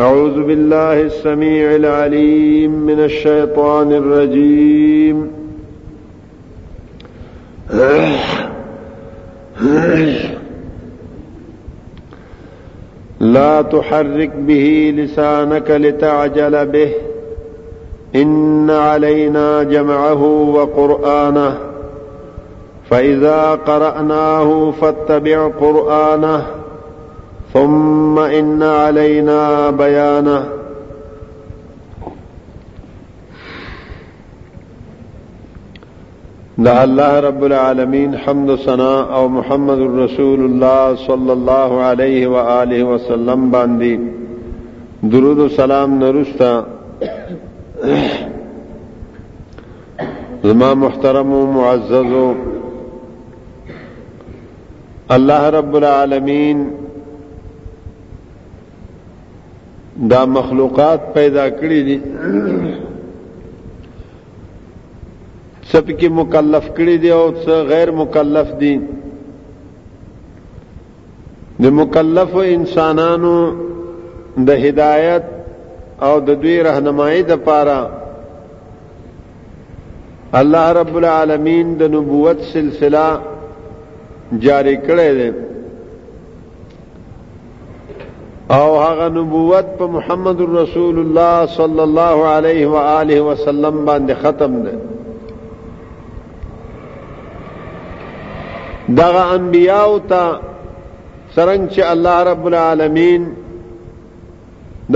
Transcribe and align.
أعوذ 0.00 0.42
بالله 0.42 1.02
السميع 1.02 1.74
العليم 1.74 2.70
من 2.72 3.00
الشيطان 3.04 3.92
الرجيم 3.92 5.32
لا 13.20 13.62
تحرك 13.62 14.30
به 14.36 14.94
لسانك 14.96 15.70
لتعجل 15.70 16.66
به 16.66 16.90
إن 18.16 18.70
علينا 18.70 19.62
جمعه 19.62 20.22
وقرآنه 20.56 21.58
فإذا 22.90 23.54
قرأناه 23.66 24.70
فاتبع 24.80 25.48
قرآنه 25.60 26.46
ثم 27.54 28.18
إن 28.18 28.62
علينا 28.62 29.70
بيانه 29.70 30.44
دا 36.58 36.84
الله 36.84 37.20
رب 37.20 37.44
العالمين 37.44 38.16
حمد 38.18 38.50
و 38.50 38.70
او 38.80 39.28
محمد 39.28 39.78
رسول 39.80 40.40
الله 40.44 40.94
صلى 40.96 41.32
الله 41.32 41.80
عليه 41.82 42.26
و 42.26 42.36
آله 42.62 42.84
وسلم 42.84 43.50
باندي 43.50 44.00
درود 45.10 45.38
و 45.38 45.48
سلام 45.48 45.94
نرستا 46.04 46.66
زما 50.44 50.74
محترم 50.74 51.32
و 51.32 51.46
معزز 51.46 52.36
الله 55.10 55.48
رب 55.50 55.74
العالمين 55.76 56.66
دا 60.10 60.24
مخلوقات 60.24 61.00
پیدا 61.14 61.48
کړی 61.60 61.80
دي 61.86 61.96
سب 65.72 65.86
کې 65.98 66.08
مکلف 66.18 66.64
کړی 66.76 66.96
دي 67.04 67.10
او 67.10 67.24
څه 67.44 67.54
غیر 67.70 67.90
مکلف 68.00 68.48
دي 68.60 68.76
د 71.64 71.74
مکلف 71.80 72.30
انسانانو 72.44 73.34
د 74.36 74.50
هدایت 74.66 75.24
او 76.08 76.14
د 76.20 76.30
دوی 76.46 76.56
رهنمایي 76.68 77.22
د 77.32 77.42
پاره 77.46 77.80
الله 80.42 80.70
رب 80.80 80.96
العالمین 81.02 81.74
د 81.80 81.92
نبوت 81.96 82.38
سلسله 82.54 83.08
جاری 84.46 84.76
کړی 84.86 85.10
دی 85.20 85.28
او 88.50 88.80
هغه 88.80 89.08
نبوت 89.08 89.64
په 89.78 89.86
محمد 89.94 90.40
رسول 90.40 90.98
الله 90.98 91.46
صلی 91.46 91.80
الله 91.80 92.26
علیه 92.28 92.66
و 92.68 92.74
آله 92.76 93.20
وسلم 93.20 93.84
باندې 93.84 94.12
ختم 94.22 94.62
ده 94.62 94.80
دغه 99.00 99.32
انبیاو 99.32 99.98
ته 99.98 100.30
سرنګ 101.36 101.68
چې 101.70 101.80
الله 101.90 102.22
رب 102.30 102.46
العالمین 102.52 103.28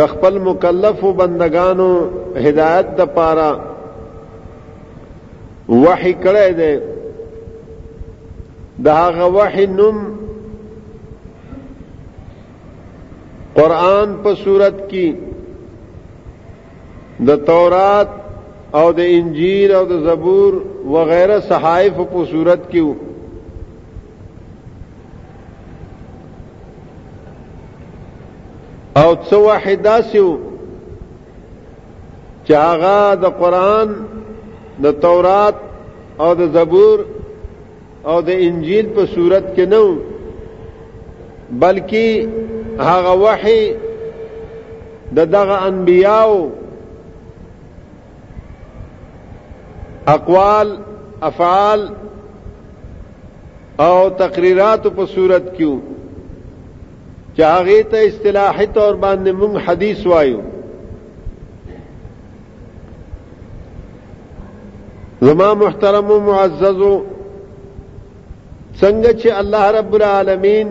د 0.00 0.06
خپل 0.14 0.38
مکلف 0.48 1.04
و 1.04 1.12
بندگانو 1.12 1.90
هدایت 2.36 2.96
د 2.96 3.04
پاره 3.18 3.50
وحی 5.68 6.14
کړی 6.24 6.50
دی 6.56 6.74
د 8.84 8.88
هغه 9.02 9.24
وحی 9.38 9.66
نوم 9.76 10.02
قرآن 13.62 14.08
په 14.22 14.30
صورت 14.44 14.76
کې 14.90 15.08
د 17.28 17.30
تورات 17.48 18.10
او 18.78 18.86
د 18.98 19.00
انجیل 19.18 19.68
او 19.78 19.84
د 19.92 19.94
زبور 20.06 20.52
وغیرہ 20.94 21.36
صحائف 21.50 21.96
په 22.12 22.20
صورت 22.30 22.60
کې 22.70 22.82
او 29.02 29.10
څو 29.28 29.38
واحده 29.48 29.94
سیو 30.12 30.30
چې 32.46 32.54
هغه 32.68 32.98
د 33.24 33.26
قرآن 33.42 33.88
د 34.84 34.86
تورات 35.04 35.56
او 36.22 36.30
د 36.40 36.42
زبور 36.56 36.98
او 38.10 38.16
د 38.28 38.30
انجیل 38.48 38.86
په 38.98 39.02
صورت 39.14 39.44
کې 39.56 39.64
نه 39.72 39.82
بلکې 41.62 42.06
هغه 42.80 43.14
وحي 43.22 43.72
د 45.14 45.20
دغه 45.30 45.56
انبیاو 45.68 46.48
اقوال 50.08 50.76
افعال 51.30 51.88
او 53.86 53.96
تقریرات 54.22 54.86
په 54.96 55.06
صورت 55.14 55.52
کیو 55.56 55.76
چې 57.36 57.42
هغه 57.42 57.82
ته 57.94 57.98
اصطلاحي 58.06 58.66
تور 58.78 58.94
باندې 58.96 59.30
موږ 59.36 59.58
حدیث 59.68 60.06
وایو 60.06 60.40
زما 65.20 65.52
محترم 65.64 66.10
او 66.10 66.20
معزز 66.20 66.80
څنګه 68.80 69.12
چې 69.20 69.28
الله 69.42 69.70
رب 69.78 69.94
العالمین 69.94 70.68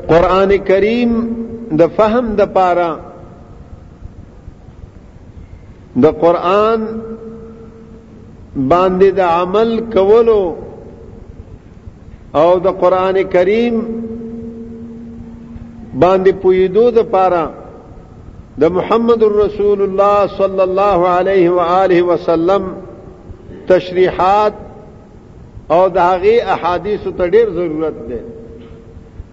قران 0.08 0.52
کریم 0.72 1.12
د 1.80 1.82
فهم 2.02 2.34
د 2.44 2.52
پاره 2.60 2.90
د 6.08 6.18
قران 6.26 6.82
باندې 8.56 9.10
د 9.24 9.30
عمل 9.34 9.76
کولو 9.98 10.40
او 12.36 12.60
د 12.60 12.66
قران 12.82 13.18
کریم 13.32 13.76
باندې 16.02 16.32
پویدو 16.44 16.86
د 16.98 17.04
پاره 17.16 17.44
د 18.62 18.72
محمد 18.78 19.24
رسول 19.34 19.82
الله 19.86 20.28
صلی 20.38 20.62
الله 20.66 21.00
علیه 21.20 21.50
و 21.58 21.68
آله 21.74 22.04
وسلم 22.08 22.64
تشریحات 23.68 24.54
او 25.74 25.82
د 25.98 25.98
هغه 25.98 26.34
احادیث 26.56 27.02
ته 27.20 27.26
ډیر 27.36 27.48
ضرورت 27.60 27.96
ده 28.10 28.20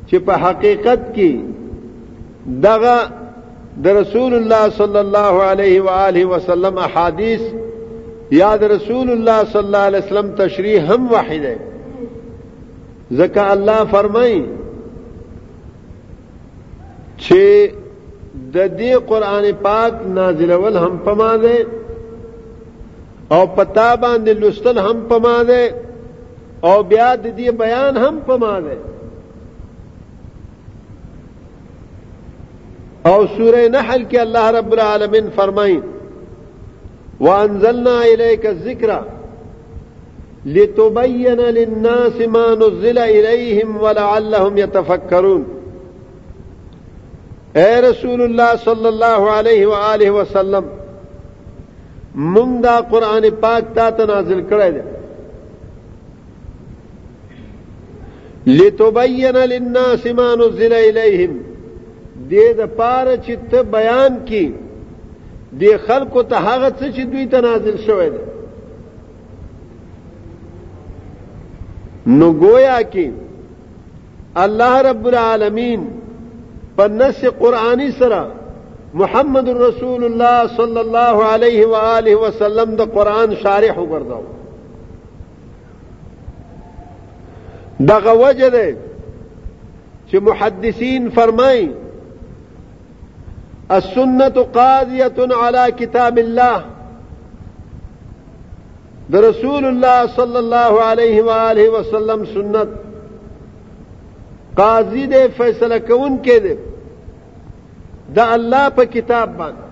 چې 0.09 0.17
په 0.29 0.33
حقیقت 0.45 1.01
کې 1.17 1.33
دغه 2.63 2.99
د 3.89 3.99
رسول 4.01 4.35
الله 4.35 4.71
صلی 4.83 4.99
الله 5.05 5.43
علیه 5.55 5.81
و 5.89 5.97
آله 5.97 6.27
وسلم 6.35 6.79
احادیث 6.91 7.43
یا 8.43 8.55
د 8.57 8.65
رسول 8.77 9.11
الله 9.17 9.45
صلی 9.45 9.65
الله 9.67 9.79
علیه 9.91 10.01
وسلم 10.07 10.33
تشریح 10.45 10.93
هم 10.93 11.09
واحده 11.17 11.57
ځکه 13.19 13.51
الله 13.53 13.85
فرمای 13.93 14.35
چې 17.25 17.45
د 18.55 18.57
دې 18.79 18.93
قران 19.11 19.45
پاک 19.65 19.95
نازلول 20.19 20.77
هم 20.85 20.95
پما 21.09 21.31
ده 21.43 21.57
او 23.37 23.43
پتا 23.57 23.89
باندې 24.03 24.33
لستل 24.45 24.77
هم 24.87 24.97
پما 25.09 25.39
ده 25.49 25.63
او 26.71 26.83
بیا 26.91 27.11
د 27.17 27.27
دې 27.39 27.49
بیان 27.65 27.95
هم 28.05 28.15
پما 28.27 28.55
ده 28.65 28.77
او 33.11 33.19
سوره 33.37 33.63
نحل 33.77 34.03
کې 34.11 34.21
الله 34.27 34.51
رب 34.59 34.73
العالمین 34.73 35.31
فرمایي 35.37 35.79
وانزلنا 37.27 37.97
الیک 38.13 38.47
الذکر 38.47 38.91
لتبين 40.47 41.41
للناس 41.41 42.21
ما 42.21 42.55
نزل 42.55 42.99
إليهم 42.99 43.77
ولعلهم 43.81 44.59
يتفكرون 44.59 45.57
اے 47.61 47.81
رسول 47.83 48.23
الله 48.23 48.57
صلی 48.65 48.89
الله 48.89 49.31
عليه 49.31 49.67
و 49.67 49.75
آله 49.95 50.11
وسلم 50.17 50.67
من 52.35 52.61
دا 52.65 52.77
قران 52.91 53.25
پاک 53.41 53.65
تا 53.75 53.91
تنازل 53.91 54.13
نازل 54.35 54.51
کړی 54.51 54.83
لتبین 58.47 59.37
للناس 59.37 60.07
ما 60.07 60.35
نزل 60.35 60.73
إليهم 60.73 61.39
دي 62.29 62.53
دا 62.53 62.67
پارا 62.67 63.17
چې 63.17 63.37
ته 63.51 63.63
بیان 63.63 64.25
کی 64.25 64.53
دې 65.61 65.77
خلق 65.87 66.17
و 66.17 66.23
تحاغت 66.23 66.81
څه 66.81 66.97
چې 66.97 67.01
دوی 67.01 67.25
نازل 67.41 67.77
شوی 67.87 68.11
نو 72.07 72.33
گویا 72.41 72.81
کې 72.83 73.11
الله 74.45 74.81
رب 74.91 75.07
العالمین 75.07 75.87
په 76.77 76.87
نص 77.01 77.25
قرآنی 77.39 77.91
سره 77.99 78.23
محمد 79.01 79.49
رسول 79.63 80.05
الله 80.05 80.47
صلی 80.57 80.79
الله 80.79 81.27
علیه 81.27 81.67
و 81.67 82.21
وسلم 82.27 82.75
د 82.83 82.93
قرآن 82.97 83.35
شارح 83.43 83.75
وګرځاو 83.79 84.25
دغه 87.93 88.13
وجه 88.23 88.49
ده 88.51 88.77
چې 90.07 90.17
محدثین 90.33 91.11
فرمایي 91.21 91.71
السنة 93.71 94.29
قاضية 94.55 95.35
على 95.45 95.73
كتاب 95.79 96.19
الله 96.19 96.63
د 99.13 99.17
رسول 99.31 99.65
الله 99.69 100.01
صلی 100.17 100.39
الله 100.45 100.73
علیه 100.91 101.17
و 101.29 101.31
آله 101.49 101.65
وسلم 101.77 102.25
سنت 102.35 102.69
قاضی 104.61 105.05
دې 105.07 105.25
فیصله 105.39 105.79
کوون 105.79 106.13
کې 106.27 106.37
دې 106.45 106.55
د 108.19 108.21
الله 108.37 108.65
په 108.77 108.85
کتاب 108.99 109.27
باندې 109.41 109.63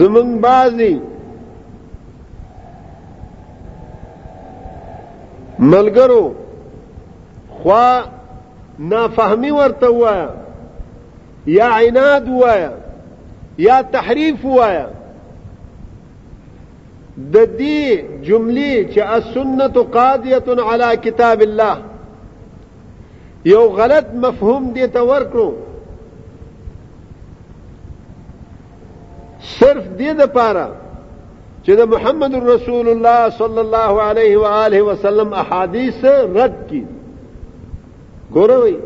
زمون 0.00 0.30
بازي 0.46 0.94
ملګرو 5.58 6.34
خوا 7.58 7.88
نافهمي 8.78 9.50
ورته 9.50 9.88
وایا 9.94 10.30
یا 11.54 11.70
عناد 11.86 12.28
وایا 12.28 12.72
یا 13.58 13.82
تحریف 13.94 14.44
وایا 14.44 14.86
د 17.18 17.36
دې 17.58 17.80
جملې 18.26 18.74
چې 18.92 19.00
السنه 19.16 19.76
قاضيه 19.96 20.48
على 20.68 20.96
كتاب 21.04 21.42
الله 21.42 21.74
یو 23.52 23.64
غلط 23.80 24.06
مفهوم 24.24 24.64
دې 24.76 24.86
ته 24.94 25.02
ورکړو 25.12 25.48
صرف 29.58 29.84
دې 29.98 30.10
د 30.20 30.22
پاره 30.36 30.68
چې 31.64 31.72
د 31.80 31.82
محمد 31.92 32.32
رسول 32.34 32.86
الله 32.88 33.28
صلى 33.40 33.60
الله 33.66 34.02
عليه 34.02 34.34
واله 34.36 34.82
وسلم 34.88 35.32
احاديث 35.34 36.04
رد 36.40 36.56
کی 36.68 36.84
ګوروي 38.34 38.76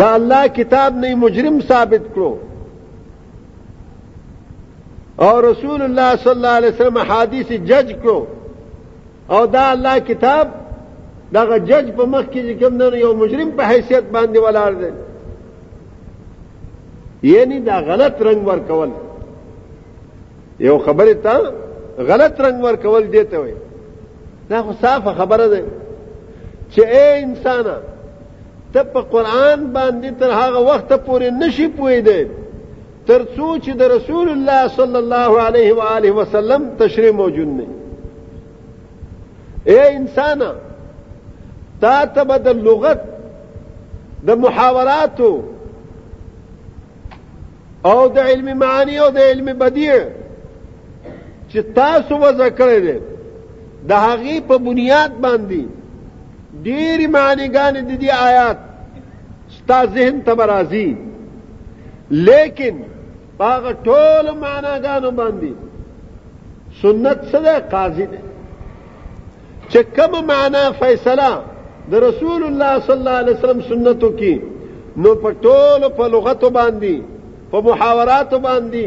دا 0.00 0.14
الله 0.14 0.46
کتاب 0.48 0.96
نه 0.96 1.14
مجرم 1.24 1.60
ثابت 1.70 2.02
کړو 2.14 2.32
اور 5.24 5.42
رسول 5.44 5.82
اللہ 5.82 6.12
صلی 6.22 6.30
اللہ 6.30 6.46
علیہ 6.58 6.68
وسلم 6.68 6.96
حادیث 7.10 7.50
جج 7.68 7.92
کو 8.02 8.14
اور 9.36 9.46
دا 9.52 9.62
اللہ 9.70 9.94
کتاب 10.06 10.48
داغه 11.34 11.56
جج 11.68 11.86
په 11.96 12.04
مخ 12.10 12.24
کې 12.32 12.60
کوم 12.60 12.74
نه 12.80 12.96
یو 12.98 13.12
مجرم 13.20 13.48
په 13.60 13.64
حیثیت 13.70 14.04
باندې 14.12 14.38
ولاړ 14.44 14.72
دی 14.82 14.90
یعنی 17.32 17.56
دا 17.70 17.78
غلط 17.86 18.20
رنگ 18.28 18.44
ور 18.48 18.58
کول 18.68 18.90
یو 20.66 20.76
خبره 20.84 21.12
ته 21.24 21.34
غلط 22.12 22.40
رنگ 22.48 22.62
ور 22.68 22.76
کول 22.86 23.02
دیته 23.16 23.38
وي 23.46 23.54
دا 24.50 24.62
خو 24.68 24.72
صافه 24.84 25.14
خبره 25.18 25.46
ده 25.46 25.60
چې 26.72 26.80
اے 26.98 27.04
انسان 27.24 27.64
ته 28.72 28.82
په 28.82 29.00
قران 29.00 29.60
باندې 29.72 30.20
تر 30.20 30.30
هغه 30.30 30.60
وخت 30.70 30.88
پورې 31.06 31.46
نشي 31.46 31.68
پوي 31.80 32.00
دی 32.10 32.22
ترڅو 33.06 33.48
چې 33.64 33.72
د 33.80 33.90
رسول 33.96 34.28
الله 34.30 34.62
صلی 34.76 34.96
الله 35.00 35.30
علیه 35.48 35.74
و 35.80 35.82
آله 35.88 36.10
وسلم 36.20 36.62
تشریح 36.78 37.12
موجود 37.18 37.48
نه 37.58 37.66
اے 39.74 39.80
انسان 39.98 40.42
تا 41.84 41.96
ته 42.16 42.22
د 42.46 42.64
لغت 42.68 43.00
د 44.30 44.40
محاوراتو 44.44 45.32
او 47.90 47.98
د 48.16 48.32
علم 48.32 48.50
معانی 48.64 48.98
او 49.04 49.08
د 49.16 49.28
علم 49.32 49.52
بدیع 49.62 49.96
چې 51.48 51.58
تاسو 51.78 52.14
وځه 52.18 52.48
کړی 52.58 52.80
دی 52.86 52.96
د 53.88 53.92
هغې 53.92 54.40
په 54.50 54.58
بنیاد 54.58 55.12
باندې 55.20 55.64
ډېرې 56.62 57.06
معنیګانې 57.06 57.80
د 57.80 57.92
دې 58.02 58.10
آیات 58.28 58.58
ستا 59.58 59.80
ذهن 59.96 60.20
ته 60.26 60.32
راځي 60.32 60.96
لیکن 62.26 62.76
باغ 63.40 63.62
ټول 63.86 64.26
معناګانو 64.44 65.10
باندې 65.20 65.52
سنت 66.82 67.18
څه 67.30 67.38
ده 67.46 67.54
قاضي 67.74 68.06
ده 68.12 68.20
چې 69.70 69.80
کوم 69.96 70.12
معنا 70.30 70.62
فیصله 70.80 71.32
د 71.94 71.96
رسول 72.06 72.40
الله 72.48 72.72
صلی 72.86 72.98
الله 73.00 73.16
علیه 73.22 73.34
وسلم 73.38 73.60
سنتو 73.72 74.08
کې 74.20 74.34
نو 75.02 75.10
په 75.24 75.30
ټول 75.44 75.80
په 75.98 76.04
لغتو 76.14 76.48
باندې 76.58 76.94
په 77.50 77.56
محاوراتو 77.68 78.38
باندې 78.48 78.86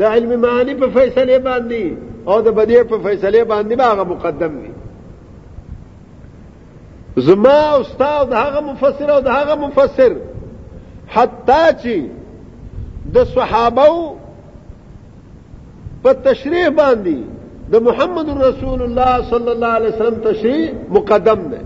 د 0.00 0.02
علم 0.16 0.30
معنی 0.46 0.74
په 0.82 0.86
فیصله 0.98 1.36
باندې 1.48 1.82
او 2.28 2.36
د 2.46 2.48
بدیع 2.58 2.82
په 2.92 2.96
فیصله 3.08 3.40
باندې 3.54 3.72
باغ 3.84 3.98
مقدم 4.14 4.52
دي 4.62 4.72
زما 7.26 7.60
استاد 7.80 8.28
هغه 8.42 8.60
مفسر 8.70 9.08
او 9.16 9.20
هغه 9.36 9.54
مفسر 9.66 10.12
حتی 11.16 11.62
چې 11.82 11.94
د 13.14 13.18
صحابه 13.34 14.12
په 16.02 16.12
تشریح 16.24 16.68
باندې 16.80 17.18
د 17.72 17.82
محمد 17.86 18.28
رسول 18.46 18.80
الله 18.86 19.12
صلی 19.30 19.50
الله 19.52 19.72
علیه 19.78 19.92
وسلم 19.94 20.18
تشریح 20.30 20.64
مقدم 20.96 21.40
ده 21.52 21.60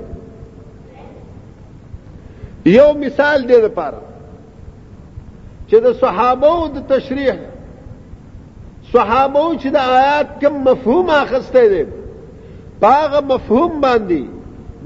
یو 2.77 2.89
مثال 3.05 3.47
دی 3.51 3.57
لپاره 3.67 3.99
چې 5.69 5.77
د 5.87 5.93
صحابه 6.03 6.69
د 6.75 6.79
تشریح 6.95 7.35
صحابه 8.93 9.45
چې 9.61 9.69
د 9.75 9.77
آیات 10.01 10.29
کوم 10.43 10.65
مفهوم 10.69 11.11
اخسته 11.17 11.67
دي 11.73 11.83
باغه 12.83 13.21
مفهوم 13.33 13.81
باندې 13.81 14.23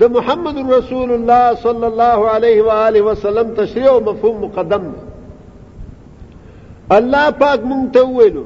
د 0.00 0.04
محمد 0.16 0.58
رسول 0.78 1.12
الله 1.14 1.54
صلی 1.66 1.86
الله 1.90 2.28
علیه 2.36 2.62
و 2.68 2.78
آله 2.86 3.02
وسلم 3.08 3.52
تشریح 3.60 3.86
او 3.92 4.00
مفهوم 4.08 4.36
مقدم 4.44 4.82
ده 4.94 5.05
الله 6.92 7.30
پاک 7.38 7.60
مونږ 7.68 7.84
ته 7.94 8.00
وویلو 8.02 8.44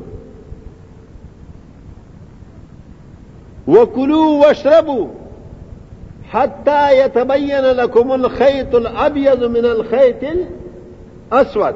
وکلوا 3.69 4.37
واشربوا 4.43 5.07
حتى 6.31 6.99
يتبين 7.05 7.65
لكم 7.81 8.13
الخيط 8.13 8.75
الابيض 8.75 9.45
من 9.45 9.65
الخيط 9.65 10.25
الاسود 11.33 11.75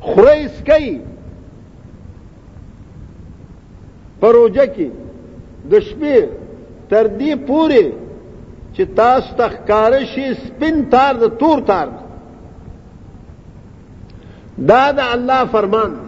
خریس 0.00 0.60
کوي 0.66 0.98
پروژه 4.20 4.66
کې 4.66 4.90
د 5.70 5.80
شپې 5.80 6.26
تر 6.88 7.06
دې 7.06 7.34
پورې 7.34 7.92
چې 8.76 8.84
تاسو 8.96 9.34
تخکار 9.36 9.92
شي 10.14 10.32
سپین 10.46 10.84
تار 10.90 11.14
د 11.20 11.28
تور 11.38 11.60
تار 11.66 11.88
دا 14.68 14.90
دا 14.92 15.04
الله 15.12 15.44
فرمان 15.52 15.92
دی 15.94 16.00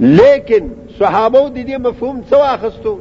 لیکن 0.00 0.70
صحابو 0.98 1.48
د 1.48 1.56
دې 1.66 1.76
مفهوم 1.86 2.20
څه 2.28 2.36
واخستو 2.44 2.94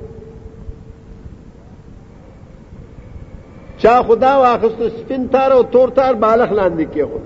چا 3.84 3.96
خدا 4.08 4.34
واخستو 4.40 4.84
سپین 4.90 5.22
تار 5.36 5.52
او 5.52 5.62
تور 5.76 5.90
تار 6.00 6.14
بالغ 6.26 6.50
لاندې 6.60 6.86
کې 6.94 7.02
هو 7.02 7.20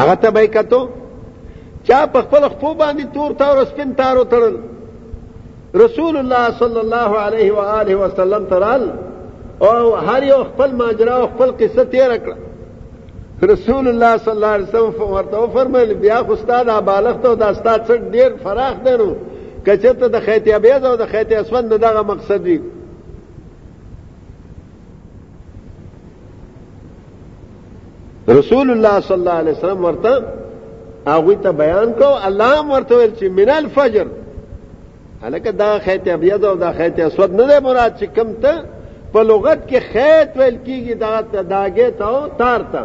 هغه 0.00 0.14
ته 0.24 0.28
به 0.38 0.44
کتو 0.56 0.82
چا 1.90 2.00
په 2.12 2.20
خپل 2.22 2.42
خپل 2.54 2.72
باندې 2.82 3.04
تور 3.14 3.30
تار 3.42 3.54
او 3.58 3.64
سپین 3.74 3.90
تار 4.02 4.14
وتړل 4.16 4.56
رسول 5.74 6.16
الله 6.16 6.50
صلى 6.50 6.80
الله 6.80 7.18
عليه 7.18 7.50
واله 7.52 7.94
وسلم 7.94 8.44
ترال 8.44 8.90
او 9.62 9.94
هر 9.96 10.22
یو 10.22 10.44
خپل 10.44 10.72
ماجرا 10.72 11.14
او 11.22 11.26
خپل 11.26 11.50
قصه 11.60 11.84
تیر 11.84 12.16
کړ 12.18 12.34
رسول 13.42 13.88
الله 13.88 14.16
صلى 14.16 14.32
الله 14.34 14.46
عليه 14.46 14.64
وسلم 14.64 15.12
ورته 15.12 15.46
فرمایل 15.46 15.94
بیا 15.94 16.22
خو 16.22 16.32
استاد 16.32 16.68
ابالغ 16.68 17.16
ته 17.22 17.34
دا 17.34 17.46
استاد 17.48 17.80
څخه 17.84 18.10
ډیر 18.12 18.30
فراخ 18.44 18.74
درو 18.84 19.16
کچه 19.66 19.92
ته 19.92 20.08
د 20.08 20.18
خیتی 20.20 20.52
ابيض 20.52 20.84
او 20.84 20.96
د 20.96 21.04
خیتی 21.06 21.34
اسود 21.34 21.68
دغه 21.68 22.02
مقصد 22.02 22.42
وی 22.44 22.60
رسول 28.28 28.70
الله 28.70 29.00
صلى 29.00 29.14
الله 29.16 29.32
عليه 29.32 29.52
وسلم 29.52 29.84
ورته 29.84 30.22
هغه 31.06 31.34
ته 31.34 31.50
بیان 31.52 31.92
کو 31.92 32.08
الله 32.28 32.72
ورته 32.72 32.94
ویل 32.96 33.12
چې 33.18 33.24
من 33.30 33.48
الفجر 33.50 34.06
الکه 35.24 35.52
دا 35.52 35.78
خیت 35.78 36.02
ابيض 36.08 36.44
او 36.44 36.56
دا 36.56 36.72
خیت 36.78 36.98
اسود 37.06 37.32
نه 37.40 37.60
مراد 37.66 37.92
چې 37.98 38.04
کم 38.16 38.28
ته 38.42 38.54
په 39.12 39.20
لغت 39.28 39.60
کې 39.70 39.80
خیت 39.92 40.28
ویل 40.38 40.58
کیږي 40.66 40.94
دا 41.04 41.14
داګه 41.50 41.88
ته 41.98 42.04
او 42.08 42.28
تار 42.38 42.58
ته 42.72 42.82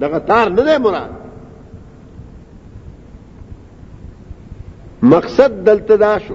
دا 0.00 0.18
تار 0.18 0.48
نه 0.48 0.78
مراد 0.78 1.10
مقصد 5.02 5.52
دلته 5.64 5.96
دا 5.96 6.18
شو 6.18 6.34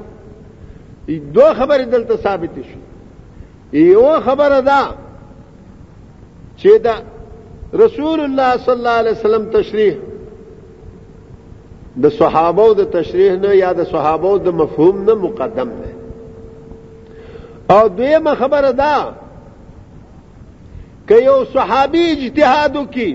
دو 1.34 1.44
خبرې 1.58 1.86
دلته 1.94 2.16
ثابت 2.24 2.56
شو 2.68 2.80
یو 3.78 4.20
خبره 4.26 4.62
دا 4.62 4.82
چې 6.60 6.70
دا 6.86 6.96
رسول 7.74 8.20
الله 8.20 8.58
صلی 8.58 8.72
الله 8.74 8.98
علیه 9.02 9.12
وسلم 9.12 9.50
تشریح 9.50 9.94
د 12.02 12.06
صحابه 12.10 12.74
د 12.74 12.82
تشریح 12.94 13.32
نه 13.44 13.56
یا 13.56 13.72
د 13.74 13.82
صحابه 13.92 14.38
د 14.38 14.48
مفهوم 14.60 14.96
نه 15.10 15.14
مقدم 15.14 15.70
ده 15.82 15.90
او 17.78 17.88
دویمه 17.88 18.34
خبره 18.36 18.72
ده 18.72 18.96
که 21.08 21.16
یو 21.30 21.46
صحابي 21.54 22.04
اجتهاد 22.12 22.76
وکي 22.76 23.12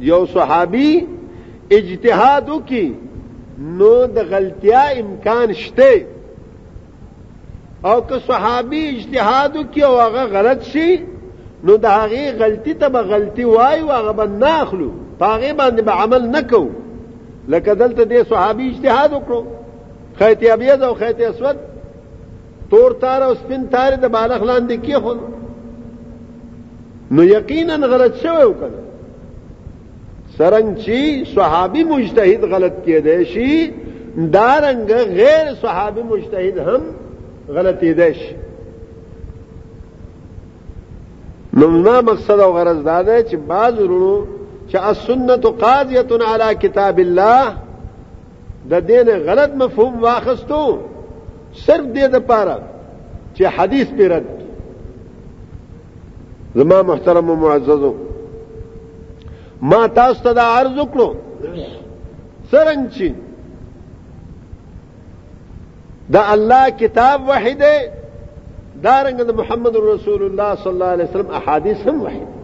یو 0.00 0.26
صحابي 0.34 1.06
اجتهاد 1.72 2.48
وکي 2.50 2.86
نو 3.78 4.04
د 4.06 4.18
غلطیا 4.32 4.82
امکان 5.02 5.52
شته 5.52 6.06
او 7.90 7.96
که 8.08 8.16
صحابي 8.28 8.80
اجتهاد 8.96 9.56
وکي 9.56 9.82
او 9.84 9.94
هغه 10.00 10.22
غلط 10.34 10.62
شي 10.62 10.88
نو 11.64 11.76
د 11.76 11.84
هغه 11.84 12.32
غلطي 12.40 12.74
ته 12.74 12.88
به 12.88 13.02
غلطي 13.02 13.44
وای 13.44 13.80
او 13.80 13.90
هغه 13.90 14.12
به 14.12 14.26
ناخلو 14.26 14.90
پاغه 15.18 15.52
باندې 15.58 15.82
به 15.86 15.92
عمل 15.92 16.22
نکوو 16.36 16.79
لکه 17.50 17.74
دلته 17.80 18.04
د 18.10 18.14
صحابي 18.30 18.66
اجتهاد 18.70 19.10
وکړو 19.16 19.40
خیت 20.18 20.40
ابيض 20.54 20.80
او 20.88 20.94
خیت 21.00 21.18
اسود 21.30 21.56
تور 22.70 22.90
تار 23.02 23.20
او 23.28 23.32
سپین 23.42 23.62
تار 23.74 23.92
د 24.02 24.12
بالغ 24.16 24.42
لاندې 24.50 24.76
کې 24.84 24.94
خون 25.02 25.18
نو 27.18 27.22
یقینا 27.36 27.74
غلط 27.94 28.14
شوی 28.24 28.44
وکړه 28.50 28.80
سرنګ 30.38 30.68
چې 30.82 30.96
صحابي 31.36 31.82
مجتهد 31.92 32.42
غلط 32.54 32.74
کېدای 32.86 33.22
شي 33.32 33.52
دارنګ 34.34 34.88
غیر 35.18 35.46
صحابي 35.64 36.02
مجتهد 36.10 36.56
هم 36.68 36.82
غلطی 37.58 37.92
دی 38.00 38.12
شي 38.20 38.32
نو 41.58 41.66
مقصد 42.10 42.40
او 42.42 42.50
غرض 42.58 42.80
دا 42.90 42.98
دی 43.08 43.16
چې 43.28 43.36
بعض 43.52 43.74
ورونو 43.80 44.14
چې 44.70 44.78
السنت 44.90 45.44
قاضیه 45.62 46.24
علی 46.32 46.50
کتاب 46.64 46.98
الله 47.06 47.44
د 48.70 48.86
دین 48.90 49.08
غلط 49.26 49.52
مفهوم 49.62 49.94
واخستو 50.04 50.62
صرف 51.66 51.86
دې 51.96 52.06
د 52.14 52.26
پاره 52.28 52.56
چې 53.34 53.42
حدیث 53.56 53.88
پیرد 53.98 54.26
زما 56.54 56.78
محترم 56.92 57.26
او 57.30 57.36
معززو 57.42 57.94
ما 59.70 59.86
تاسو 59.98 60.20
ته 60.24 60.32
دا 60.38 60.44
عرض 60.60 60.74
وکړو 60.80 61.08
څنګه 62.50 62.86
چې 62.94 63.08
د 66.14 66.32
الله 66.34 66.64
کتاب 66.80 67.18
وحیده 67.28 67.74
دارنګ 68.84 69.18
د 69.30 69.40
محمد 69.42 69.74
رسول 69.94 70.22
الله 70.28 70.50
صلی 70.62 70.72
الله 70.74 70.90
علیه 70.96 71.06
وسلم 71.10 71.28
احادیث 71.42 71.80
هم 71.88 72.02
وحیده 72.02 72.39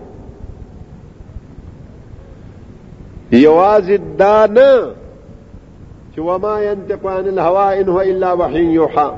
يوازي 3.32 3.96
دا 3.96 4.46
نه 4.46 4.82
ما 4.82 4.94
وما 6.34 6.62
ينطق 6.62 7.06
عن 7.06 7.26
الهواء 7.28 7.80
ان 7.80 7.88
هو 7.88 8.00
الا 8.00 8.32
وحي 8.32 8.64
يوحى 8.72 9.12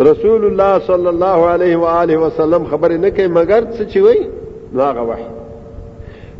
رسول 0.00 0.44
الله 0.44 0.78
صلى 0.78 1.10
الله 1.10 1.46
عليه 1.46 1.76
وآله 1.76 2.16
وسلم 2.16 2.64
خبرې 2.70 2.92
نه 2.92 3.08
کوي 3.08 3.28
مگر 3.28 3.64
څه 3.78 3.94
چې 3.94 3.96
وایي 3.96 4.28
هغه 4.74 5.02
وحي 5.02 5.24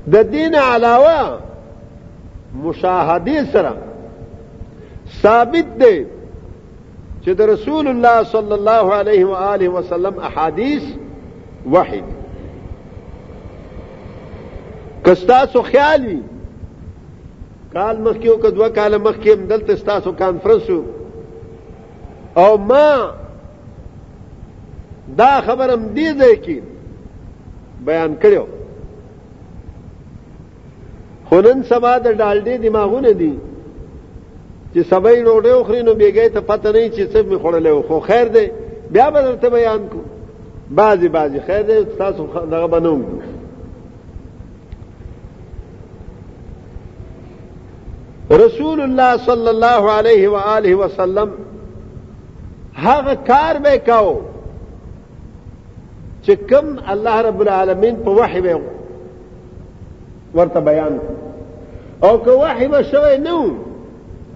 د 0.07 0.55
علاوه 0.57 1.39
مشاهدي 2.65 3.45
سرا 3.53 3.75
ثابت 5.23 5.65
دی 5.79 6.07
چه 7.27 7.37
رسول 7.41 7.89
الله 7.89 8.23
صلى 8.23 8.55
الله 8.55 8.95
عليه 8.95 9.25
وآله 9.25 9.55
آله 9.55 9.69
وسلم 9.69 10.19
احادیث 10.19 10.83
وحی 11.73 12.03
کستاسو 15.05 15.63
خیال 15.63 16.07
وي 16.07 16.19
کال 17.75 17.99
مخکې 18.03 18.29
او 18.29 18.37
کدوه 18.43 18.69
کال 18.69 18.97
مخکې 18.97 19.31
هم 19.31 19.47
دلته 19.53 19.77
ستاسو 19.77 20.13
کانفرنس 20.21 20.71
او 22.43 22.57
ما 22.57 23.11
دا 25.19 25.33
خبرم 25.47 25.83
دی 25.95 26.13
دی 26.21 26.31
کې 26.45 26.63
بیان 27.91 28.15
کړو 28.23 28.43
خنن 31.31 31.63
سبا 31.69 31.99
د 31.99 32.13
ډالډې 32.13 32.67
دماغونه 32.67 33.13
دي 33.13 33.33
چې 34.75 34.91
سبای 34.91 35.23
روډه 35.23 35.55
اخري 35.55 35.83
نو 35.83 35.95
بیګې 35.95 36.29
ته 36.39 36.41
پته 36.41 36.73
نه 36.73 36.89
چې 36.89 37.13
څه 37.13 37.23
می 37.23 37.39
خړلې 37.39 37.87
خو 37.89 38.01
خیر 38.01 38.29
دی 38.39 38.49
بیا 38.97 39.11
به 39.11 39.23
درته 39.23 39.51
بیان 39.59 39.87
کو 39.93 39.99
بعضی 40.81 41.09
بعضی 41.21 41.41
خیر 41.47 41.63
دی 41.69 41.79
تاسو 41.99 42.27
دغه 42.27 42.67
بنوم 42.77 43.05
رسول 48.41 48.81
الله 48.81 49.17
صلی 49.27 49.49
الله 49.49 49.91
علیه 49.93 50.29
و 50.31 50.35
آله 50.35 50.75
وسلم 50.77 51.29
هغه 52.75 53.15
کار 53.15 53.59
به 53.59 53.79
کاو 53.79 54.21
چې 56.25 56.31
کوم 56.51 56.79
الله 56.87 57.17
رب 57.23 57.41
العالمین 57.45 57.97
په 57.97 58.11
وحی 58.11 58.41
به 58.41 58.61
ورته 60.35 60.61
بیان 60.61 61.01
او 62.03 62.19
که 62.25 62.31
وحی 62.31 62.69
به 62.69 62.83
شوی 62.83 63.19
نو 63.19 63.41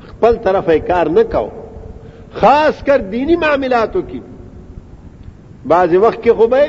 خپل 0.09 0.37
طرف 0.37 0.71
کار 0.89 1.09
نه 1.09 1.25
کاو 1.25 1.49
خاص 2.33 2.83
کر 2.83 2.99
دینی 2.99 3.37
معاملاتو 3.37 4.03
کې 4.03 4.21
بعض 5.67 5.95
وخت 5.95 6.23
کې 6.25 6.29
خوبه 6.29 6.67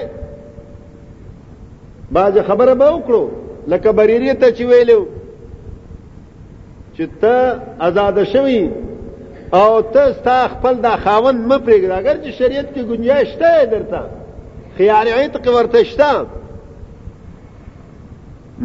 بعض 2.12 2.38
خبره 2.40 2.74
به 2.76 2.86
وکړو 2.98 3.24
لکه 3.68 3.92
بریریه 3.92 4.34
ته 4.34 4.52
چې 4.56 4.62
ویلو 4.62 5.06
چې 7.00 7.08
ته 7.22 7.60
آزاد 7.80 8.24
شوی 8.24 8.70
او 9.54 9.82
ته 9.94 10.14
ستا 10.20 10.48
خپل 10.54 10.76
دا 10.86 10.94
خاوند 11.04 11.40
م 11.54 11.58
پرېږده 11.66 11.94
اگر 12.02 12.16
چې 12.24 12.30
شریعت 12.40 12.66
کې 12.74 12.82
گنجائش 12.92 13.30
شته 13.34 13.66
درته 13.72 14.02
خیار 14.78 15.08
عتق 15.22 15.46
ورته 15.56 15.84
شته 15.84 16.12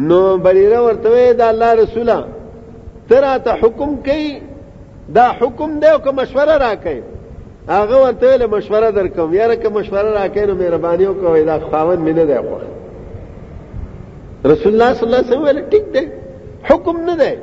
نو 0.07 0.37
بریره 0.37 0.79
ورته 0.81 1.33
دا 1.33 1.47
الله 1.49 1.73
رسوله 1.73 2.17
ته 3.09 3.15
راته 3.19 3.51
حکم 3.61 3.91
کوي 4.07 4.41
دا 5.15 5.25
حکم 5.39 5.79
دی 5.79 5.87
او 5.87 5.99
که 6.01 6.11
مشوره 6.11 6.57
راکوي 6.57 7.01
هغه 7.69 7.95
ورته 8.05 8.25
ویله 8.31 8.45
مشوره 8.47 8.91
درکوم 8.91 9.33
یاره 9.33 9.55
که 9.55 9.69
مشوره 9.69 10.09
راکوي 10.21 10.45
نو 10.45 10.55
مهرباني 10.55 11.05
وکوئ 11.05 11.43
دا 11.45 11.59
خاوند 11.71 11.99
مې 12.07 12.11
نه 12.19 12.25
دی 12.25 12.35
خوښ 12.37 12.63
رسول 14.51 14.71
الله 14.73 14.93
صلی 14.93 15.05
الله 15.07 15.17
علیه 15.19 15.27
وسلم 15.29 15.43
ویل 15.45 15.61
ټیک 15.71 15.85
دی 15.93 16.03
حکم 16.69 16.95
نه 17.09 17.15
دی 17.15 17.33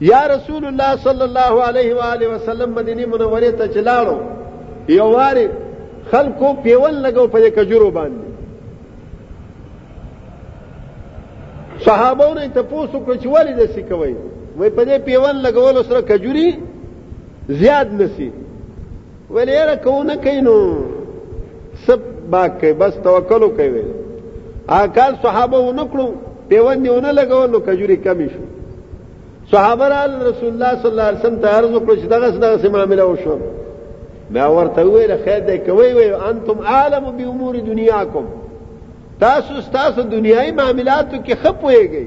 یا 0.00 0.26
رسول 0.26 0.64
الله 0.64 0.96
صلی 0.96 1.22
الله 1.22 1.62
علیه 1.62 1.94
و 1.94 1.98
آله 1.98 2.28
وسلم 2.28 2.70
مدینه 2.70 3.06
منوره 3.06 3.52
ته 3.52 3.68
چلاړو 3.68 4.16
یو 4.88 5.04
واره 5.04 5.48
خلکو 6.10 6.54
پیول 6.62 6.94
لګو 7.06 7.26
په 7.28 7.50
کجورو 7.50 7.90
باندې 7.90 8.26
صحابو 11.84 12.34
نه 12.34 12.48
ته 12.48 12.62
پوسو 12.62 12.98
کړ 13.06 13.16
چې 13.16 13.26
ولې 13.26 13.52
د 13.58 13.66
سکوي 13.66 14.14
وې 14.58 14.68
په 14.70 14.84
دې 14.84 14.98
پیول 15.06 15.36
لګول 15.46 15.84
سره 15.88 16.00
کجوري 16.02 16.54
زیاد 17.48 17.92
نسی 18.00 18.32
ولې 19.30 19.66
را 19.68 19.76
کو 19.84 20.02
نه 20.02 20.16
کینو 20.16 20.74
سب 21.86 22.00
باکه 22.30 22.72
بس 22.72 22.94
توکل 23.02 23.48
کوي 23.58 23.82
اکل 24.68 25.12
صحابو 25.22 25.72
نه 25.72 25.82
کړو 25.92 26.06
پیوند 26.48 26.86
نه 26.88 27.12
لګول 27.12 27.50
نو 27.50 27.60
کجوري 27.60 27.96
کمی 27.96 28.26
شو 28.34 28.57
صحابه 29.52 29.88
را 29.88 30.04
رسول 30.28 30.48
الله 30.48 30.76
صلی 30.82 30.90
الله 30.90 31.02
علیه 31.08 31.20
وسلم 31.20 31.36
ته 31.42 31.48
عرض 31.48 31.70
وکړ 31.76 31.90
چې 32.00 32.06
دغه 32.06 32.28
دغه 32.30 32.68
معاملې 32.74 33.00
وشو 33.12 33.36
ما 34.34 34.46
ورته 34.56 34.82
ویل 34.92 35.12
خیر 35.24 35.40
دی 35.48 35.58
کوي 35.66 35.90
وي 35.96 36.08
انتم 36.28 36.58
عالم 36.74 37.04
به 37.16 37.24
امور 37.30 37.54
دنیاکم 37.68 38.24
تاسو 39.20 39.54
تاسو 39.76 40.02
دنیای 40.14 40.50
معاملاتو 40.50 41.16
کې 41.26 41.34
خپويږئ 41.44 42.06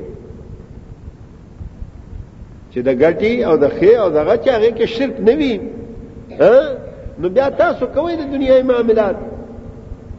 چې 2.74 2.80
د 2.88 2.90
ګټي 3.04 3.34
او 3.50 3.58
د 3.58 3.66
خې 3.78 3.94
او 4.04 4.10
دغه 4.10 4.36
چې 4.44 4.50
هغه 4.56 4.72
کې 4.78 4.84
شرک 4.96 5.16
نوي 5.20 5.62
نو 7.22 7.30
بیا 7.30 7.50
تاسو 7.50 7.86
کوي 7.96 8.16
د 8.16 8.24
دنیای 8.34 8.64
معاملات 8.64 9.16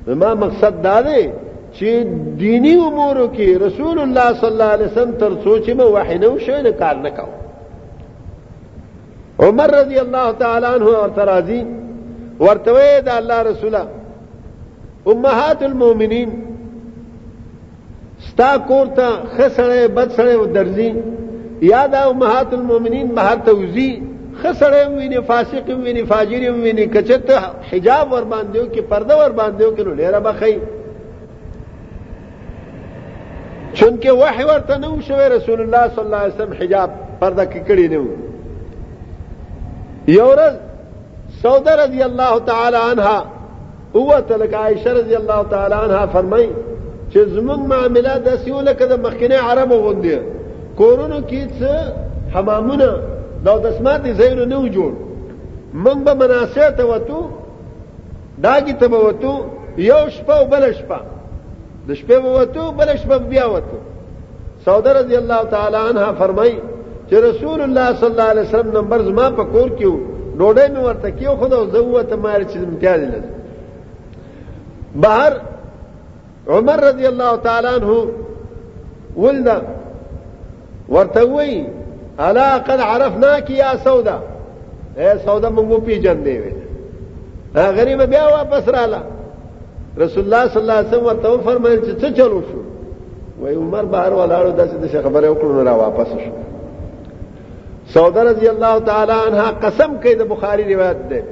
ما 0.06 0.34
مقصد 0.34 0.82
دا 0.82 1.02
دی 1.02 1.28
چې 1.78 1.90
دینی 2.40 2.72
امورو 2.86 3.26
کې 3.36 3.46
رسول 3.66 3.96
الله 4.04 4.24
صلی 4.40 4.50
الله 4.54 4.70
علیه 4.76 4.88
وسلم 4.90 5.12
تر 5.20 5.30
سوچ 5.44 5.64
مې 5.78 5.86
وحی 5.96 6.18
نه 6.24 6.30
شو 6.48 6.56
نه 6.66 6.72
کار 6.80 6.96
نه 7.04 7.10
کاو 7.16 7.30
عمر 9.46 9.68
رضی 9.80 9.98
الله 10.04 10.26
تعالی 10.42 10.66
عنہ 10.74 10.84
ورته 10.96 11.22
راضی 11.34 11.60
ورته 12.40 12.72
دا 13.08 13.14
الله 13.20 13.38
رسوله 13.50 13.82
امهات 15.12 15.62
المؤمنین 15.70 16.28
ستا 18.28 18.52
کور 18.70 18.86
ته 18.86 19.08
خسړې 19.36 19.88
بد 19.96 20.10
سړې 20.18 20.34
درځي 20.58 20.90
یا 21.70 21.82
دا 21.96 22.02
امهات 22.10 22.50
المؤمنین 22.58 23.06
بهر 23.20 23.36
ته 23.48 23.52
وزي 23.62 23.90
خسړې 24.42 24.82
ویني 24.98 25.20
فاسق 25.32 25.66
ویني 25.84 26.02
فاجر 26.12 26.42
ویني 26.52 26.84
کچته 26.92 27.34
حجاب 27.72 28.04
ور 28.12 28.24
باندېو 28.30 28.66
کې 28.74 28.84
پرده 28.92 29.14
ور 29.18 29.32
باندېو 29.40 29.68
کې 29.76 29.82
لړه 29.82 30.18
بخي 30.28 30.56
چونکه 33.74 34.12
وحی 34.12 34.44
ورته 34.44 34.78
نو 34.78 35.00
شوی 35.00 35.28
رسول 35.28 35.60
الله 35.60 35.88
صلی 35.88 36.04
الله 36.04 36.16
علیه 36.16 36.34
وسلم 36.34 36.52
حجاب 36.60 36.90
پرده 37.20 37.44
کړی 37.44 37.86
نه 37.92 38.00
یو 40.16 40.26
ورځ 40.34 40.52
سوده 41.42 41.72
رضی 41.86 42.02
الله 42.02 42.38
تعالی 42.46 42.76
عنها 42.90 43.24
اوت 43.92 44.32
لک 44.32 44.54
عائشه 44.54 44.90
رضی 44.92 45.14
الله 45.14 45.40
تعالی 45.50 45.74
عنها 45.74 46.06
فرمای 46.06 46.48
چې 47.12 47.18
زمونږ 47.18 47.62
معاملات 47.72 48.24
د 48.24 48.36
سیول 48.36 48.72
کده 48.72 48.96
مخکنه 48.96 49.36
عربو 49.50 49.74
غوندي 49.76 50.18
کورونو 50.78 51.20
کې 51.28 51.42
څه 51.60 51.70
حمامونه 52.34 52.98
دا 53.44 53.58
د 53.58 53.70
سمات 53.78 54.12
زینو 54.12 54.44
نه 54.44 54.70
جوړ 54.72 54.92
من 55.74 56.04
به 56.04 56.14
مناسبه 56.14 56.84
وته 56.84 57.20
داګی 58.44 58.72
ته 58.80 58.86
وته 58.90 59.34
یو 59.76 60.08
شپه 60.10 60.34
او 60.38 60.44
بل 60.46 60.72
شپه 60.72 61.00
د 61.88 61.90
شپې 61.98 62.16
وته 62.36 62.64
بل 62.78 62.88
شپه 63.02 63.16
بیا 63.32 63.46
وته 63.52 63.78
سوده 64.64 64.90
رضی 65.00 65.16
الله 65.20 65.42
تعالی 65.54 65.78
عنها 65.90 66.12
فرمای 66.20 66.52
چې 67.08 67.14
رسول 67.28 67.60
الله 67.66 67.86
صلی 68.00 68.10
الله 68.10 68.28
علیه 68.34 68.42
وسلم 68.42 68.70
نمبر 68.78 68.98
زما 69.10 69.30
په 69.30 69.44
کور 69.52 69.68
کې 69.78 69.90
ډوډۍ 70.38 70.68
مې 70.72 70.82
ورته 70.86 71.10
کیو 71.18 71.36
خو 71.36 71.46
دا 71.46 71.66
زوته 71.72 72.16
مار 72.16 72.40
چې 72.44 72.56
امتیاز 72.56 73.00
لري 73.00 73.28
بهر 74.94 75.32
عمر 76.48 76.78
رضی 76.88 77.06
الله 77.06 77.36
تعالی 77.46 77.68
عنہ 77.76 78.02
ولدا 79.16 79.58
ورته 80.88 81.22
وی 81.32 81.64
الا 82.18 82.48
قد 82.68 82.80
عرفناك 82.90 83.50
يا 83.50 83.72
سوده 83.84 84.16
اے 84.96 85.10
سوده 85.26 85.50
موږ 85.50 85.80
پیجن 85.86 86.22
دی 86.24 86.38
غریب 87.54 88.02
بیا 88.10 88.24
واپس 88.28 88.68
رااله 88.76 89.00
رسول 89.98 90.24
الله 90.24 90.48
صلی 90.48 90.60
الله 90.62 90.72
علیه 90.72 90.88
وسلم 90.90 91.04
ورته 91.06 91.42
فرمایل 91.44 91.80
چې 91.80 91.94
څه 92.02 92.10
چلو 92.16 92.42
شو 92.50 92.60
وای 93.40 93.54
عمر 93.54 93.82
بهر 93.84 94.12
ولاړو 94.18 94.52
داسې 94.60 94.76
د 94.82 95.02
خبره 95.02 95.28
وکړو 95.30 95.64
را 95.66 95.74
واپس 95.76 96.08
شو 96.08 96.30
سوده 97.94 98.22
رضی 98.24 98.46
الله 98.48 98.78
تعالی 98.80 99.12
عنها 99.26 99.50
قسم 99.62 99.98
کوي 100.02 100.14
د 100.14 100.22
بخاری 100.28 100.74
روایت 100.74 100.96
ده 101.08 101.22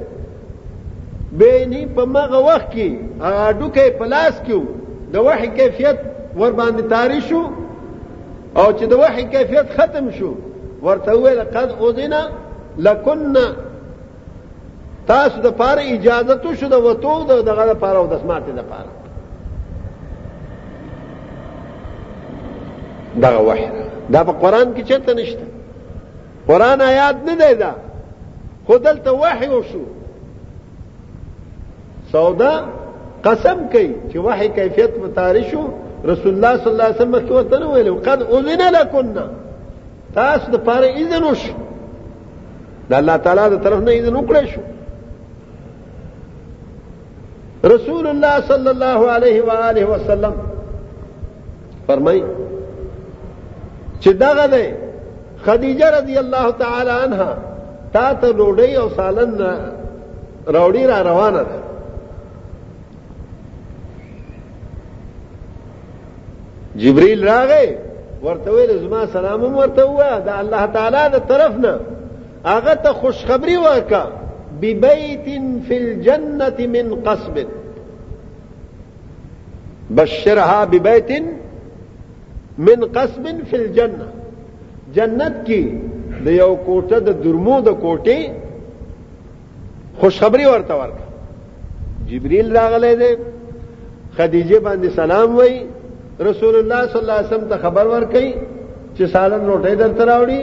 بینی 1.31 1.85
په 1.95 2.05
مغه 2.05 2.37
وخت 2.49 2.71
کې 2.75 2.89
هغه 3.21 3.51
ډوکې 3.59 3.89
پلاس 3.99 4.41
کیو 4.45 4.61
د 5.13 5.17
وحی 5.25 5.47
کیفیت 5.47 5.97
ور 6.39 6.51
باندې 6.51 6.81
تاری 6.89 7.21
شو 7.21 7.43
او 8.55 8.67
چې 8.71 8.83
د 8.91 8.93
وحی 8.93 9.23
کیفیت 9.23 9.65
ختم 9.77 10.11
شو 10.11 10.33
ورته 10.83 11.11
ویل 11.17 11.41
قد 11.55 11.69
اذن 11.81 12.13
لکنا 12.77 13.45
تاسو 15.07 15.41
د 15.41 15.47
پاره 15.59 15.81
اجازه 15.93 16.35
تو 16.43 16.55
شو 16.59 16.67
د 16.67 16.73
وته 16.85 17.15
د 17.29 17.45
دغه 17.49 17.65
لپاره 17.71 17.97
او 17.97 18.07
د 18.07 18.13
سماعت 18.23 18.45
لپاره 18.61 18.89
دا 23.23 23.29
وحی 23.47 23.67
دا 24.13 24.21
په 24.23 24.31
قران 24.41 24.67
کې 24.75 24.81
چیرته 24.89 25.13
نشته 25.13 25.45
قران 26.47 26.81
آیات 26.81 27.15
نه 27.27 27.35
دی 27.41 27.53
دا 27.55 27.71
خدلته 28.67 29.11
وحی 29.21 29.47
وشو 29.55 29.81
سودا 32.11 32.51
قسم 33.25 33.57
کوي 33.71 33.93
چې 34.11 34.17
وحی 34.25 34.47
کیفیت 34.57 34.93
متارشو 34.97 35.61
رسول 36.11 36.33
الله 36.33 36.57
صلی 36.61 36.71
الله 36.73 36.83
علیه 36.85 36.95
وسلم 37.03 37.15
کې 37.27 37.31
وته 37.31 37.57
نه 37.59 37.65
ویلو 37.71 37.95
قد 37.95 38.19
اذن 38.23 38.61
لكنا 38.77 39.25
تاسو 40.15 40.51
د 40.51 40.55
پاره 40.67 40.87
اذن 41.01 41.23
وشو 41.23 41.53
د 42.89 42.93
الله 42.93 43.15
تعالی 43.17 43.41
د 43.55 43.63
طرف 43.63 43.79
نه 43.83 43.91
اذن 43.91 44.15
وکړې 44.15 44.45
شو 44.51 44.61
رسول 47.69 48.07
اللہ 48.07 48.37
صلی 48.47 48.69
اللہ 48.69 48.97
علیہ 49.15 49.41
وآلہ 49.47 49.85
وسلم 49.85 50.39
فرمائی 51.85 52.21
چدغه 54.03 54.45
ده 54.51 54.61
خدیجه 55.45 55.89
رضی 55.97 56.17
الله 56.19 56.49
تعالی 56.61 56.91
عنها 56.91 57.37
تا 57.93 58.13
ته 58.13 58.31
ډوډۍ 58.31 58.77
او 58.77 58.89
سالن 58.89 59.35
راوړي 60.47 60.85
را 60.91 61.01
روانه 61.01 61.41
ده 61.41 61.59
جبريل 66.75 67.27
راغی 67.27 67.77
ورته 68.23 68.51
ویل 68.51 68.79
زما 68.79 69.05
سلام 69.13 69.55
ورته 69.57 69.85
وای 69.85 70.21
دا 70.21 70.39
الله 70.39 70.65
تعالی 70.65 71.09
د 71.17 71.19
طرف 71.33 71.57
نه 71.57 71.79
هغه 72.45 72.73
ته 72.75 72.93
خوشخبری 72.93 73.57
ورکا 73.57 74.05
ببيت 74.61 75.25
في 75.67 75.75
الجنة 75.83 76.57
من 76.75 76.87
قصب 77.07 77.35
بشرها 79.89 80.59
ببيت 80.71 81.11
من 82.67 82.79
قصب 82.97 83.25
في 83.49 83.55
الجنة 83.61 84.07
جنت 84.97 85.35
کې 85.47 85.61
د 86.25 86.27
یو 86.41 86.53
کوټه 86.67 86.97
د 87.07 87.09
درمو 87.23 87.57
د 87.67 87.69
کوټې 87.83 88.19
خوشخبری 89.99 90.45
ورته 90.53 90.73
ورک 90.81 90.97
جبريل 92.09 92.47
راغله 92.57 92.91
ده 93.01 93.09
خدیجه 94.17 94.57
باندې 94.59 94.89
سلام 94.99 95.29
وای 95.39 95.55
رسول 96.29 96.53
الله 96.61 96.79
صلی 96.91 97.01
الله 97.01 97.17
علیه 97.19 97.29
وسلم 97.33 97.47
ته 97.53 97.57
خبر 97.65 97.85
ورکړي 97.93 98.29
چې 98.95 99.03
سالن 99.13 99.41
روټه 99.49 99.73
درته 99.83 100.03
راوړي 100.11 100.41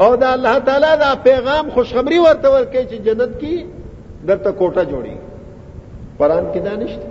او 0.00 0.16
دا 0.16 0.30
الله 0.34 0.58
تعالی 0.60 0.86
دا 1.00 1.10
پیغام 1.24 1.68
خوشخبری 1.70 2.18
ورته 2.18 2.48
ورکړي 2.54 2.84
چې 2.90 2.94
جنت 3.06 3.32
کې 3.40 3.64
درته 4.26 4.52
کوټه 4.52 4.84
جوړي 4.90 5.14
قران 6.18 6.44
کې 6.54 6.58
دا 6.60 6.76
نشته 6.76 7.06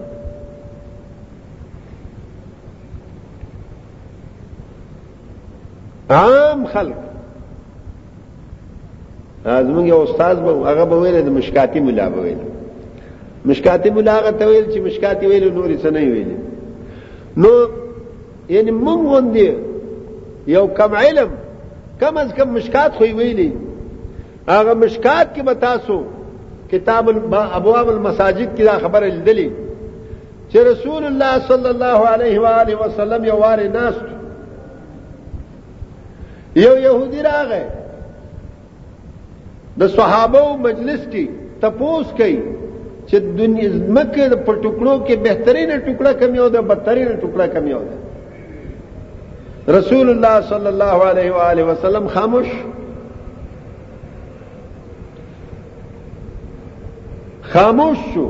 عام 6.10 6.66
خلق 6.66 6.98
زمونږ 9.46 9.88
یو 9.88 10.02
استاد 10.02 10.44
به 10.44 10.52
هغه 10.52 10.86
به 10.86 10.96
ویل 11.02 11.22
د 11.22 11.30
مشکاتی 11.30 11.80
مولا 11.80 12.10
به 12.10 12.22
ویل 12.22 12.38
مشکاتی 13.46 13.90
مولا 13.90 14.14
هغه 14.20 14.32
ته 14.32 14.48
ویل 14.48 14.66
چې 14.72 14.78
مشکاتی 14.86 15.26
ویل 15.28 15.54
نور 15.54 15.76
څه 15.84 15.86
نه 15.86 16.00
ویل 16.00 16.36
نو 17.38 17.50
یعنی 18.50 18.72
مونږ 18.72 19.08
غوندې 19.10 19.52
یو 20.48 20.68
کم 20.68 20.96
علم 20.96 21.30
کم 22.00 22.18
از 22.18 22.34
کم 22.38 22.44
مشکات 22.58 22.92
خو 22.98 23.04
ویلي 23.04 23.52
هغه 24.48 24.74
مشکات 24.74 25.28
کې 25.36 25.44
بتاسو 25.52 26.02
کتاب 26.72 27.10
ابواب 27.34 27.88
المساجد 27.90 28.50
کې 28.58 28.64
دا 28.70 28.78
خبره 28.84 29.06
لیدلې 29.16 29.50
چې 30.52 30.58
رسول 30.72 31.04
الله 31.12 31.34
صلی 31.52 31.70
الله 31.76 32.00
علیه 32.14 32.40
و 32.46 32.52
آله 32.52 32.76
وسلم 32.84 33.22
یو 33.30 33.36
واره 33.44 33.68
ناس 33.78 33.96
یو 36.64 36.76
يهودي 36.88 37.22
راغی 37.30 37.64
د 39.84 39.96
صحابه 39.98 40.46
مجلس 40.68 41.02
کې 41.12 41.24
تپوس 41.66 42.08
کوي 42.22 42.38
چې 43.08 43.16
دنیا 43.40 43.70
مکه 43.96 44.30
په 44.46 44.52
ټوکړو 44.62 44.96
کې 45.08 45.16
بهترینه 45.24 45.76
ټوکړه 45.86 46.14
کم 46.22 46.36
یو 46.42 46.48
ده 46.56 46.62
بدترینه 46.74 47.16
ټوکړه 47.22 47.48
کم 47.56 47.68
یو 47.74 47.82
ده 47.92 47.96
رسول 49.70 50.10
الله 50.10 50.42
صلی 50.42 50.66
الله 50.68 50.98
علیه 51.10 51.32
و 51.32 51.36
آله 51.36 51.64
وسلم 51.64 52.08
خاموش 52.08 52.48
خاموش 57.54 57.98
شو 58.14 58.28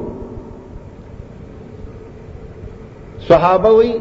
صحابه 3.29 3.69
وی 3.77 3.93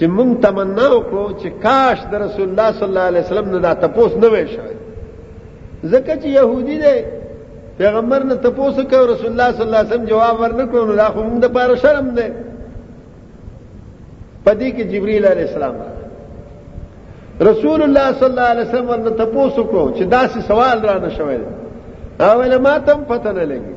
چې 0.00 0.04
مونږ 0.16 0.32
تمنا 0.44 0.86
وکړو 0.94 1.24
چې 1.42 1.48
کاش 1.64 1.98
د 2.12 2.14
رسول 2.14 2.48
الله 2.48 2.68
صلی 2.78 2.88
الله 2.90 3.06
علیه 3.10 3.20
وسلم 3.22 3.48
نه 3.54 3.58
دا 3.66 3.72
تپوس 3.82 4.12
نه 4.22 4.28
وي 4.28 4.46
شوی 4.52 4.74
ځکه 5.92 6.12
چې 6.22 6.26
يهودي 6.40 6.76
دی 6.82 6.96
پیغمبر 7.78 8.22
نه 8.22 8.34
تپوس 8.44 8.74
کوي 8.90 9.06
رسول 9.12 9.30
الله 9.32 9.48
صلی 9.56 9.64
الله 9.66 9.76
علیه 9.78 9.90
وسلم 9.92 10.04
جواب 10.12 10.36
ورنکړو 10.42 10.84
نو 10.90 10.94
دا 11.02 11.08
خو 11.12 11.20
مونږ 11.28 11.38
د 11.42 11.46
پاره 11.56 11.76
شرم 11.76 12.08
دی 12.14 12.26
پدې 14.44 14.68
کې 14.76 14.82
جبرئیل 14.92 15.26
علیه 15.26 15.46
السلام 15.48 15.74
را 15.74 15.97
رسول 17.40 17.82
الله 17.82 18.12
صلی 18.12 18.24
الله 18.24 18.40
علیه 18.42 18.64
وسلم 18.68 18.88
ورته 18.90 19.10
تاسو 19.32 19.62
کو 19.64 19.90
چې 19.96 20.04
داسې 20.14 20.40
سوال 20.48 20.80
را 20.82 20.98
نه 20.98 21.10
شوی 21.10 21.38
او 22.20 22.42
له 22.42 22.58
ماتم 22.58 23.04
پته 23.08 23.32
نه 23.32 23.44
لګي 23.44 23.74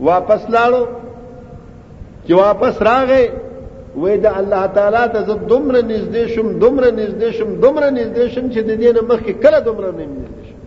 واپس 0.00 0.42
لاړو 0.54 0.84
چې 2.26 2.32
واپس 2.38 2.82
راغی 2.82 3.26
وې 3.98 4.14
دا 4.24 4.30
الله 4.38 4.66
تعالی 4.66 5.08
ته 5.12 5.22
زه 5.26 5.34
دومره 5.34 5.80
نږدې 5.82 6.26
شم 6.28 6.58
دومره 6.58 6.90
نږدې 6.90 7.30
شم 7.38 7.54
دومره 7.64 7.90
نږدې 7.90 8.26
شم 8.34 8.46
چې 8.52 8.60
د 8.60 8.70
دې 8.70 8.90
نه 8.96 9.00
مخکې 9.00 9.32
کله 9.44 9.60
دومره 9.60 9.90
نه 9.90 10.06
نږدې 10.06 10.44
شم 10.48 10.58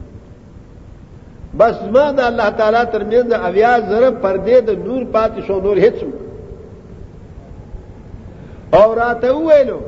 بس 1.57 1.75
ما 1.93 2.11
دا 2.11 2.25
الله 2.27 2.49
تعالی 2.49 2.83
ترمنځ 2.93 3.33
اویا 3.49 3.79
زره 3.89 4.11
پردې 4.21 4.61
د 4.69 4.87
نور 4.87 5.03
پاتې 5.15 5.47
شو 5.47 5.53
نور 5.61 5.77
هیڅ 5.77 5.95
او 8.73 8.95
راته 8.95 9.31
ویلو 9.35 9.79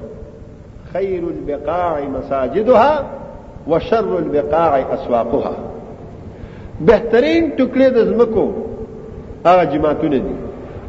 خير 0.94 1.24
البقاع 1.28 2.00
مساجدها 2.04 3.04
وشر 3.68 4.12
البقاع 4.24 4.74
اسواقها 4.96 5.54
بهترین 6.88 7.42
ټوکلې 7.58 7.90
د 7.98 8.00
زمکو 8.12 8.46
هغه 9.46 9.64
جماعتونه 9.64 10.18
دي 10.28 10.36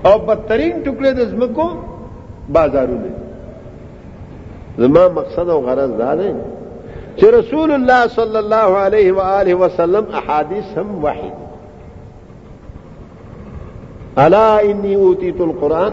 او 0.07 0.15
بدترین 0.19 0.85
ټوکلې 0.85 1.13
د 1.19 1.21
زمکو 1.33 1.67
بازارونه 2.49 3.11
زما 4.79 5.05
مقصد 5.19 5.49
او 5.55 5.61
غرض 5.67 5.93
دا 6.03 6.15
دی 6.15 6.31
چې 7.19 7.25
رسول 7.39 7.73
الله 7.77 8.07
صلی 8.09 8.39
الله 8.45 8.69
علیه 8.85 9.13
و 9.13 9.21
آله 9.21 9.55
وسلم 9.55 10.05
احادیث 10.23 10.79
هم 10.79 11.05
وحی 11.05 11.31
الا 14.17 14.47
انی 14.57 14.95
اوتیت 14.95 15.41
القرآن 15.41 15.93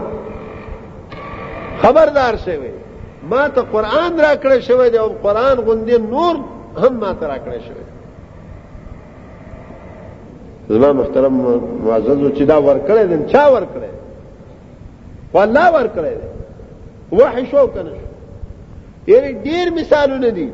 خبردار 1.82 2.36
شوی 2.44 2.70
ما 3.30 3.48
ته 3.48 3.62
قران 3.62 4.18
را 4.20 4.36
کړی 4.42 4.60
شوی 4.66 4.90
دی 4.90 4.98
او 4.98 5.08
قران 5.24 5.56
غوندې 5.66 5.96
نور 6.12 6.36
هم 6.82 6.92
ما 7.00 7.12
ته 7.20 7.26
را 7.26 7.36
کړی 7.44 7.60
شوی 7.68 7.84
زما 10.68 10.92
محترم 10.92 11.34
معزز 11.86 12.20
چې 12.38 12.42
دا 12.50 12.56
ور 12.62 12.76
کړی 12.88 13.04
دین 13.10 13.26
چا 13.32 13.44
ور 13.54 13.62
کړی 13.72 13.90
والله 15.34 15.70
ور 15.74 15.88
کړی 15.96 16.14
وحی 17.12 17.44
شو 17.50 17.66
کنه 17.66 17.92
یعنی 19.06 19.30
ډیر 19.44 19.66
مثالونه 19.80 20.28
دي 20.30 20.48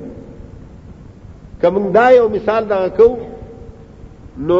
کوم 1.62 1.92
دا 1.92 2.10
یو 2.10 2.28
مثال 2.28 2.64
دا 2.68 2.88
کو 2.88 3.16
نو 4.38 4.58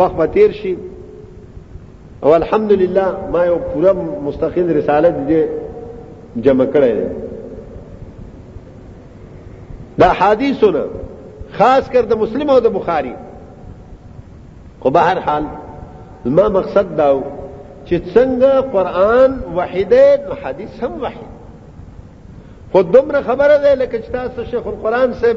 وخت 0.00 0.16
به 0.16 0.26
تیر 0.26 0.52
شي 0.52 0.76
او 2.22 2.34
الحمدلله 2.34 3.06
ما 3.32 3.46
یو 3.46 3.56
پوره 3.58 3.92
مستقیل 4.26 4.70
رساله 4.76 5.08
دي 5.28 5.42
جمع 6.36 6.64
کړی 6.74 6.92
دی 7.00 7.23
دا 9.98 10.08
حدیثونه 10.18 10.84
خاص 11.58 11.88
کر 11.90 12.00
د 12.10 12.16
مسلم 12.22 12.50
او 12.50 12.60
د 12.60 12.66
بخاری 12.78 13.14
خو 14.80 14.90
به 14.90 15.00
هر 15.00 15.18
حال 15.26 15.44
ما 16.36 16.48
مقصد 16.48 16.96
دا 16.96 17.08
چې 17.86 17.94
څنګه 18.14 18.62
قران 18.74 19.32
وحیده 19.56 20.04
نو 20.28 20.34
حدیث 20.42 20.82
هم 20.82 20.92
وحید 21.02 21.32
خو 22.72 22.82
دومره 22.82 23.20
خبره 23.22 23.58
ده 23.58 23.74
لکه 23.74 23.98
چې 24.02 24.10
تاسو 24.12 24.44
شیخ 24.44 24.66
القران 24.66 25.12
صاحب 25.20 25.36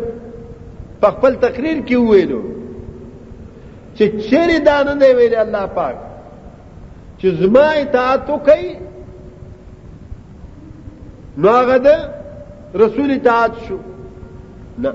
په 1.01 1.07
خپل 1.17 1.35
تقریر 1.41 1.83
کې 1.87 1.93
ویلو 1.95 2.41
چې 3.95 4.03
چیرې 4.29 4.59
دا 4.65 4.83
نه 4.83 4.95
دی 4.95 5.13
ویل 5.17 5.35
الله 5.35 5.65
پاک 5.65 5.95
چې 7.21 7.27
زما 7.41 7.63
اطاعت 7.69 8.23
وکړي 8.27 8.77
نو 11.37 11.49
هغه 11.49 11.77
د 11.77 12.09
رسول 12.83 13.11
اطاعت 13.11 13.51
شو 13.67 13.77
نه 14.77 14.93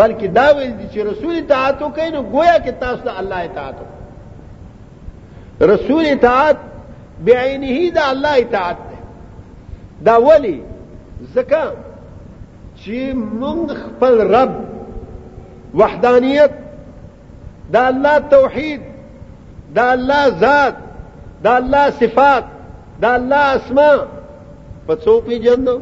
بلکې 0.00 0.26
دا 0.38 0.48
ویل 0.56 0.74
دي 0.80 0.84
چې 0.92 0.98
رسول 1.10 1.34
اطاعت 1.42 1.76
کوي 1.80 2.08
نو 2.14 2.20
گویا 2.32 2.56
کې 2.64 2.72
تاسو 2.80 3.02
د 3.08 3.10
الله 3.22 3.38
اطاعت 3.48 3.76
رسول 5.72 6.04
اطاعت 6.14 6.58
بعینه 7.28 7.78
د 7.98 8.00
الله 8.12 8.32
اطاعت 8.44 8.78
ده 8.90 8.98
دا 10.08 10.14
ولی 10.26 10.56
زکه 11.34 11.64
چې 12.80 12.96
موږ 13.40 13.66
خپل 13.84 14.14
رب 14.34 14.52
وحدانیت 15.82 16.52
دا 17.76 17.82
الله 17.92 18.16
توحید 18.36 18.80
دا 19.78 19.84
الله 19.94 20.24
ذات 20.44 20.74
دا 21.48 21.52
الله 21.62 21.84
صفات 22.02 22.44
دا 23.04 23.10
الله 23.20 23.44
اسماء 23.56 23.96
په 24.86 24.96
څو 25.04 25.12
پیجنو 25.28 25.76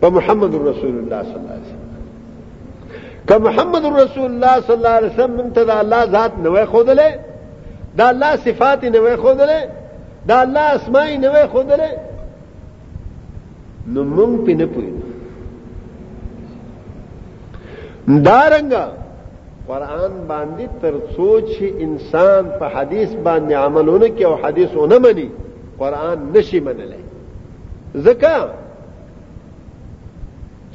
په 0.00 0.08
محمد 0.14 0.54
رسول 0.54 0.98
الله 0.98 1.22
صلی 1.22 1.34
الله 1.34 1.48
علیه 1.58 1.68
وسلم 1.68 3.22
که 3.28 3.38
محمد 3.38 3.84
رسول 4.00 4.24
الله 4.24 4.60
صلی 4.60 4.74
الله 4.74 4.88
علیه 4.98 5.08
وسلم 5.10 5.50
ته 5.50 5.64
د 5.64 5.70
الله 5.70 6.06
ذات 6.10 6.32
نه 6.42 6.64
خودلې 6.66 7.08
دا 7.98 8.06
الله 8.08 8.36
صفات 8.36 8.84
نه 8.84 9.16
خودلې 9.16 9.68
دا 10.28 10.40
الله 10.40 10.60
اسماء 10.60 11.16
نه 11.16 11.46
خودلې 11.46 11.90
نو 13.86 14.04
مونږ 14.04 14.46
په 14.46 14.52
نه 14.54 14.66
پوهیږو 14.66 15.04
دارنګه 18.24 18.86
قران 19.68 20.12
باندې 20.28 20.68
تر 20.82 20.94
سوچ 21.16 21.50
انسان 21.80 22.46
په 22.60 22.64
حدیث 22.66 23.08
باندې 23.24 23.52
عملونه 23.52 24.08
کوي 24.08 24.24
او 24.24 24.36
حدیثونه 24.36 24.98
مني 24.98 25.28
قران 25.78 26.32
نشي 26.34 26.60
منلای 26.60 27.04
زکه 27.94 28.48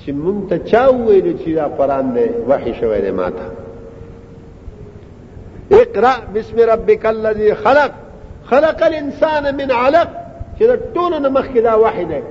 چې 0.06 0.12
مونږ 0.24 0.50
ته 0.50 0.58
چا 0.70 0.90
وویل 0.94 1.38
چې 1.40 1.50
دا 1.56 1.68
قران 1.78 2.06
دی 2.16 2.26
وحی 2.50 2.74
شوی 2.80 3.02
دی 3.02 3.12
ماته 3.12 3.46
اقرا 5.72 6.14
بسم 6.36 6.56
ربک 6.60 7.06
الذی 7.06 7.54
خلق 7.54 7.92
خلق 8.50 8.84
الانسان 8.84 9.56
من 9.56 9.72
علق 9.72 10.08
چې 10.60 10.64
دا 10.70 10.76
ټول 10.94 11.12
نه 11.22 11.30
مخکې 11.30 11.58
دا 11.64 11.76
وحی 11.80 12.06
دی 12.06 12.22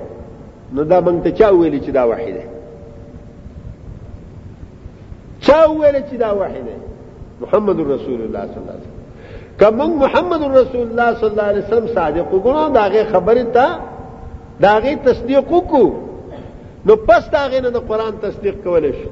نو 0.73 0.83
دا 0.83 1.01
مونږ 1.05 1.23
ته 1.23 1.31
چا 1.31 1.49
وویل 1.53 1.79
چې 1.79 1.89
دا 1.89 2.07
وحی 2.07 2.31
دی 2.31 2.43
چا 5.41 5.65
وویل 5.71 6.01
چې 6.09 6.15
دا 6.19 6.33
وحی 6.35 6.61
دی 6.67 6.77
محمد 7.41 7.79
رسول 7.79 8.19
الله 8.21 8.43
صلی 8.47 8.61
الله 8.61 8.77
علیه 8.77 8.85
وسلم 8.85 8.99
کمن 9.59 9.89
محمد 10.03 10.43
رسول 10.57 10.87
الله 10.87 11.13
صلی 11.19 11.29
الله 11.29 11.43
علیه 11.51 11.63
وسلم 11.65 11.87
صادق 11.87 12.27
وګڼو 12.33 12.73
داغه 12.73 13.03
خبره 13.03 13.43
تا 13.43 13.79
داغه 14.61 14.95
تصدیق 14.95 15.45
وکړو 15.51 16.12
نو 16.85 16.95
پس 17.07 17.23
دا 17.31 17.47
غینه 17.51 17.69
د 17.73 17.75
قران 17.89 18.13
تصدیق 18.23 18.55
کولای 18.63 18.93
شي 18.97 19.07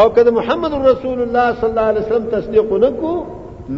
او 0.00 0.06
کله 0.16 0.30
محمد 0.40 0.72
رسول 0.88 1.18
الله 1.22 1.46
صلی 1.60 1.70
الله 1.70 1.86
علیه 1.92 2.02
وسلم 2.04 2.26
تصدیق 2.36 2.68
نکو 2.84 3.12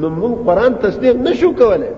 نو 0.00 0.06
موږ 0.20 0.34
قران 0.48 0.72
تصدیق 0.86 1.14
نشو 1.28 1.50
کولای 1.62 1.92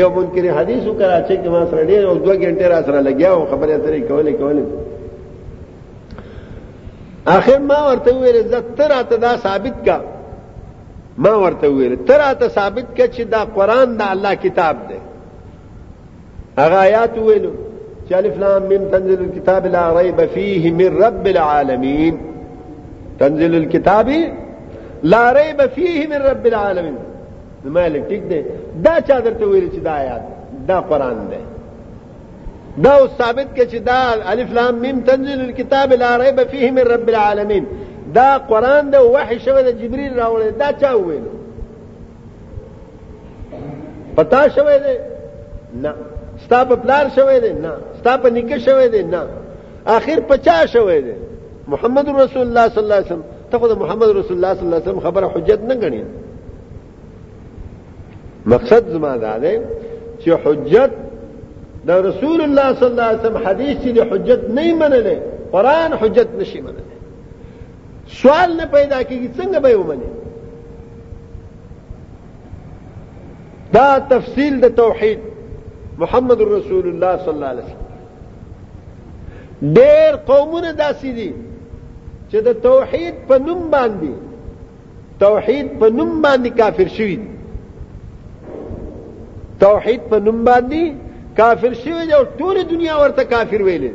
یو 0.00 0.08
منکر 0.16 0.44
حدیث 0.58 0.84
وکړه 0.84 1.20
چې 1.28 1.48
ما 1.54 1.62
سره 1.72 1.82
ډیر 1.92 2.02
او 2.08 2.14
دوه 2.24 2.34
غنټه 2.44 2.66
را 2.74 2.80
سره 2.90 3.00
لګیا 3.08 3.30
او 3.38 3.42
خبره 3.54 3.76
ترې 3.86 4.00
کولې 4.10 4.32
کولې 4.42 4.64
اخر 7.38 7.58
ما 7.72 7.78
ورته 7.88 8.10
ویل 8.20 8.38
زه 8.54 8.60
تراته 8.78 9.16
دا 9.26 9.32
ثابت 9.48 9.76
کا 9.86 9.96
ما 11.24 11.30
ورته 11.42 11.66
ویل 11.74 11.92
تراته 12.04 12.46
ثابت 12.60 12.88
کا 12.96 13.04
چې 13.06 13.20
دا 13.34 13.42
قران 13.58 13.88
دا 13.98 14.04
الله 14.14 14.32
کتاب 14.46 14.74
دی 14.88 14.98
هغه 16.62 16.76
آیات 16.86 17.14
ویلو 17.18 17.50
ألف 18.10 18.38
لام 18.38 18.68
ميم 18.68 18.88
تنزل 18.90 19.20
الكتاب 19.24 19.66
لا 19.66 19.92
ريب 19.92 20.26
فيه 20.26 20.70
من 20.70 21.02
رب 21.02 21.26
العالمين 21.26 22.18
تنزل 23.20 23.54
الكتاب 23.54 24.10
لا 25.02 25.32
ريب 25.32 25.66
فيه 25.66 26.06
من 26.06 26.20
رب 26.30 26.44
العالمين 26.52 26.94
مالک 27.64 28.02
ٹھیک 28.08 28.22
ده 28.28 28.38
دا 28.84 28.94
چادر 29.08 29.32
تويري 29.40 29.68
چه 29.68 29.80
دا 29.82 29.90
آيات 29.98 30.22
دا 30.68 30.80
قران 30.80 31.28
ده 31.30 31.40
دا 32.78 33.06
ثابت 33.18 33.60
دا 33.86 33.98
الف 34.32 34.52
لام 34.52 34.74
میم 34.80 35.00
تنزل 35.00 35.40
الكتاب 35.40 35.92
لا 35.92 36.16
ريب 36.16 36.42
فيه 36.48 36.70
من 36.70 36.82
رب 36.94 37.08
العالمين 37.08 37.64
دا 38.14 38.36
قران 38.48 38.90
دی 38.90 38.98
وحي 38.98 39.38
شوه 39.38 39.60
د 39.62 39.78
جبريل 39.82 40.18
راوړل 40.22 40.58
دا 40.60 40.72
چا 40.80 40.92
ویلو 40.94 41.32
پتا 44.16 44.48
شوه 44.48 44.78
دی 44.78 44.94
نه 45.82 45.92
ستا 46.52 46.64
په 46.64 46.76
پلار 46.76 47.06
شوی 47.16 47.40
دی 47.40 47.52
نه 47.52 47.72
ستا 47.98 48.16
په 48.22 48.28
نیکه 48.30 48.58
شوی 48.58 48.88
دی 48.88 49.02
نه 49.02 49.22
اخر 49.96 50.20
په 50.28 50.36
چا 50.46 50.56
شوی 50.72 51.00
دی 51.06 51.14
محمد 51.74 52.08
رسول 52.20 52.42
الله 52.46 52.68
صلی 52.74 52.82
الله 52.82 52.94
علیه 52.94 53.06
وسلم 53.06 53.22
ته 53.52 53.58
خو 53.58 53.66
محمد 53.84 54.10
رسول 54.18 54.36
الله 54.36 54.54
صلی 54.54 54.64
الله 54.66 54.76
علیه 54.80 54.88
وسلم 54.88 55.00
خبره 55.00 55.26
حجت 55.28 55.60
نه 55.68 55.74
غنی 55.82 56.02
مقصد 58.54 58.84
زما 58.92 59.16
دا 59.16 59.38
دی 59.38 59.54
چې 60.22 60.30
حجت 60.44 60.90
د 61.86 61.90
رسول 62.08 62.40
الله 62.40 62.68
صلی 62.80 62.86
الله 62.86 63.02
علیه 63.02 63.20
وسلم 63.20 63.36
حدیث 63.48 63.76
چې 63.84 64.12
حجت 64.12 64.40
نه 64.58 64.66
منلې 64.78 65.18
قران 65.52 65.92
حجت 66.02 66.28
نشي 66.38 66.60
منلې 66.62 66.88
سوال 68.22 68.56
نه 68.56 68.66
پیدا 68.66 69.02
کیږي 69.02 69.28
څنګه 69.40 69.58
به 69.58 69.76
ومني 69.76 70.08
دا 73.72 73.98
تفصیل 74.00 74.60
د 74.60 74.68
توحید 74.74 75.31
محمد 75.98 76.40
رسول 76.40 76.86
الله 76.88 77.18
صلی 77.24 77.28
الله 77.30 77.46
علیه 77.46 77.62
وسلم 77.62 77.78
ډېر 79.78 80.16
قومونه 80.16 80.72
داسې 80.72 81.04
دي 81.18 81.34
چې 82.30 82.36
د 82.40 82.52
توحید 82.52 83.14
په 83.28 83.38
نوم 83.38 83.70
باندې 83.70 84.12
توحید 85.18 85.78
په 85.78 85.88
نوم 85.90 86.22
باندې 86.22 86.50
کافر 86.58 86.88
شوی 86.88 87.16
دي 87.16 87.26
توحید 89.60 90.00
په 90.08 90.18
نوم 90.20 90.44
باندې 90.44 90.92
کافر 91.36 91.72
شوی 91.74 92.06
دی 92.06 92.12
او 92.12 92.24
ټول 92.38 92.62
دنیا 92.70 92.94
ورته 92.98 93.24
کافر 93.24 93.62
ویلې 93.62 93.92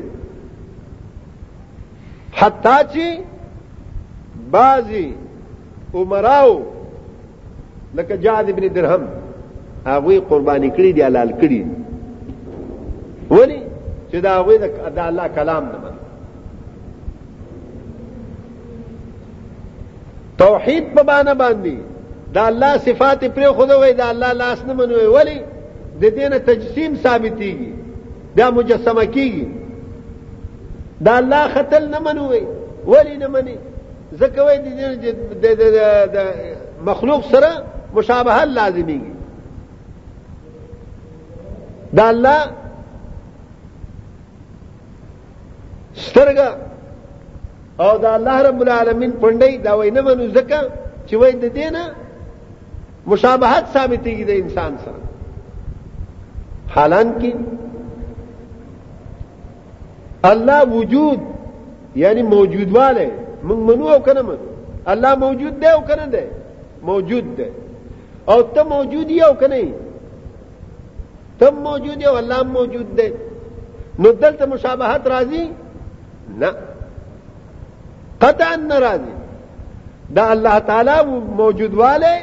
حتی 2.34 2.78
چې 2.92 3.22
بعضی 4.52 5.14
عمراو 5.94 6.62
لکه 7.94 8.18
جاد 8.18 8.50
ابن 8.50 8.68
درهم 8.74 9.08
هغه 9.86 10.20
قرباني 10.20 10.72
کړی 10.72 10.92
دی 10.96 11.02
حلال 11.04 11.30
کړی 11.32 11.46
دی 11.50 11.66
ولی 13.30 13.62
چې 14.12 14.16
دا 14.26 14.34
غوي 14.44 14.58
د 14.96 15.00
الله 15.00 15.28
کلام 15.36 15.63
نه 15.72 15.78
مني 15.84 16.00
توحید 20.38 20.84
په 20.96 21.02
باندې 21.04 21.34
باندې 21.44 21.76
دا 22.36 22.48
الله 22.48 22.78
صفات 22.78 23.26
پر 23.36 23.52
خود 23.52 23.72
وای 23.72 23.94
دا 23.94 24.10
الله 24.10 24.34
لاس 24.34 24.66
نه 24.66 24.74
منوي 24.74 25.06
ولی 25.08 25.42
د 26.02 26.06
دین 26.10 26.38
تجسیم 26.40 26.94
ثابتيږي 27.04 27.58
دا 28.36 28.52
مجسمه 28.52 29.06
کیږي 29.06 29.48
دا 31.02 31.18
الله 31.18 31.48
ختل 31.48 31.90
نه 31.90 32.00
منوي 32.00 32.42
ولی 32.86 33.18
نه 33.18 33.28
مني 33.28 33.58
ځکه 34.18 34.40
وای 34.42 34.58
د 34.58 34.63
دین 35.02 35.16
د 36.13 36.18
مخلوق 36.86 37.24
سره 37.32 37.52
مشابهه 37.94 38.44
لازميږي 38.46 39.12
دا 41.94 42.08
الله 42.10 42.38
سترګه 46.06 46.48
او 47.80 47.98
دا 47.98 48.16
الله 48.16 48.42
رب 48.50 48.60
العالمین 48.66 49.12
پندای 49.22 49.58
دا 49.58 49.78
وینه 49.80 50.02
منو 50.02 50.28
زکه 50.38 50.60
چې 51.08 51.14
وای 51.22 51.32
د 51.36 51.46
دینه 51.58 51.84
مشابهت 53.12 53.66
ثابتېږي 53.74 54.24
د 54.30 54.30
انسان 54.42 54.74
سره 54.84 55.02
حالانکه 56.76 57.32
الله 60.24 60.60
وجود 60.78 61.20
یعنی 62.04 62.22
موجود 62.22 62.70
والے 62.78 63.08
من 63.44 63.60
منو 63.68 63.88
او 63.88 64.00
کنه 64.00 64.22
منو 64.22 64.46
الله 64.92 65.16
موجود 65.16 65.60
دی 65.60 65.68
او 65.68 65.82
کنه 65.82 66.06
دی 66.14 66.26
موجود 66.90 67.36
دی 67.38 67.48
او 68.26 68.42
ته 68.44 68.64
موجود 68.64 69.12
یو 69.12 69.34
کنه 69.42 69.62
ته 71.40 71.50
موجود 71.52 72.02
یو 72.02 72.14
الله 72.16 72.44
موجود 72.44 72.96
دی 72.96 73.10
نو 74.00 74.12
دلته 74.12 74.46
مشابهت 74.46 75.04
راځي 75.08 75.44
نه 76.36 76.54
قطعا 78.22 78.56
ناراضي 78.56 79.12
دا 80.16 80.32
الله 80.34 80.60
تعالی 80.60 81.02
موجود 81.42 81.74
والے 81.74 82.16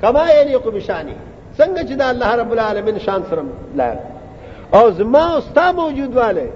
کما 0.00 0.24
یلیق 0.32 0.66
بشانی 0.74 1.14
څنګه 1.62 1.82
چې 1.88 1.92
دا 1.98 2.08
الله 2.10 2.34
رب 2.36 2.52
العالمین 2.52 2.98
شان 2.98 3.22
سره 3.30 3.44
لایق 3.76 3.98
او 4.76 4.90
زما 4.90 5.26
استا 5.38 5.72
موجود 5.72 6.16
والے 6.16 6.46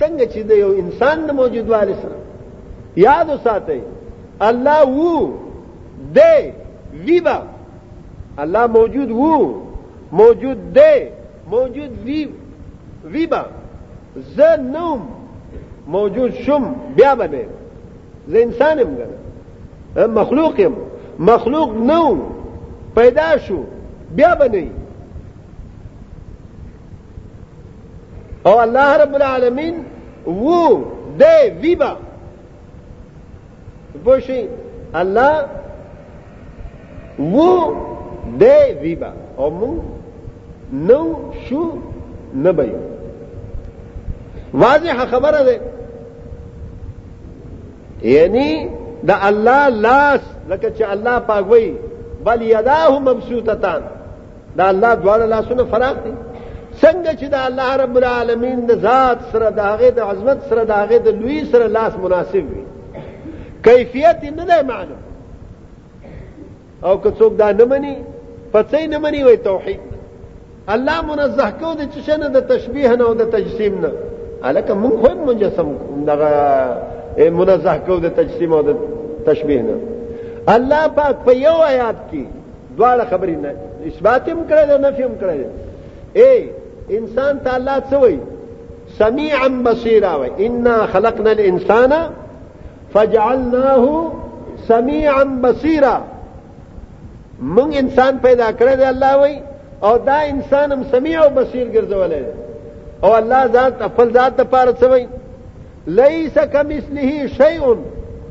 څنګه 0.00 0.26
چې 0.34 0.38
د 0.48 0.50
یو 0.50 0.70
انسان 0.72 1.26
د 1.26 1.30
موجود 1.30 1.68
والے 1.70 1.94
سره 2.02 2.16
یاد 2.96 3.28
وساتئ 3.30 3.80
الله 4.40 4.84
وو 4.84 5.30
دی 6.12 6.52
ویبا 7.06 7.42
الله 8.38 8.66
موجود 8.66 9.10
وو 9.10 9.54
موجود 10.12 10.72
دی 10.74 10.96
موجود 11.50 11.92
وی 12.04 12.26
ویبا 13.04 13.44
زه 14.36 14.56
نوم 14.56 15.08
موجود 15.86 16.34
شم 16.34 16.74
بیا 16.96 17.14
به 17.14 17.46
زه 18.26 18.38
انسانم 18.38 18.96
کنه 18.96 20.06
مخلوقم 20.06 20.72
مخلوق 21.18 21.76
نو 21.76 22.16
پیدا 22.96 23.38
شو 23.38 23.64
بیا 24.16 24.34
به 24.34 24.66
او 28.46 28.50
الله 28.60 28.98
رب 29.02 29.14
العالمین 29.14 29.74
وو 30.26 30.84
د 31.18 31.24
ویبا 31.62 31.96
بوشي 34.04 34.48
الله 34.94 35.44
وو 37.18 37.74
د 38.40 38.42
ویبا 38.82 39.12
او 39.36 39.50
مون 39.50 39.80
نو 40.72 41.14
شو 41.48 41.72
نه 42.34 42.52
بېو 42.52 42.93
واضح 44.54 45.06
خبره 45.06 45.42
ده 45.42 45.60
یعنی 48.08 48.68
د 49.08 49.12
الله 49.24 49.68
لاس 49.68 50.20
لکه 50.48 50.72
چې 50.78 50.82
الله 50.82 51.18
پاک 51.18 51.46
وای 51.48 51.72
بل 52.24 52.42
یداه 52.42 52.98
مبسوطتان 52.98 53.82
دا 54.58 54.64
الله 54.68 54.94
دواړه 54.94 55.22
لاسونه 55.26 55.64
فراخ 55.64 55.92
دي 56.04 56.12
څنګه 56.82 57.12
چې 57.20 57.24
د 57.24 57.34
الله 57.34 57.76
رب 57.76 57.96
العالمین 57.96 58.60
د 58.66 58.74
ذات 58.80 59.18
سره 59.32 59.50
د 59.50 59.58
هغه 59.58 59.90
د 59.90 59.98
عظمت 60.00 60.42
سره 60.48 60.64
د 60.64 60.70
هغه 60.70 60.98
د 60.98 61.08
لوی 61.08 61.44
سره 61.44 61.66
لاس 61.66 61.92
مناسب 62.02 62.34
وي 62.50 62.64
کیفیت 63.64 64.24
نه 64.24 64.44
ده 64.44 64.62
معلوم 64.62 65.00
او 66.84 67.00
که 67.02 67.10
څوک 67.20 67.32
دا 67.38 67.52
نه 67.52 67.64
مني 67.64 67.96
پڅې 68.54 68.88
نه 68.88 68.98
مني 68.98 69.24
وي 69.24 69.36
توحید 69.36 69.80
الله 70.68 71.02
منزه 71.02 71.50
کو 71.50 71.74
د 71.74 71.82
چشنه 71.94 72.28
د 72.28 72.40
تشبیه 72.54 72.96
نه 72.96 73.04
او 73.04 73.14
د 73.14 73.22
تجسیم 73.24 73.80
نه 73.80 73.90
الکه 74.48 74.74
موږ 74.82 74.94
هم 75.08 75.18
مجسم 75.28 75.68
دغه 76.08 76.32
منزه 77.36 77.74
کو 77.86 77.94
د 77.98 78.06
تجسیم 78.18 78.52
او 78.56 78.62
د 78.62 78.76
تشبیه 79.26 79.62
نه 79.68 79.76
الله 80.54 80.82
پاک 80.98 81.16
په 81.26 81.32
یو 81.46 81.56
آیات 81.72 81.98
کې 82.10 82.24
دواړه 82.78 83.04
خبرې 83.10 83.36
نه 83.44 83.50
اثبات 83.88 84.24
هم 84.30 84.38
کړی 84.48 84.66
او 84.72 84.78
نفي 84.86 85.02
هم 85.06 85.14
کړی 85.20 85.40
اے 86.22 86.32
انسان 86.98 87.34
ته 87.44 87.56
الله 87.56 87.78
څه 87.90 87.96
وایي 87.96 88.18
سميعا 88.98 89.48
بصيرا 89.48 90.14
وایي 90.16 90.46
انا 90.46 90.76
خلقنا 90.86 91.30
الانسان 91.32 91.92
فجعلناه 92.94 94.12
سميعا 94.68 95.24
بصيرا 95.42 95.96
موږ 97.56 97.70
انسان 97.82 98.18
پیدا 98.18 98.52
کړی 98.52 98.76
دی 98.82 98.90
الله 98.94 99.16
وایي 99.20 99.40
او 99.82 99.96
دا 99.98 100.18
انسان 100.34 100.72
هم 100.72 100.82
سميع 100.90 101.22
او 101.24 101.30
بصیر 101.42 101.66
ګرځولای 101.74 102.22
دی 102.26 102.32
او 103.04 103.16
الله 103.18 103.44
ذات 103.46 103.82
خپل 103.82 104.12
ذات 104.12 104.40
لپاره 104.40 104.74
سوي 104.80 105.08
ليس 105.86 106.38
كمثله 106.38 107.26
شيء 107.26 107.76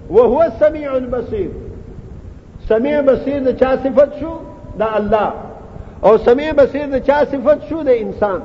وهو 0.10 0.42
السميع 0.44 0.96
البصير 0.98 1.50
سميع 2.70 3.02
بصير 3.02 3.40
د 3.52 3.58
چا 3.64 3.70
صفت 3.84 4.12
شو 4.20 4.34
د 4.80 4.82
الله 4.98 5.30
او 6.06 6.12
سميع 6.28 6.52
بصير 6.62 6.86
د 6.98 7.06
چا 7.10 7.18
صفت 7.32 7.60
شو 7.70 7.78
د 7.84 7.90
انسان 8.06 8.40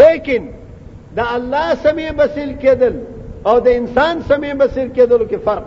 لیکن 0.00 0.44
د 1.16 1.20
الله 1.36 1.68
سميع 1.88 2.10
بصير 2.20 2.50
کېدل 2.64 2.94
او 3.48 3.54
د 3.58 3.66
انسان 3.80 4.14
سميع 4.30 4.54
بصير 4.62 4.88
کېدل 4.96 5.22
کې 5.30 5.38
فرق 5.46 5.66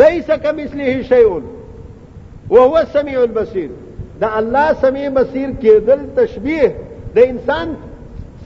ليس 0.00 0.26
كمثله 0.44 1.02
شيء 1.12 1.42
وهو 2.50 2.78
السميع 2.84 3.18
البصير 3.28 3.70
د 4.20 4.24
الله 4.38 4.68
سميع 4.82 5.08
بصير 5.08 5.50
کېدل 5.62 6.00
تشبيه 6.16 6.72
د 7.16 7.26
انسان 7.32 7.68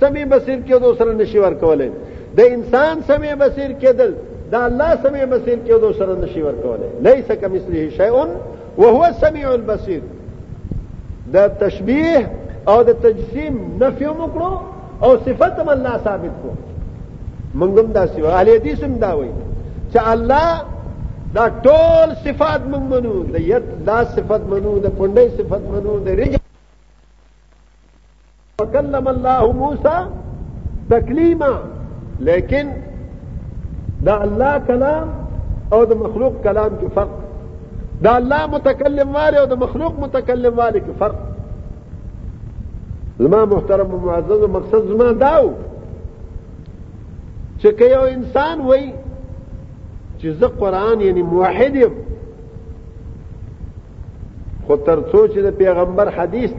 سمې 0.01 0.25
بصیر 0.33 0.59
کېدو 0.69 0.91
سره 0.99 1.13
نشي 1.21 1.39
ورکولې 1.45 1.89
د 2.39 2.57
انسان 2.57 2.97
سمې 3.09 3.33
بصیر 3.45 3.71
کېدل 3.85 4.13
د 4.53 4.65
الله 4.67 4.91
سميع 5.05 5.25
بصير 5.35 5.57
کې 5.67 5.75
دو 5.85 5.89
سره 6.01 6.13
نشي 6.23 6.41
ورکوله 6.47 6.89
ليس 7.07 7.29
كمثله 7.43 7.81
شيء 7.99 8.17
وهو 8.81 9.01
السميع 9.13 9.47
البصير 9.59 10.03
دا 11.39 11.45
تشبيه 11.63 12.23
او 12.75 12.77
د 12.91 13.01
تجسیم 13.07 13.55
نفي 13.83 14.07
وکړو 14.21 14.51
او 15.09 15.11
صفت 15.31 15.55
هم 15.65 15.69
الله 15.77 15.95
ثابت 16.07 16.35
کو 16.45 16.51
موږ 17.59 17.73
هم 17.85 17.89
دا 17.99 18.05
سیو 18.15 18.27
علي 18.45 18.53
حدیث 18.61 18.79
هم 18.89 18.95
دا 19.09 19.13
وایي 19.23 19.33
چې 19.93 19.99
الله 20.13 20.49
دا 21.41 21.45
ټول 21.69 22.09
صفات 22.31 22.63
موږ 22.73 22.83
منو 22.97 23.15
د 23.37 23.53
یت 23.53 23.67
دا 23.93 24.01
صفت 24.17 24.43
منو 24.57 24.79
د 24.89 24.99
پوندې 24.99 25.27
صفت 25.43 25.63
منو 25.77 25.99
د 26.09 26.21
رجل 26.25 26.46
وكلم 28.61 29.09
الله 29.09 29.53
موسى 29.53 30.07
تكليما 30.91 31.63
لكن 32.21 32.71
دا 34.03 34.25
الله 34.25 34.59
كلام 34.59 35.09
او 35.73 35.85
دا 35.85 35.95
مخلوق 35.95 36.33
كلام 36.45 36.71
كفر 36.83 37.09
دا 38.03 38.19
الله 38.19 38.47
متكلم 38.47 39.15
والي 39.15 39.39
او 39.41 39.45
دا 39.45 39.55
مخلوق 39.57 39.99
متكلم 40.01 40.59
والي 40.59 40.81
كفر 40.81 40.93
فرق 41.01 41.19
زما 43.21 43.45
محترم 43.45 43.95
ومعزز 43.95 44.43
ومقصد 44.43 44.75
و 44.75 44.89
زما 44.97 45.13
داو 45.13 45.51
چې 47.63 47.83
او 47.83 48.05
انسان 48.05 48.61
وي 48.61 48.93
جزء 50.21 50.47
قرآن 50.47 51.01
يعني 51.01 51.23
موحد 51.23 51.77
يم 51.77 51.95
خطر 54.69 54.85
تر 54.87 55.03
څو 55.13 55.27
چې 55.33 55.39
د 55.39 55.51
پیغمبر 55.59 56.09
حدیث 56.17 56.53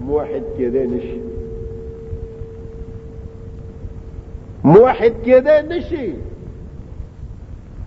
موحد 0.00 0.42
كده 0.58 0.84
نشي 0.84 1.18
موحد 4.64 5.12
کېدای 5.24 5.62
نشي 5.62 6.10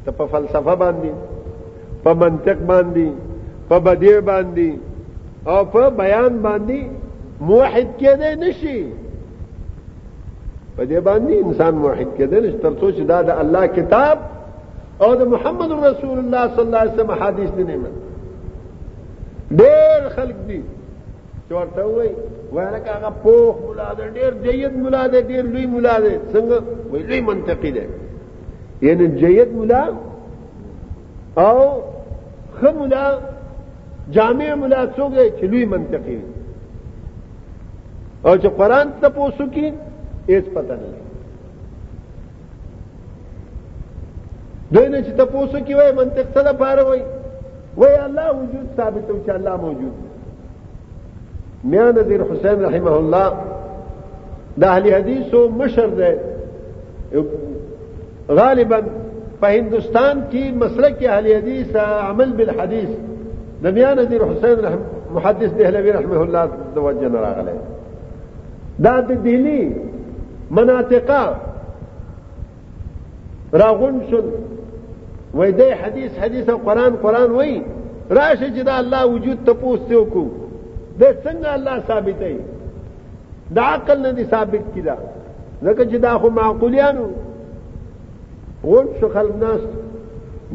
تبا 0.06 0.26
فلسفه 0.26 0.74
باندي 0.76 1.12
په 2.06 2.14
منطق 2.14 2.58
باندې 2.72 3.12
په 3.70 4.76
او 5.52 5.66
په 5.66 5.90
باندي 5.90 6.90
موحد 7.42 7.88
کېدای 8.00 8.36
نشي 8.36 8.86
فدي 10.78 11.00
باندي 11.00 11.40
انسان 11.40 11.76
موحد 11.76 12.08
کېدای 12.18 12.42
نشي 12.48 12.58
ترسوش 12.58 12.94
دا 13.00 13.22
دا 13.22 13.40
الله 13.42 13.66
كتاب 13.66 14.20
او 15.02 15.16
دا 15.16 15.26
محمد 15.26 15.72
رسول 15.72 16.20
الله 16.20 16.48
صلى 16.56 16.62
الله 16.62 16.78
عليه 16.78 16.94
وسلم 16.94 17.12
حديث 17.12 17.50
دی 17.52 17.64
دير 17.64 17.92
ډېر 19.52 20.10
خلک 20.16 20.36
دي 20.48 20.62
چورته 21.52 21.84
وای 21.98 22.10
وانه 22.56 22.80
هغه 22.96 23.12
پوخ 23.24 23.56
مولا 23.68 23.90
ده 24.00 24.06
ډیر 24.18 24.34
جید 24.46 24.74
مولا 24.84 25.04
ده 25.14 25.20
ډیر 25.30 25.44
لوی 25.54 25.66
مولا 25.74 25.96
ده 26.04 26.14
څنګه 26.34 26.58
وای 26.92 27.02
لوی 27.10 27.22
منطقي 27.32 27.72
ده 27.78 27.84
یعنی 28.88 29.06
جید 29.22 29.50
مولا 29.58 29.84
او 31.46 31.58
خه 32.58 32.70
مولا 32.80 33.04
جامع 34.16 34.50
مولا 34.62 34.82
څوک 34.98 35.12
دی 35.18 35.28
چې 35.38 35.44
لوی 35.52 35.66
منطقي 35.74 36.18
او 38.28 38.34
چې 38.42 38.50
قران 38.60 38.88
ته 39.02 39.08
پوسو 39.18 39.44
کې 39.56 39.66
هیڅ 40.32 40.46
پته 40.56 40.76
نه 40.82 41.00
دوی 44.74 44.88
نه 44.94 45.00
چې 45.06 45.12
تاسو 45.20 45.58
کې 45.66 45.74
وای 45.80 45.92
منطق 46.02 46.26
څه 46.36 46.42
لپاره 46.50 46.82
وای 46.88 47.02
وای 47.80 47.96
الله 48.08 48.26
وجود 48.42 48.66
ثابت 48.78 49.06
او 49.10 49.18
چې 49.26 49.32
الله 49.38 49.56
موجود 49.66 49.94
دی 50.02 50.11
میاں 51.70 51.92
نذیر 51.96 52.22
حسین 52.32 52.64
رحمه 52.66 52.92
الله 52.98 53.58
د 54.62 54.64
اهلی 54.70 54.92
حدیثو 54.94 55.42
مشر 55.58 55.88
دی 56.00 56.12
غالبا 58.30 58.80
په 59.42 59.48
هندستان 59.48 60.24
کې 60.32 60.58
مسلک 60.64 61.04
اهلی 61.06 61.34
حدیث 61.36 61.76
عمل 61.84 62.32
بالحديث 62.42 62.90
د 63.66 63.78
میاں 63.78 63.94
نذیر 64.02 64.24
حسین 64.32 64.64
رحم 64.68 64.82
محدث 65.20 65.54
دهلوی 65.62 65.92
رحمه 66.00 66.20
الله 66.22 66.50
د 66.76 66.84
وجه 66.88 67.08
نه 67.16 67.20
راغلی 67.28 67.56
دا 68.88 68.96
د 69.02 69.12
دهلی 69.24 69.76
مناطقه 70.60 71.24
راغون 73.64 74.02
شل 74.10 74.30
وای 75.34 75.52
دی 75.64 75.70
حدیث 75.86 76.12
حدیث 76.20 76.50
قران 76.68 76.96
قران 77.02 77.32
وای 77.32 77.56
راشه 78.10 78.46
چې 78.56 78.64
دا 78.72 78.76
الله 78.76 79.06
وجود 79.16 79.38
ته 79.50 79.54
پوسټ 79.66 80.06
دے 81.02 81.12
سنگا 81.24 81.54
اللہ 81.54 81.78
ثابت 81.90 82.22
ہے 82.26 82.32
دا 83.58 83.62
عقل 83.76 84.02
نه 84.06 84.12
دی 84.18 84.24
ثابت 84.34 84.68
کی 84.74 84.82
دا 84.88 84.96
چې 85.04 85.88
جدا 85.94 86.18
خو 86.24 86.30
معقولیانو 86.40 87.08
غن 88.64 88.88
شو 89.00 89.08
خلق 89.14 89.36
ناس 89.44 89.62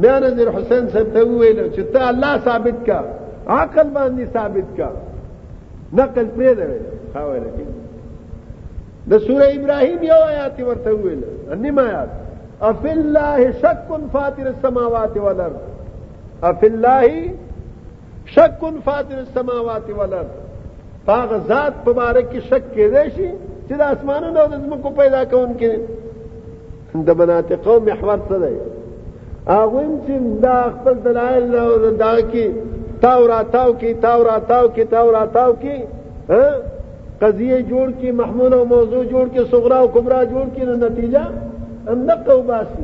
میں 0.04 0.18
نے 0.20 0.28
نظر 0.28 0.48
حسین 0.56 0.88
سے 0.92 1.02
ته 1.16 1.22
لے 1.56 1.66
چھتا 1.76 2.04
اللہ 2.08 2.36
ثابت 2.44 2.78
کا 2.90 2.98
عقل 3.60 3.90
باندې 3.96 4.24
ثابت 4.36 4.70
کا 4.76 4.90
نقل 6.00 6.28
پرے 6.36 6.54
پرې 6.60 6.68
دی 6.74 7.10
خاوره 7.14 7.50
کې 7.56 9.10
دا 9.10 9.18
سورہ 9.26 9.48
ابراہیم 9.58 10.02
یو 10.10 10.20
آیاتی 10.28 10.62
آیات 10.62 10.62
ورته 10.68 11.16
لے 11.24 11.34
انیم 11.56 11.78
آیات 11.86 12.14
افی 12.70 12.90
اللہ 12.90 13.40
شک 13.64 13.90
فاطر 14.12 14.46
السماوات 14.54 15.16
والارض 15.24 16.46
اف 16.52 16.62
الله 16.70 17.10
شکن 18.34 18.78
فاطر 18.84 19.18
السماوات 19.18 19.90
والارض 19.96 20.34
پاغ 21.06 21.34
ذات 21.48 21.88
مبارک 21.88 22.30
کې 22.32 22.40
شک 22.50 22.64
کېدای 22.74 23.08
شي 23.16 23.26
چې 23.68 23.74
د 23.80 23.92
اسمانونو 23.96 24.38
او 24.44 24.46
د 24.52 24.56
ځمکو 24.64 24.90
پیدا 25.00 25.20
کوونکې 25.34 25.70
د 27.10 27.18
مناطقو 27.20 27.74
محور 27.88 28.18
څه 28.28 28.36
دی 28.46 28.56
هغه 29.54 29.84
چې 30.04 30.14
دا 30.46 30.56
خپل 30.76 30.94
دلایل 31.06 31.54
او 31.64 31.70
دا 32.04 32.14
کې 32.30 32.44
تاو 33.04 33.22
را 33.32 33.40
تاو 33.54 33.70
کې 33.80 33.90
تاو 34.06 34.20
را 34.30 34.36
تاو 34.50 34.66
کې 34.74 34.84
تاو 34.94 35.08
را 35.18 35.24
تاو 35.36 35.52
کې 35.62 35.74
قضیه 37.22 37.58
جوړ 37.70 37.88
کې 37.98 38.08
محمول 38.22 38.52
او 38.58 38.64
موضوع 38.74 39.04
جوړ 39.12 39.26
کې 39.32 39.42
صغرا 39.52 39.78
او 39.84 39.88
کبرا 39.98 40.20
جوړ 40.32 40.46
کې 40.54 40.62
نتیجه 40.82 41.24
اندقه 41.94 42.32
وباسي 42.38 42.80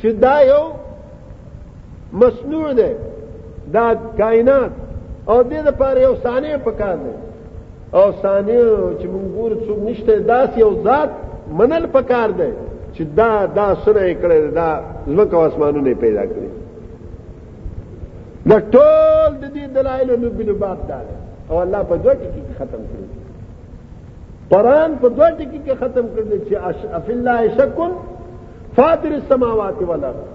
چې 0.00 0.08
دا 0.24 0.34
یو 0.52 0.62
مصنوع 2.24 2.66
دی 2.80 2.90
دا 3.74 3.94
کائنات 4.18 4.70
او 5.28 5.42
دې 5.42 5.62
لپاره 5.68 6.00
یو 6.02 6.14
ثانیه 6.22 6.56
پکار 6.64 6.96
دی 7.04 7.12
او 7.98 8.06
ثانیه 8.22 8.64
چې 9.00 9.06
موږ 9.14 9.26
ګور 9.36 9.52
څوک 9.66 9.78
نشته 9.88 10.12
داس 10.28 10.50
یو 10.58 10.70
ذات 10.84 11.10
منل 11.60 11.84
پکار 11.92 12.28
دی 12.40 12.50
چې 12.94 13.02
دا 13.20 13.30
دا 13.54 13.68
سره 13.84 14.02
کړی 14.14 14.52
دا 14.60 14.68
زمکه 15.06 15.36
آسمانونه 15.46 15.90
پیدا 16.00 16.22
کړی 16.32 16.50
دا 18.52 18.58
ټول 18.60 19.30
د 19.40 19.44
دې 19.54 19.66
دلایل 19.78 20.08
نو 20.24 20.28
بل 20.40 20.50
باب 20.62 20.78
دا 20.92 21.00
او 21.50 21.54
الله 21.58 21.82
په 21.82 21.96
دوه 21.96 22.14
ټکی 22.14 22.42
کې 22.46 22.54
ختم 22.60 22.82
کړی 22.92 23.06
قرآن 24.54 24.90
په 25.02 25.08
دوه 25.16 25.28
ټکی 25.38 25.60
کې 25.66 25.74
ختم 25.82 26.04
کړل 26.14 26.30
چې 26.48 26.54
اف 27.00 27.06
الله 27.18 27.38
شکل 27.58 27.90
فاطر 28.78 29.08
السماوات 29.20 29.78
والارض 29.92 30.28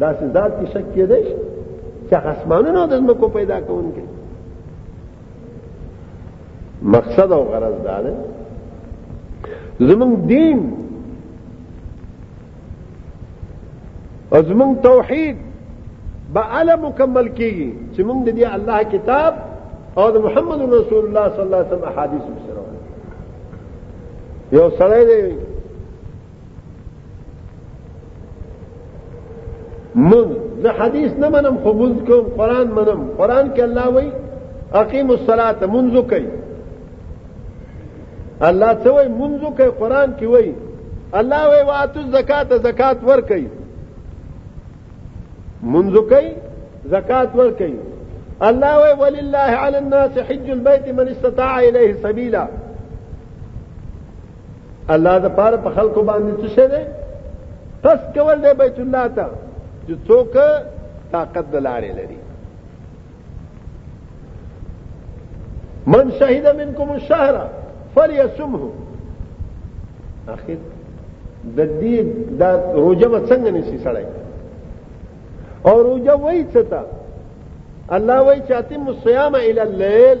دا 0.00 0.12
ذات 0.32 0.52
کې 0.60 0.66
شک 0.74 0.84
کېدای 0.96 1.22
شي 1.28 1.38
چې 2.10 2.16
اسمانونو 2.32 2.82
د 2.90 2.92
ځمکو 3.00 3.26
پیدا 3.38 3.58
کوونکی 3.66 4.04
مقصد 6.94 7.28
او 7.36 7.42
غرض 7.52 7.76
دا 7.86 7.96
ده 8.04 8.14
زمونږ 9.88 10.12
دین 10.34 10.58
او 14.32 14.40
زمونږ 14.42 14.72
توحید 14.88 15.36
به 16.34 16.42
اله 16.60 16.74
مکمل 16.86 17.26
کیږي 17.36 17.70
چې 17.94 18.00
موږ 18.08 18.18
د 18.26 18.28
دې 18.38 18.46
الله 18.56 18.78
کتاب 18.96 19.32
او 19.98 20.06
د 20.14 20.16
محمد 20.26 20.60
رسول 20.62 21.04
الله 21.06 21.26
صلی 21.32 21.42
الله 21.46 21.56
علیه 21.62 21.68
وسلم 21.72 21.88
احادیث 21.92 22.22
سره 22.48 22.62
یو 24.58 24.66
سړی 24.80 25.04
دی 25.10 25.22
مونږ 30.10 30.30
زه 30.62 30.70
حدیث 30.78 31.10
نه 31.22 31.28
منم 31.34 31.56
خو 31.62 31.72
مونږ 31.80 31.96
کوم 32.10 32.26
قران 32.38 32.68
منم 32.78 33.00
قران 33.18 33.46
کې 33.54 33.62
الله 33.68 33.86
وایي 33.96 34.10
اقیم 34.80 35.08
الصلاه 35.16 35.60
منځ 35.74 35.92
کوي 36.12 36.28
الله 38.48 38.70
ته 38.82 38.90
وایي 38.96 39.08
منځ 39.08 39.40
کوي 39.60 39.70
قران 39.82 40.08
کې 40.18 40.26
وایي 40.32 40.52
الله 41.22 41.42
وایي 41.50 41.64
واتو 41.70 42.00
زکات 42.16 42.48
زکات 42.66 42.98
ور 43.10 43.20
کوي 43.30 43.46
منځ 45.62 45.92
کوي 46.12 46.30
زکات 46.98 47.30
ور 47.40 47.50
کوي 47.64 47.76
الله 48.52 48.74
وایي 48.84 48.94
ولله 49.02 49.50
علی 49.66 49.76
الناس 49.86 50.14
حج 50.30 50.46
البيت 50.60 50.86
من 51.02 51.08
استطاع 51.16 51.54
الیه 51.64 51.90
سبیلا 52.06 52.44
الله 54.96 55.14
د 55.24 55.26
پاره 55.40 55.56
په 55.56 55.70
خلکو 55.80 56.00
باندې 56.14 56.34
څه 56.42 56.48
شه 56.56 56.66
ده 56.78 56.84
پس 57.82 57.98
کول 58.14 58.38
دی 58.42 58.50
بیت 58.58 58.78
الله 58.84 59.04
ته 59.16 59.26
چې 59.88 59.94
څوک 60.08 60.34
طاقت 61.12 61.46
دلاره 61.52 61.92
لري 61.98 62.18
من 65.94 66.06
شهد 66.18 66.46
منکم 66.60 66.88
الشهر 66.98 67.34
فليصمه 67.94 68.62
اخر 70.34 70.58
د 71.58 71.60
دې 71.80 71.96
د 72.40 72.42
روزه 72.84 73.18
څنګه 73.28 73.50
نشي 73.56 73.76
سړی 73.84 74.06
او 75.70 75.76
روزه 75.88 76.14
وای 76.24 76.40
څه 76.52 76.62
تا 76.70 76.80
الله 77.98 78.18
وای 78.28 78.40
چاته 78.52 78.76
مصيام 78.90 79.34
ال 79.48 79.58
الليل 79.66 80.18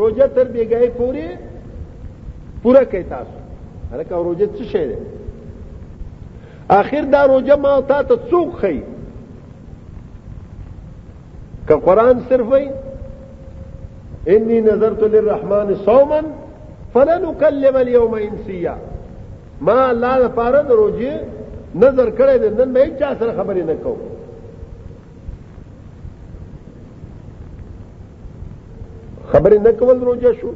روزه 0.00 0.26
تر 0.34 0.46
بیګای 0.56 0.88
پوری 0.98 1.28
پورا 2.62 2.82
کوي 2.94 3.04
تاسو 3.14 3.36
هرکه 3.92 4.16
روزه 4.28 4.46
څه 4.56 4.64
شي 4.74 4.84
ده 4.88 4.96
آخر 6.76 7.02
دا 7.12 7.26
روجه 7.26 7.54
ما 7.56 7.80
تا 7.80 8.02
ته 8.02 8.16
څوک 8.30 8.50
خي 8.60 8.82
که 11.68 11.74
قران 11.74 12.16
صرف 12.28 12.46
وي 12.52 12.70
اني 14.28 14.60
نظرت 14.60 15.02
للرحمن 15.02 15.74
صوما 15.74 16.20
فلن 16.94 17.24
اكلم 17.24 17.76
اليوم 17.76 18.14
انسيا 18.14 18.76
ما 19.60 19.90
الله 19.90 20.18
لپاره 20.18 20.62
د 20.62 20.70
روجه 20.70 21.12
نظر 21.74 22.08
کړی 22.18 22.36
دی 22.42 22.48
نن 22.58 22.72
به 22.72 22.96
چا 23.00 23.10
سره 23.18 23.32
خبرې 23.38 23.64
نه 23.70 23.74
کوم 23.82 23.98
خبرې 29.32 29.58
نه 29.66 29.72
کول 29.72 29.98
روجه 30.00 30.32
شو 30.40 30.50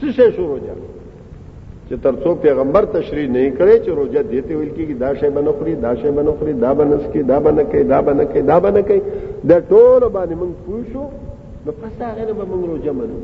څه 0.00 0.06
شي 0.16 0.32
شو 0.36 0.46
روجه 0.46 0.89
چې 1.90 1.96
ترڅو 2.02 2.32
پیغمبر 2.42 2.84
تشریح 2.90 3.28
نه 3.36 3.46
کړي 3.50 3.78
چې 3.84 3.90
روزه 4.00 4.20
دیته 4.26 4.50
ویل 4.56 4.72
کیږي 4.76 4.94
دا 4.98 5.08
شی 5.14 5.28
باندې 5.36 5.52
خوري 5.58 5.72
دا 5.84 5.90
شی 6.02 6.10
باندې 6.10 6.34
خوري 6.40 6.52
دا 6.64 6.70
باندې 6.74 6.98
سکي 7.06 7.22
دا 7.30 7.38
باندې 7.40 7.64
کوي 7.70 7.84
دا 7.92 7.98
باندې 8.08 8.24
کوي 8.32 8.42
دا 8.50 8.56
باندې 8.66 8.82
کوي 8.90 9.00
دا 9.52 9.56
ټول 9.70 10.02
باندې 10.16 10.34
موږ 10.42 10.52
پوښو 10.66 11.02
نو 11.64 11.70
پس 11.80 11.94
هغه 12.04 12.22
نه 12.28 12.32
موږ 12.52 12.62
روزه 12.70 12.92
منو 13.00 13.16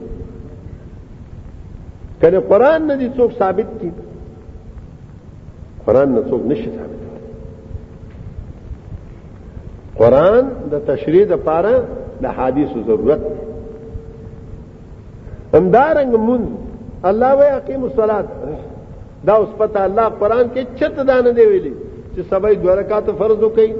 کله 2.26 2.40
قران 2.50 2.80
نه 2.88 2.94
دي 3.04 3.08
څوک 3.20 3.32
ثابت 3.44 3.66
کی 3.84 3.90
قران 5.86 6.08
نه 6.18 6.22
څوک 6.34 6.42
نشي 6.52 6.68
ثابت 6.74 7.00
قران 10.04 10.44
د 10.76 10.86
تشریح 10.92 11.26
د 11.34 11.46
پاره 11.48 11.74
د 12.28 12.38
حدیثو 12.42 12.82
ضرورت 12.92 13.22
همدارنګ 15.54 16.12
مونږ 16.28 16.62
الله 17.04 17.30
وې 17.38 17.48
اقیم 17.60 17.82
الصلاه 17.84 18.22
دا 19.26 19.32
اوس 19.36 19.48
پته 19.58 19.80
الله 19.84 20.08
قران 20.20 20.48
کې 20.54 20.62
چت 20.78 20.96
دانه 21.06 21.30
دی 21.32 21.44
ویلي 21.50 21.72
چې 22.16 22.20
سبا 22.30 22.48
دوه 22.62 22.74
رکعات 22.74 23.04
فرض 23.18 23.42
وکي 23.42 23.72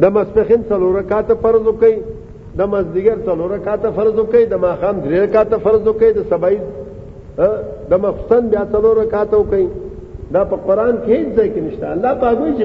د 0.00 0.04
مسبخین 0.14 0.62
څلور 0.70 0.92
رکعات 1.00 1.28
فرض 1.42 1.66
وکي 1.66 1.94
د 2.58 2.62
مزدیګر 2.72 3.18
څلور 3.28 3.48
رکعات 3.56 3.82
فرض 3.96 4.14
وکي 4.18 4.44
د 4.46 4.54
ماخام 4.66 4.96
درې 5.04 5.16
رکعات 5.26 5.54
فرض 5.64 5.82
وکي 5.88 6.12
د 6.12 6.18
سبا 6.30 6.50
د 7.90 8.00
مخصن 8.06 8.42
بیا 8.54 8.62
څلور 8.72 8.94
رکعات 9.04 9.34
وکي 9.34 9.66
دا 10.34 10.44
په 10.44 10.56
قران 10.66 10.94
کې 11.04 11.12
هیڅ 11.14 11.28
ځای 11.36 11.48
کې 11.54 11.60
نشته 11.66 11.86
الله 11.94 12.12
پاګوي 12.22 12.52
چې 12.58 12.64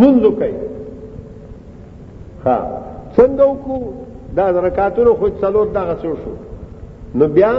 منځ 0.00 0.20
وکي 0.26 0.52
ها 2.44 2.58
څنګه 3.16 3.44
وکړو 3.50 3.78
دا 4.36 4.46
رکعاتونو 4.68 5.14
خو 5.18 5.26
څلور 5.42 5.66
دغه 5.76 5.94
شو 6.02 6.12
نو 7.18 7.24
بیا 7.36 7.50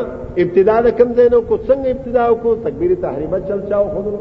ابتدا 0.43 0.75
د 0.85 0.87
کم 0.97 1.09
ځای 1.17 1.27
نو 1.33 1.39
کو 1.49 1.55
څنګه 1.67 1.87
ابتدا 1.95 2.23
کو 2.41 2.49
تکبیر 2.65 2.91
تحریمه 3.01 3.39
چل 3.47 3.59
چاو 3.69 3.85
خودلو 3.93 4.17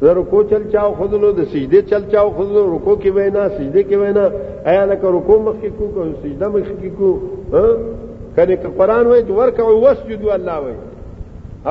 د 0.00 0.02
رکو 0.18 0.38
چل 0.50 0.62
چاو 0.72 0.90
خودلو 0.98 1.30
د 1.36 1.38
سجده 1.52 1.80
چل 1.90 2.02
چاو 2.14 2.28
خودلو 2.36 2.60
رکو 2.74 2.94
کې 3.02 3.10
وینا 3.18 3.42
سجده 3.56 3.82
کې 3.90 3.96
وینا 4.02 4.24
آیا 4.72 4.82
لکه 4.90 5.06
رکو 5.16 5.34
مخکې 5.44 5.68
کو 5.78 5.84
کو 5.94 6.00
سجده 6.24 6.46
مخکې 6.56 6.90
کو 6.98 7.08
کله 8.36 8.54
ک 8.64 8.66
قرآن 8.80 9.04
وای 9.12 9.22
ورکه 9.28 9.62
وسجدو 9.84 10.28
الله 10.38 10.56
وای 10.64 10.74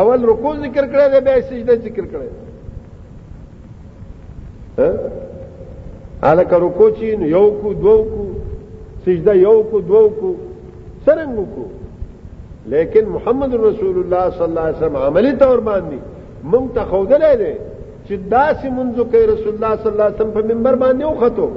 اول 0.03 0.19
رکو 0.29 0.49
ذکر 0.63 0.85
کړی 0.95 1.05
بیا 1.27 1.35
سجده 1.49 1.73
ذکر 1.89 2.05
کړی 2.13 2.29
ها 4.79 4.89
الکه 6.31 6.55
رکو 6.65 6.85
چین 6.97 7.17
یو 7.33 7.47
کو 7.61 7.69
دو 7.85 7.95
کو 8.15 8.23
سجده 9.05 9.37
یو 9.41 9.57
کو 9.75 9.79
دو 9.91 10.03
کو 10.19 10.27
سرنګ 11.05 11.35
کو 11.59 11.65
لیکن 12.69 13.05
محمد 13.09 13.53
رسول 13.55 13.97
الله 13.99 14.29
صلی 14.29 14.43
الله 14.43 14.61
علیه 14.61 14.77
وسلم 14.77 14.97
عملی 14.97 15.31
تور 15.39 15.59
باندې 15.59 15.97
مونږ 16.43 16.73
ته 16.75 16.83
خودلې 16.91 17.35
دي 17.41 17.53
چې 18.07 18.15
داسې 18.33 18.67
منځو 18.77 19.03
کې 19.11 19.25
رسول 19.33 19.53
الله 19.53 19.75
صلی 19.75 19.91
الله 19.91 20.03
علیه 20.09 20.15
وسلم 20.19 20.31
په 20.31 20.41
منبر 20.53 20.75
باندې 20.75 21.03
وختو 21.05 21.49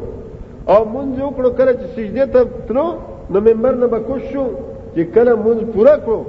او 0.73 0.85
منځو 0.85 1.27
کړو 1.37 1.51
کړ 1.59 1.67
چې 1.81 1.87
سجده 1.97 2.27
ته 2.27 2.49
تلو 2.69 2.87
نو 3.31 3.41
منبر 3.49 3.75
نه 3.83 3.87
بکوش 3.97 4.23
شو 4.33 4.47
چې 4.95 5.03
کله 5.15 5.35
منځ 5.35 5.61
پورا 5.77 5.95
کړو 5.97 6.21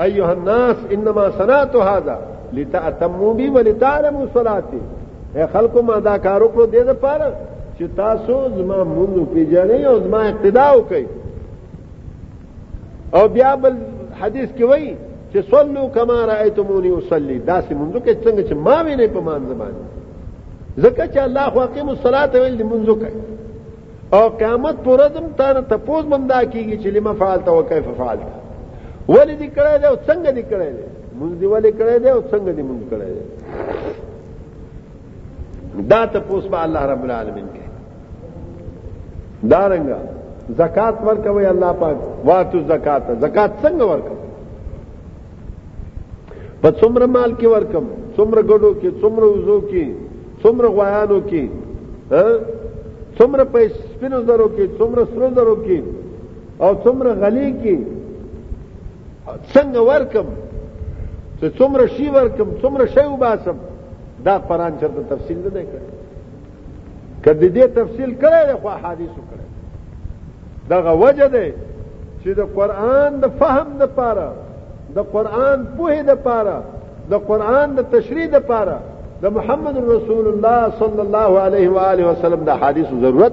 ايها 0.00 0.32
الناس 0.32 0.76
انما 0.98 1.30
صنعت 1.38 1.76
هذا 1.88 2.18
لتأتموا 2.52 3.32
بي 3.34 3.48
ولتعلموا 3.58 4.26
صلاتي 4.34 4.80
اے 5.34 5.46
خلکو 5.52 5.82
ما 5.88 5.98
دا 6.04 6.16
کار 6.26 6.40
وکړو 6.40 6.74
دې 6.74 6.82
لپاره 6.90 7.32
چې 7.78 7.84
تاسو 7.96 8.46
زما 8.58 8.78
منځو 8.84 9.24
پیژنئ 9.34 9.84
او 9.92 10.00
زما 10.06 10.18
اقتدا 10.30 10.66
وکړئ 10.74 11.04
او 13.18 13.28
بیا 13.34 13.50
بل 13.62 13.74
حدیث 14.22 14.48
کې 14.56 14.62
وایي 14.70 14.92
چې 15.32 15.38
صلو 15.50 15.82
کما 15.96 16.16
رایتمونی 16.32 16.90
اصلي 17.00 17.36
دا 17.50 17.56
سمونځو 17.68 17.98
کې 18.04 18.14
څنګه 18.24 18.42
چې 18.48 18.54
ما 18.66 18.76
ویني 18.86 19.06
په 19.16 19.20
مان 19.26 19.42
زبان 19.50 19.72
زکه 20.84 21.04
چې 21.12 21.18
الله 21.26 21.44
واقیم 21.58 21.88
الصلاه 21.94 22.32
ویل 22.42 22.56
دې 22.60 22.66
منځو 22.72 22.94
کوي 23.02 23.22
او 24.16 24.22
قیامت 24.40 24.76
پر 24.86 24.90
ورځم 24.94 25.26
تا 25.42 25.52
نه 25.52 25.60
تپوس 25.74 26.04
بندا 26.14 26.40
کیږي 26.44 26.76
چې 26.82 26.88
لما 26.96 27.12
فعلت 27.20 27.48
او 27.52 27.62
کیف 27.70 27.86
فعلت 28.00 28.32
ولې 29.12 29.34
دې 29.40 29.48
کړی 29.56 29.78
دی 29.80 29.86
او 29.92 29.96
څنګه 30.08 30.30
دې 30.38 30.44
کړی 30.50 30.70
دی 30.78 30.84
منځ 31.20 31.32
دی 31.40 31.46
ولې 31.52 31.72
کړی 31.78 31.98
دی 32.02 32.08
او 32.08 32.20
څنګه 32.32 32.52
دې 32.58 32.64
منځ 32.68 32.82
کړی 32.90 33.06
دی 33.16 33.24
دا 35.94 36.02
تپوس 36.18 36.46
به 36.52 36.64
الله 36.68 36.82
رب 36.94 37.04
العالمین 37.08 37.46
کوي 37.54 37.68
دارنګا 39.54 40.02
زکات 40.52 40.98
ورکوي 41.06 41.46
الله 41.46 41.72
پاک 41.80 41.96
واتو 42.28 42.58
زکات 42.68 43.02
زکات 43.20 43.50
څنګه 43.62 43.84
ورکوي 43.90 44.18
په 46.60 46.68
څومره 46.80 47.06
مال 47.16 47.30
کې 47.36 47.46
ورکم 47.54 47.84
څومره 48.16 48.40
ګډو 48.50 48.74
کې 48.80 48.88
څومره 49.00 49.26
وزو 49.34 49.58
کې 49.70 49.86
څومره 50.42 50.66
غوایانو 50.76 51.18
کې 51.30 51.44
څومره 53.16 53.44
پیسې 53.44 53.78
سپینو 53.94 54.18
درو 54.30 54.48
کې 54.56 54.64
څومره 54.78 55.02
سرو 55.14 55.28
درو 55.40 55.56
کې 55.64 55.78
او 56.64 56.70
څومره 56.86 57.10
غلي 57.24 57.48
کې 57.62 57.74
څنګه 59.54 59.80
ورکم 59.92 60.26
چې 61.38 61.46
څومره 61.58 61.84
شی 61.96 62.06
ورکم 62.18 62.48
څومره 62.60 62.84
شی 62.96 63.06
وباسم 63.14 63.56
دا 64.26 64.34
قران 64.48 64.72
چرته 64.80 65.00
تفصیل 65.14 65.38
نه 65.44 65.50
دی 65.54 65.64
کړی 65.72 65.88
کله 67.26 67.48
دې 67.54 67.64
تفصیل 67.80 68.10
کړی 68.22 68.40
له 68.52 68.56
خو 68.62 68.70
حدیثو 68.86 69.22
کړی 69.28 69.43
دغه 70.70 70.92
وجه 70.92 71.28
دی 71.28 71.50
چې 72.24 72.28
د 72.36 72.40
قران 72.56 73.20
د 73.24 73.28
فهم 73.40 73.78
د 73.78 73.86
پاره 73.96 74.30
د 74.96 75.06
قران 75.12 75.66
په 75.78 76.02
د 76.08 76.22
پاره 76.26 76.58
د 77.10 77.14
قران 77.28 77.74
د 77.74 77.80
تشریح 77.94 78.26
د 78.32 78.36
پاره 78.50 78.78
د 79.22 79.32
محمد 79.36 79.76
رسول 79.90 80.26
الله 80.32 80.72
صلی 80.78 81.00
الله 81.06 81.40
علیه 81.44 81.68
و 81.76 81.78
آله 81.92 82.04
وسلم 82.10 82.44
د 82.44 82.50
حدیث 82.64 82.88
ضرورت 83.04 83.32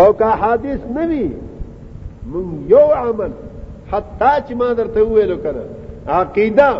او 0.00 0.12
که 0.22 0.26
حدیث 0.44 0.80
نوی 0.96 1.26
من 2.32 2.44
یو 2.72 2.78
عمل 3.02 3.30
حتی 3.92 4.32
چې 4.48 4.54
ما 4.54 4.72
درته 4.74 5.02
ویلو 5.10 5.36
کنه 5.36 5.62
عقیده 6.08 6.70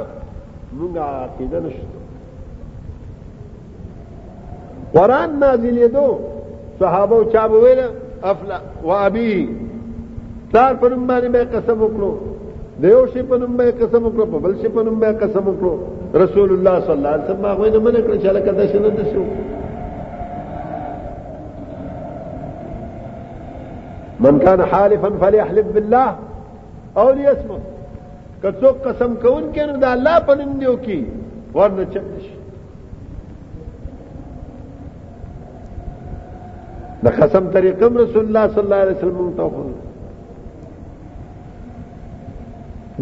موږ 0.81 0.99
عقیده 1.11 1.61
نشته 1.61 1.93
قران 4.95 5.39
نازلې 5.41 5.93
دوه 5.95 6.19
صحابه 6.81 7.19
چا 7.33 7.45
ویل 7.53 7.81
افلا 8.31 8.59
و 8.85 8.91
ابي 9.07 9.29
تار 10.53 10.75
په 10.81 10.89
نوم 10.93 11.05
باندې 11.07 11.29
به 11.35 11.45
قسم 11.55 11.79
وکړو 11.85 12.13
دیو 12.83 13.01
شي 13.13 13.23
په 13.31 13.37
نوم 13.43 13.57
به 13.61 13.73
قسم 13.81 14.03
وکړو 14.07 14.27
په 14.35 14.39
بل 14.47 14.55
شي 14.63 14.69
په 14.77 14.83
نوم 14.89 15.01
به 15.05 15.13
قسم 15.23 15.45
وکړو 15.49 15.73
رسول 16.23 16.51
الله 16.53 16.81
صلی 16.85 16.97
الله 16.97 17.09
علیه 17.09 17.25
وسلم 17.25 17.45
هغه 17.53 17.71
نه 17.71 17.79
منع 17.79 18.01
کړ 18.07 18.13
چې 18.23 18.29
لکه 18.37 18.53
دا 18.53 18.67
شنه 18.67 18.91
ده 18.91 19.05
شو 19.13 19.25
من 24.27 24.39
كان 24.47 24.61
حالفا 24.71 25.11
فليحلف 25.21 25.67
بالله 25.75 26.09
او 27.03 27.11
ليصمت 27.13 27.63
کڅو 28.47 28.69
قسم 28.89 29.15
کوون 29.27 29.53
کینو 29.59 29.77
دا 29.87 29.95
الله 29.99 30.19
په 30.33 30.43
نوم 30.43 30.53
دیو 30.65 30.75
کی 30.89 31.01
ورنه 31.55 31.85
چمش 31.95 32.35
د 37.05 37.09
قسم 37.21 37.49
طریقم 37.55 37.97
رسول 37.99 38.25
الله 38.25 38.45
صلی 38.55 38.63
الله 38.65 38.81
علیه 38.85 38.97
وسلم 38.97 39.35
ته 39.37 39.49
خو 39.57 39.63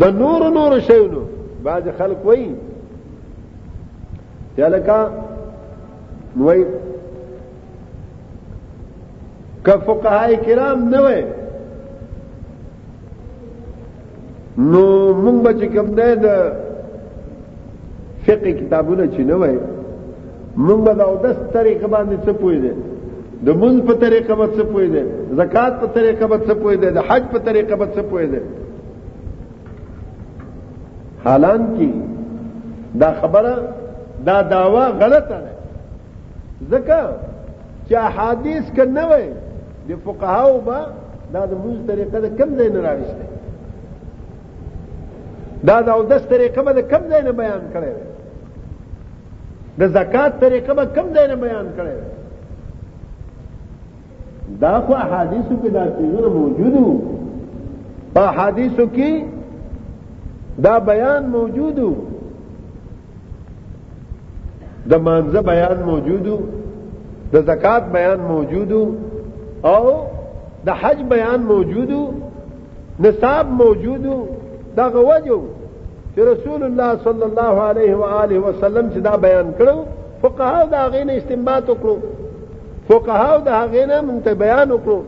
د 0.01 0.05
نور 0.23 0.51
نور 0.57 0.79
شیونو 0.87 1.21
بعض 1.69 1.85
خلک 1.99 2.27
وایي 2.27 2.51
یا 4.59 4.69
لکه 4.69 4.99
وایي 6.41 6.65
که 9.65 9.75
فقهای 9.87 10.37
کرام 10.47 10.79
نه 10.95 11.01
وایي 11.05 11.25
نو 14.71 14.85
مونږ 15.23 15.39
به 15.45 15.53
چې 15.61 15.67
کوم 15.77 15.89
دی 15.99 16.15
د 16.25 16.27
فقه 18.27 18.53
کتابونه 18.61 19.07
چې 19.15 19.21
نه 19.31 19.37
وایي 19.41 19.59
مونږ 20.67 20.81
به 20.85 20.95
د 20.95 21.01
اودس 21.01 21.39
طریقه 21.53 21.87
باندې 21.87 22.17
څه 22.27 22.31
پوهېدل 22.41 22.79
د 23.47 23.49
منځ 23.61 23.77
په 23.89 23.95
طریقه 24.05 24.33
به 24.39 24.47
څه 24.57 24.63
پوي 24.71 24.87
دي 24.95 25.03
زکات 25.41 25.73
په 25.81 25.87
طریقه 25.97 26.25
به 26.31 26.39
څه 26.47 26.53
پوي 26.63 26.77
دي 26.85 26.89
د 26.99 27.01
حج 27.09 27.23
په 27.35 27.39
طریقه 27.49 27.75
به 27.83 27.87
څه 27.97 28.03
پوي 28.13 28.27
دي 28.33 28.41
حالانکه 31.27 31.89
دا 33.03 33.11
خبره 33.21 33.55
دا 34.29 34.37
داوا 34.55 34.85
غلطه 35.03 35.39
ده 35.45 35.51
ځکه 36.73 36.99
چې 37.87 37.95
احادیث 38.09 38.65
کنه 38.81 39.05
وي 39.13 39.27
د 39.93 40.03
فقهاو 40.09 40.55
با 40.71 40.81
دا 41.35 41.43
د 41.51 41.53
منځ 41.63 41.79
طریقه 41.93 42.17
ده 42.27 42.31
کم 42.43 42.51
ځای 42.59 42.69
نه 42.75 42.81
راوښته 42.89 43.25
دا 45.69 45.77
د 45.89 45.91
اودس 45.97 46.23
طریقه 46.35 46.61
به 46.67 46.73
کم 46.91 47.03
ځای 47.15 47.23
نه 47.31 47.35
بیان 47.45 47.63
کړي 47.79 47.95
د 49.81 49.83
زکات 50.01 50.33
طریقه 50.45 50.73
به 50.79 50.85
کم 51.01 51.07
ځای 51.17 51.27
نه 51.33 51.37
بیان 51.47 51.67
کړي 51.81 51.97
دا 54.61 54.79
خو 54.87 54.93
احادیثو 54.95 55.55
کې 55.65 55.69
دا 55.77 55.85
چیزونه 55.97 56.29
موجودو 56.41 56.85
په 58.15 58.21
احادیثو 58.21 58.87
کې 58.87 59.25
دا 60.67 60.79
بیان 60.91 61.27
موجودو 61.31 61.89
د 64.91 64.95
مانزه 65.09 65.43
بیان 65.51 65.83
موجودو 65.87 66.37
د 67.33 67.37
زکات 67.51 67.91
بیان 67.99 68.21
موجودو 68.29 68.83
او 69.75 69.85
د 70.67 70.79
حج 70.81 71.03
بیان 71.15 71.43
موجودو 71.53 72.01
نصاب 73.07 73.47
موجودو 73.63 74.17
دا 74.77 74.89
غوجو 74.95 75.41
چې 76.15 76.21
رسول 76.33 76.63
الله 76.69 76.93
صلی 77.05 77.23
الله 77.31 77.63
علیه 77.71 77.97
و 78.03 78.21
آله 78.23 78.39
وسلم 78.39 78.91
چې 78.91 78.99
دا 79.09 79.17
بیان 79.27 79.51
کړو 79.59 79.75
فقها 80.23 80.63
دا 80.77 80.87
غینه 80.93 81.13
استنباط 81.13 81.65
وکړو 81.71 81.95
فقهاو 82.89 83.39
د 83.41 83.49
هغه 83.61 83.83
نه 83.91 83.99
مونته 84.09 84.33
بیان 84.43 84.69
وکړو 84.75 85.01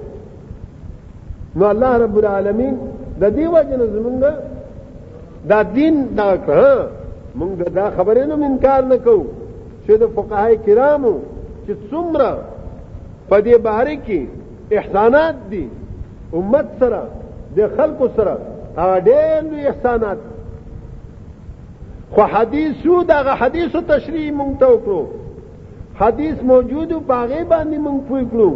نو 1.59 1.65
الله 1.73 1.93
رب 2.05 2.17
العالمین 2.23 2.75
د 3.21 3.25
دې 3.37 3.47
وجنه 3.55 3.85
زمونږ 3.95 4.17
دا 5.51 5.59
دین 5.79 5.95
دا 6.21 6.31
کړه 6.47 6.73
مونږ 7.39 7.53
دا 7.81 7.87
خبرې 7.97 8.25
نه 8.31 8.37
منکار 8.43 8.83
نه 8.93 8.97
کوو 9.07 9.27
چې 9.85 9.93
د 10.03 10.07
فقهای 10.17 10.55
کرامو 10.67 11.15
چې 11.67 11.73
څومره 11.91 12.31
په 13.31 13.37
دې 13.47 13.57
باره 13.67 13.97
کې 14.07 14.21
احسانات 14.79 15.37
دي 15.51 15.65
امت 16.39 16.67
سره 16.81 17.03
د 17.57 17.77
خلکو 17.77 18.07
سره 18.17 18.35
ډېر 19.07 19.41
لوی 19.51 19.63
احسانات 19.73 20.19
خو 22.13 22.23
حدیثو 22.35 23.03
دغه 23.09 23.33
حدیثو 23.43 23.79
تشریح 23.95 24.27
مونږ 24.41 24.53
ته 24.61 24.67
وکړو 24.75 25.01
حدیث 26.01 26.43
موجود 26.51 26.93
او 26.93 27.01
پاغه 27.09 27.41
باندې 27.53 27.77
مونږ 27.87 27.99
پوي 28.09 28.25
کړو 28.33 28.51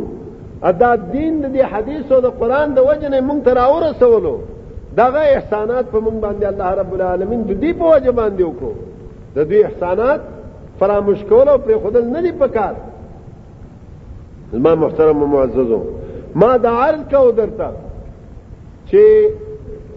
ادا 0.70 0.90
دین 1.12 1.34
د 1.45 1.47
دې 1.55 1.62
حدیث 1.72 2.07
او 2.14 2.20
د 2.26 2.30
قران 2.40 2.68
د 2.76 2.80
وجه 2.88 3.09
نه 3.12 3.20
مونږ 3.28 3.38
تر 3.47 3.59
اوره 3.70 3.90
سوالو 4.01 4.36
دغه 5.01 5.20
احسانات 5.34 5.84
په 5.93 5.99
مونږ 6.07 6.16
باندې 6.24 6.45
الله 6.53 6.70
رب 6.80 6.93
العالمین 6.99 7.40
د 7.43 7.53
دې 7.62 7.70
په 7.80 7.84
وجه 7.95 8.12
باندې 8.20 8.43
وکړو 8.49 8.72
د 9.36 9.38
دې 9.51 9.59
احسانات 9.68 10.20
فراموش 10.78 11.20
کول 11.30 11.49
او 11.53 11.59
پر 11.64 11.78
خودل 11.82 12.05
نه 12.14 12.20
دی 12.24 12.32
پکار 12.38 12.74
زما 14.53 14.74
محترم 14.82 15.18
او 15.22 15.26
معززو 15.34 15.80
ما 16.40 16.57
د 16.57 16.66
عرض 16.66 17.01
کو 17.12 17.30
درته 17.40 17.68
چې 18.88 19.03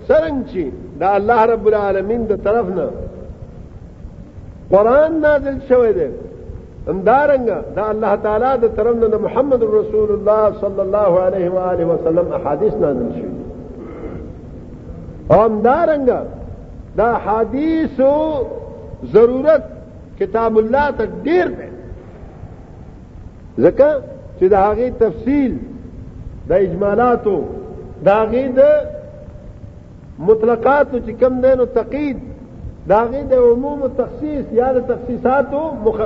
څنګه 0.08 0.50
چې 0.52 0.64
د 1.00 1.04
الله 1.18 1.40
رب 1.54 1.66
العالمین 1.72 2.24
د 2.28 2.34
طرف 2.48 2.68
نه 2.78 2.88
قران 4.72 5.12
نازل 5.26 5.58
شوی 5.70 5.94
دی 5.94 6.10
امدارنګ 6.94 7.50
دا 7.76 7.84
الله 7.92 8.16
تعالی 8.26 8.50
د 8.64 8.74
طرف 8.78 8.96
نه 9.04 9.18
محمد 9.26 9.62
رسول 9.78 10.10
الله 10.16 10.42
صلی 10.64 10.82
الله 10.86 11.12
علیه 11.28 11.50
و 11.56 11.62
آله 11.70 11.86
وسلم 11.94 12.28
احادیث 12.38 12.74
نازل 12.84 13.08
شوی 13.18 13.34
امدارنګ 15.44 16.10
دا 16.98 17.08
حدیث 17.26 17.98
ضرورت 19.16 19.64
کتاب 20.20 20.54
الله 20.64 20.88
ته 21.00 21.06
ډیر 21.30 21.48
دی 21.58 21.68
ځکه 23.64 23.90
چې 24.38 24.46
دا 24.56 24.60
هغه 24.68 24.90
تفصیل 25.04 25.54
د 26.50 26.54
اجمالاتو 26.68 27.36
دا 28.10 28.16
هغه 28.22 28.44
د 28.60 28.62
مطلقات 30.30 30.90
چې 31.06 31.12
کم 31.26 31.34
دینو 31.48 31.66
تقید 31.82 32.18
دا 32.90 32.98
هغه 33.04 33.22
د 33.36 33.44
عموم 33.50 33.80
او 33.84 33.90
تخصیص 34.04 34.46
یا 34.62 34.70
د 34.80 34.88
تخصیصاتو 34.94 35.62
مخ 35.86 35.98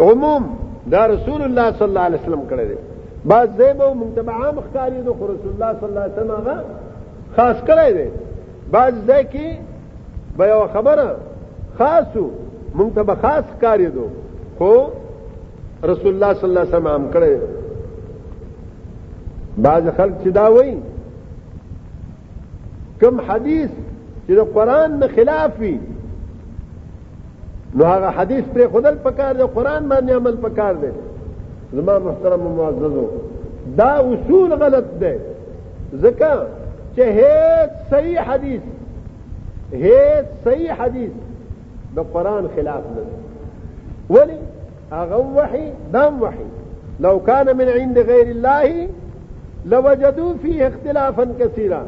عموم 0.00 0.56
دا 0.90 1.06
رسول 1.06 1.42
الله 1.42 1.70
صلی 1.72 1.88
الله 1.88 2.00
علیه 2.00 2.18
وسلم 2.22 2.46
کړی 2.52 2.66
دی 2.68 2.74
بعض 3.32 3.48
ځای 3.58 3.72
به 3.80 3.86
موږ 4.02 4.10
ته 4.16 4.22
عام 4.32 4.56
ښکاري 4.66 5.00
نو 5.08 5.12
خو 5.18 5.24
رسول 5.32 5.52
الله 5.54 5.70
صلی 5.80 5.88
الله 5.88 6.00
علیه 6.02 6.12
وسلم 6.18 6.30
هغه 6.38 6.56
خاص 7.36 7.58
کړی 7.70 7.90
دی 7.98 8.06
بعض 8.76 8.92
ځای 9.08 9.22
کې 9.32 9.46
به 10.36 10.44
یو 10.52 10.62
خبره 10.76 11.08
خاصو 11.78 12.26
موږ 12.78 12.94
ته 12.98 13.02
به 13.10 13.14
خاص 13.24 13.44
ښکاري 13.54 13.86
دو 13.98 14.06
خو 14.58 14.70
رسول 15.92 16.12
الله 16.14 16.32
صلی 16.34 16.48
الله 16.50 16.60
علیه 16.64 16.74
وسلم 16.74 16.88
عام 16.94 17.06
کړی 17.18 17.34
بعض 19.68 19.84
خلک 19.96 20.14
چې 20.24 20.28
دا 20.42 20.48
وایي 20.56 20.76
کم 23.00 23.14
حدیث 23.30 23.70
چې 24.26 24.32
د 24.40 24.42
قران 24.54 24.90
نه 25.04 25.08
خلاف 25.16 25.50
وي 25.60 25.76
نو 27.74 27.84
هغه 27.84 28.06
حدیث 28.10 28.44
پر 28.54 28.66
خودل 28.72 28.94
پکار 29.04 29.32
دی 29.34 29.42
قران 29.54 29.88
باندې 29.88 30.10
عمل 30.12 30.36
پکار 30.42 30.74
دی 30.80 30.88
زما 31.72 31.98
محترم 32.04 32.40
معززو 32.56 33.06
دا 33.78 33.90
اصول 34.12 34.52
غلط 34.62 34.84
دی 35.00 35.14
ځکه 36.02 36.32
چې 36.96 37.02
هیڅ 37.18 37.70
صحیح 37.90 38.20
حدیث 38.20 38.60
هیڅ 39.72 40.26
صحیح 40.44 40.72
حدیث 40.82 41.10
د 41.96 42.00
قران 42.12 42.48
خلاف 42.56 42.84
نه 42.96 43.00
دی 43.10 44.16
ولی 44.16 44.38
هغه 44.92 45.16
وحي 45.36 45.68
دا 45.92 46.06
وحي 46.20 46.46
لو 47.00 47.20
كان 47.26 47.56
من 47.56 47.68
عند 47.68 47.98
غير 48.10 48.26
الله 48.30 48.88
لوجدوا 49.66 50.32
فيه 50.42 50.68
اختلافا 50.68 51.28
كثيرا 51.40 51.82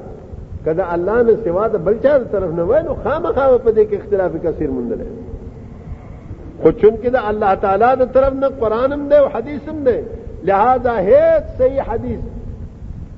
کدا 0.67 0.87
الله 0.95 1.23
نے 1.23 1.33
سوا 1.45 1.67
د 1.69 1.77
بلچا 1.91 2.17
طرف 2.33 2.51
نه 2.61 2.65
وای 2.73 2.83
نو 2.83 2.95
خامخا 3.05 3.59
په 3.59 3.73
دې 3.73 3.91
کې 3.91 3.95
اختلاف 3.95 4.33
کثیر 4.45 4.71
مندل 4.79 4.99
دی 5.05 5.22
خو 6.63 6.71
چونکې 6.81 7.09
د 7.15 7.17
الله 7.31 7.55
تعالی 7.65 7.89
د 8.01 8.11
طرف 8.17 8.33
نه 8.43 8.49
قران 8.63 8.93
هم 8.93 9.09
دی 9.13 9.17
او 9.21 9.27
حدیث 9.37 9.63
هم 9.69 9.79
دی 9.87 9.97
لہذا 10.51 10.93
هیڅ 11.09 11.45
صحیح 11.61 11.83
حدیث 11.89 12.21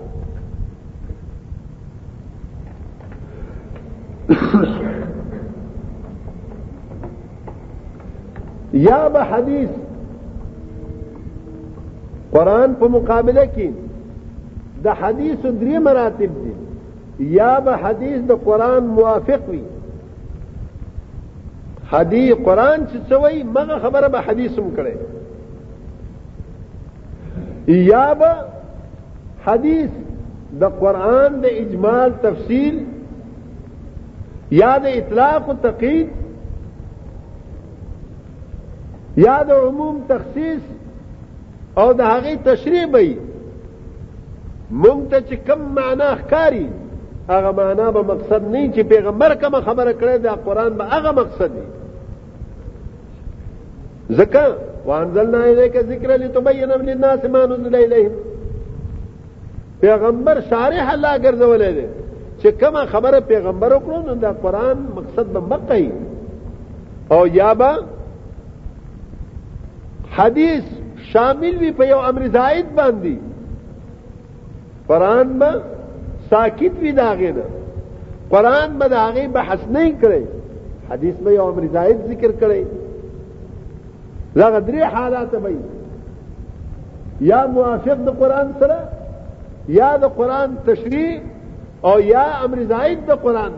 یا 8.89 9.01
به 9.17 9.23
حدیث 9.31 9.71
قران 12.37 12.75
په 12.85 12.89
مقابله 13.01 13.45
کې 13.57 13.73
د 14.85 14.89
حدیث 15.01 15.43
درې 15.61 15.77
مراتب 15.89 16.33
دي 16.45 16.53
یا 17.39 17.53
به 17.67 17.75
حدیث 17.85 18.21
د 18.31 18.33
قران 18.47 18.83
موافق 18.97 19.43
وي 19.53 19.65
حدیث 21.93 22.31
قران 22.47 22.79
چې 22.91 22.97
څوی 23.11 23.37
مغه 23.59 23.75
خبره 23.85 24.09
به 24.15 24.21
حدیث 24.29 24.53
هم 24.63 24.69
کړي 24.79 24.95
یا 27.93 28.07
به 28.23 28.33
حدیث 29.47 29.93
د 30.65 30.67
قران 30.85 31.31
د 31.45 31.47
اجمال 31.65 32.11
تفصیل 32.27 32.75
یا 34.63 34.73
د 34.87 34.89
اطلاق 35.03 35.43
او 35.53 35.57
تقید 35.69 36.09
یا 39.27 39.37
د 39.49 39.51
عموم 39.67 39.97
تخصیص 40.09 40.63
او 41.83 41.89
د 42.01 42.03
هغه 42.11 42.33
تشریح 42.49 42.85
به 42.97 43.03
مونږ 44.71 45.01
ته 45.11 45.21
چې 45.29 45.37
کم 45.47 45.61
معنا 45.77 46.15
ښکاری 46.17 46.69
هغه 47.29 47.51
معنا 47.53 47.91
به 47.91 48.03
مقصد 48.03 48.43
نه 48.53 48.69
چې 48.75 48.81
پیغمبر 48.83 49.35
کوم 49.35 49.61
خبره 49.61 49.93
کړې 49.93 50.17
ده 50.19 50.33
قران 50.45 50.69
به 50.75 50.85
هغه 50.85 51.11
مقصد 51.13 51.51
دی 51.57 51.67
ځکه 54.19 54.45
وانزلنا 54.87 55.39
الیک 55.45 55.77
ذکر 55.89 56.11
لتبین 56.19 56.71
للناس 56.71 57.25
ما 57.25 57.45
نزل 57.47 57.75
الیهم 57.75 58.13
پیغمبر 59.81 60.41
شارح 60.49 60.93
الله 60.93 61.19
ګرځولې 61.19 61.73
ده 61.79 61.89
چې 62.41 62.61
کومه 62.65 62.87
خبره 62.87 63.21
پیغمبر 63.21 63.71
وکړو 63.77 64.09
نو 64.09 64.15
دا 64.15 64.33
قران 64.43 64.87
مقصد 64.97 65.27
به 65.33 65.41
مقای 65.41 65.91
او 67.11 67.27
یا 67.27 67.55
به 67.55 67.71
حدیث 70.17 70.65
شامل 71.13 71.57
وي 71.57 71.73
په 71.73 71.87
یو 71.87 71.99
امر 71.99 72.29
زائد 72.35 72.67
باندې 72.77 73.17
قرآن 74.89 75.39
با 75.39 75.51
ساکت 76.31 76.79
وی 76.83 76.93
داغه 76.93 77.33
نه 77.33 77.43
قرآن 78.31 78.79
با 78.79 78.89
داغه 78.89 79.29
بحث 79.29 79.59
نه 79.73 79.93
کړي 80.03 80.25
حدیث 80.91 81.15
به 81.15 81.33
یو 81.33 81.43
امر 81.43 81.65
زائد 81.73 81.97
ذکر 82.09 82.31
کړي 82.41 82.63
لغه 84.37 84.61
درې 84.61 84.85
حالات 84.95 85.31
به 85.31 85.51
یا 87.21 87.47
موافق 87.47 87.95
د 88.07 88.17
قرآن 88.21 88.53
سره 88.61 88.79
یا 89.69 89.97
د 89.97 90.05
قرآن 90.17 90.51
تشریح 90.67 91.21
او 91.83 92.01
یا 92.01 92.25
امر 92.45 92.59
زائد 92.69 92.99
د 93.09 93.21
قرآن 93.27 93.53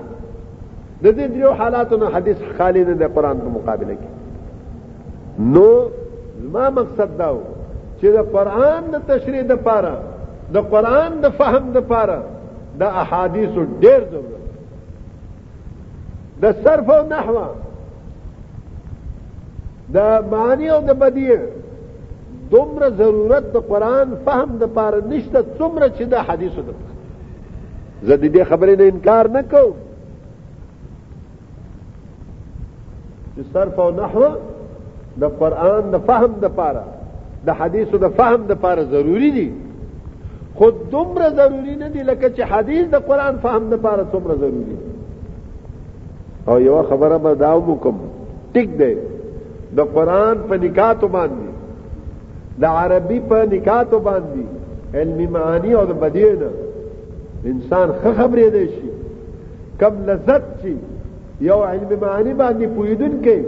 د 1.03 1.07
دې 1.07 1.22
دریو 1.35 1.53
حالاتو 1.61 1.97
نه 1.97 2.07
حدیث 2.16 2.37
خالی 2.59 2.85
نه 2.85 2.95
د 2.95 3.03
قرآن 3.14 3.37
په 3.41 3.49
مقابله 3.61 3.95
کې 4.01 4.11
نو 5.39 5.72
زما 6.43 6.68
مقصد 6.70 7.11
دا 7.18 7.33
و 7.35 7.41
چې 8.01 8.07
د 8.16 8.31
قرآن 8.37 8.83
د 8.93 8.97
تشریح 9.09 9.43
د 9.49 9.53
پاره 9.68 9.95
د 10.55 10.59
قران 10.71 11.21
د 11.21 11.29
فهم 11.39 11.73
د 11.73 11.79
پاره 11.91 12.23
د 12.79 12.83
احادیث 13.03 13.55
ډیر 13.83 14.01
ضرورت 14.11 14.43
د 16.43 16.65
صرف 16.65 16.91
او 16.91 17.07
نحو 17.09 17.37
د 19.95 19.99
معنی 20.33 20.69
او 20.71 20.81
د 20.89 20.99
بدیع 21.03 21.39
دومره 22.51 22.89
ضرورت 23.01 23.45
د 23.53 23.57
قران 23.71 24.15
فهم 24.25 24.59
د 24.59 24.65
پاره 24.79 25.01
نشته 25.13 25.43
څومره 25.59 25.87
چې 25.97 26.05
د 26.15 26.15
حدیثو 26.29 26.63
د 26.69 26.71
زه 28.07 28.17
د 28.17 28.25
دې 28.35 28.45
خبرې 28.51 28.75
نه 28.79 28.85
انکار 28.93 29.29
نه 29.29 29.43
کوم 29.53 29.73
چې 33.37 33.43
صرف 33.53 33.79
او 33.81 33.91
نحو 34.01 34.27
د 35.23 35.39
قران 35.41 35.91
د 35.91 35.97
فهم 36.09 36.33
د 36.43 36.57
پاره 36.59 36.85
د 37.47 37.57
حدیثو 37.61 37.97
د 37.99 38.09
فهم 38.09 38.47
د 38.47 38.53
پاره 38.65 38.85
ضروری 38.85 39.31
دي 39.31 39.53
خود 40.57 40.91
دومره 40.91 41.31
ضروری 41.31 41.77
نه 41.77 41.89
دی 41.89 42.03
لکه 42.03 42.29
چې 42.37 42.43
حدیث 42.53 42.87
د 42.93 42.97
قران 43.09 43.37
فهم 43.39 43.69
نه 43.71 43.77
پاره 43.77 44.05
دومره 44.13 44.35
ضروری 44.35 44.77
او 46.47 46.61
یو 46.61 46.83
خبره 46.91 47.19
به 47.25 47.33
داو 47.43 47.61
وکم 47.73 47.99
ټیک 48.55 48.71
دی 48.81 48.95
د 49.77 49.93
قران 49.95 50.37
په 50.49 50.55
نکاتو 50.65 51.09
باندې 51.17 51.51
د 52.61 52.65
عربي 52.83 53.21
په 53.33 53.39
نکاتو 53.55 53.99
باندې 54.09 54.43
علمي 54.99 55.27
معانی 55.35 55.73
او 55.79 55.85
د 55.93 56.01
بدیع 56.07 56.33
نه 56.43 56.51
انسان 57.53 57.89
خه 58.01 58.11
خبرې 58.19 58.49
دی 58.55 58.67
شي 58.75 58.89
کم 59.81 59.95
لذت 60.07 60.45
شي 60.63 60.75
یو 61.51 61.61
علم 61.71 61.91
معانی 62.03 62.35
باندې 62.35 62.67
پویدن 62.79 63.13
کې 63.25 63.39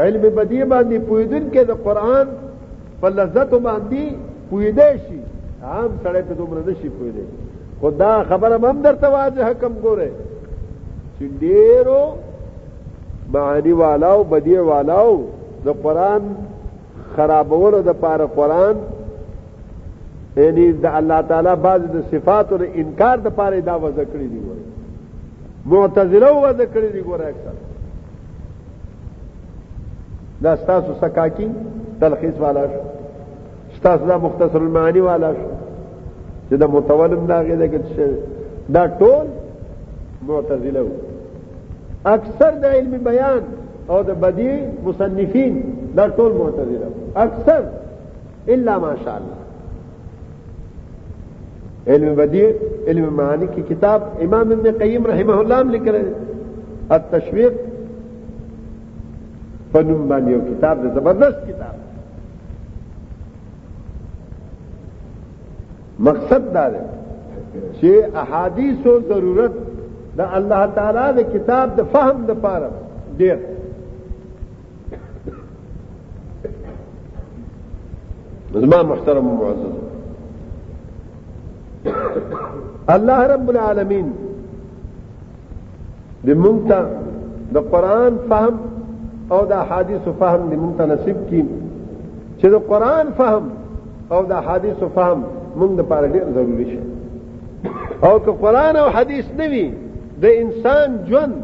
علم 0.00 0.22
بدیع 0.22 0.64
باندې 0.64 0.98
پویدن 1.08 1.44
کې 1.52 1.62
د 1.72 1.80
قران 1.86 2.26
په 3.00 3.08
لذت 3.08 3.50
باندې 3.66 4.02
پویدای 4.50 4.92
شي 5.06 5.18
عام 5.62 5.96
سړی 6.02 6.20
په 6.28 6.34
دومره 6.34 6.62
نشي 6.66 6.88
کوی 6.98 7.10
دی 7.14 7.24
خو 7.80 7.90
دا 8.00 8.10
خبره 8.28 8.60
هم 8.68 8.74
درته 8.82 9.08
واضح 9.14 9.52
کم 9.60 9.72
ګوره 9.82 10.10
چې 11.18 11.24
ډیرو 11.40 12.02
معانی 13.36 13.72
والاو 13.80 14.22
بدیع 14.28 14.60
والاو 14.68 15.16
د 15.64 15.68
قرآن 15.86 16.22
خرابولو 17.16 17.80
د 17.88 17.98
پاره 18.04 18.26
قرآن 18.36 18.76
یعنی 20.42 20.66
د 20.72 20.86
الله 21.00 21.20
تعالی 21.32 21.54
بعض 21.62 21.82
د 21.94 22.04
صفات 22.10 22.52
او 22.52 22.58
انکار 22.82 23.18
د 23.24 23.28
پاره 23.40 23.60
دا 23.70 23.74
وځ 23.78 23.96
کړی 23.96 24.26
دی 24.32 24.40
ګوره 24.44 25.64
معتزله 25.66 26.32
وځ 26.32 26.58
کړی 26.74 26.92
دی 26.92 27.00
ګوره 27.00 27.28
اکثر 27.32 27.66
دا 30.46 30.56
ستاسو 30.56 30.92
سکاکی 31.00 31.46
تلخیص 32.00 32.34
والا 32.40 32.64
شو 32.72 32.82
ستاسو 33.78 34.04
دا 34.06 34.16
مختصر 34.24 34.60
المعانی 34.66 35.00
والا 35.06 35.30
شو 35.38 35.48
چې 36.48 36.54
دا 36.62 36.66
متولم 36.74 37.22
دا 37.26 37.38
غیده 37.48 37.66
کې 37.74 37.80
دا 38.76 38.82
ټول 39.00 39.24
معتزله 40.28 40.84
اکثر 42.14 42.50
د 42.62 42.64
علم 42.78 42.92
بیان 43.10 43.40
او 43.92 43.98
د 44.08 44.10
بدی 44.26 44.48
مصنفین 44.88 45.52
دا 46.00 46.04
ټول 46.18 46.32
معتزله 46.40 46.88
اکثر 47.24 47.60
الا 48.56 48.74
ماشاء 48.84 49.14
الله 49.20 49.40
علم 51.94 52.08
بدی 52.14 52.44
علم 52.92 53.04
معانی 53.18 53.46
کی 53.54 53.62
کتاب 53.74 54.00
امام 54.26 54.48
ابن 54.54 54.66
قیم 54.84 55.02
رحمه 55.12 55.36
الله 55.40 55.56
هم 55.60 55.68
لیکل 55.76 55.94
التشویق 56.96 57.52
فنوم 59.72 60.08
باندې 60.08 60.30
یو 60.36 60.40
کتاب 60.54 60.74
د 60.84 60.86
زبردست 60.98 61.40
کتاب 61.50 61.74
مقصد 66.06 66.52
دا 66.54 66.68
دی 66.70 66.76
چې 67.80 68.16
احادیثو 68.22 68.98
ضرورت 69.08 69.50
د 70.18 70.34
الله 70.38 70.66
تعالی 70.74 71.22
د 71.22 71.30
کتاب 71.32 71.76
د 71.78 71.88
فهم 71.92 72.24
د 72.28 72.40
پاره 72.42 72.70
ډیر 73.18 73.38
زما 78.64 78.80
محترم 78.90 79.24
معزز 79.40 79.72
الله 82.96 83.24
رب 83.32 83.48
العالمین 83.54 84.12
د 86.28 86.42
مونتا 86.44 86.80
د 87.56 87.70
قران 87.72 88.18
فهم 88.28 88.54
او 89.36 89.40
د 89.46 89.52
احادیث 89.58 90.08
فهم 90.22 90.48
د 90.52 90.62
مونتا 90.62 90.86
نصیب 90.92 91.18
کی 91.28 91.42
چې 92.38 92.46
د 92.56 92.64
قران 92.70 93.10
فهم 93.22 93.50
او 94.16 94.22
د 94.32 94.38
احادیث 94.40 94.76
فهم 94.98 95.24
موږ 95.56 95.70
د 95.78 95.88
پاره 95.90 96.08
ډیر 96.14 96.24
ضروری 96.34 96.64
شي 96.70 96.78
او 98.06 98.18
که 98.24 98.30
قران 98.42 98.76
او 98.76 98.88
حدیث 98.96 99.26
نوي 99.38 99.66
د 100.22 100.38
انسان 100.42 100.88
ژوند 101.08 101.34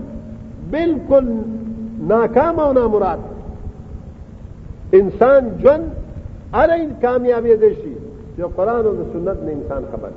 بالکل 0.73 1.27
ناکام 2.15 2.59
او 2.61 2.73
نامراد 2.81 3.19
انسان 5.01 5.43
ژوند 5.63 5.85
اره 6.63 6.79
کامیابی 7.03 7.57
دي 7.57 7.71
شي 7.83 7.95
چې 8.37 8.43
قران 8.57 8.87
او 8.87 8.95
د 9.01 9.13
سنت 9.13 9.39
نه 9.47 9.53
انسان 9.53 9.83
خبر 9.93 10.11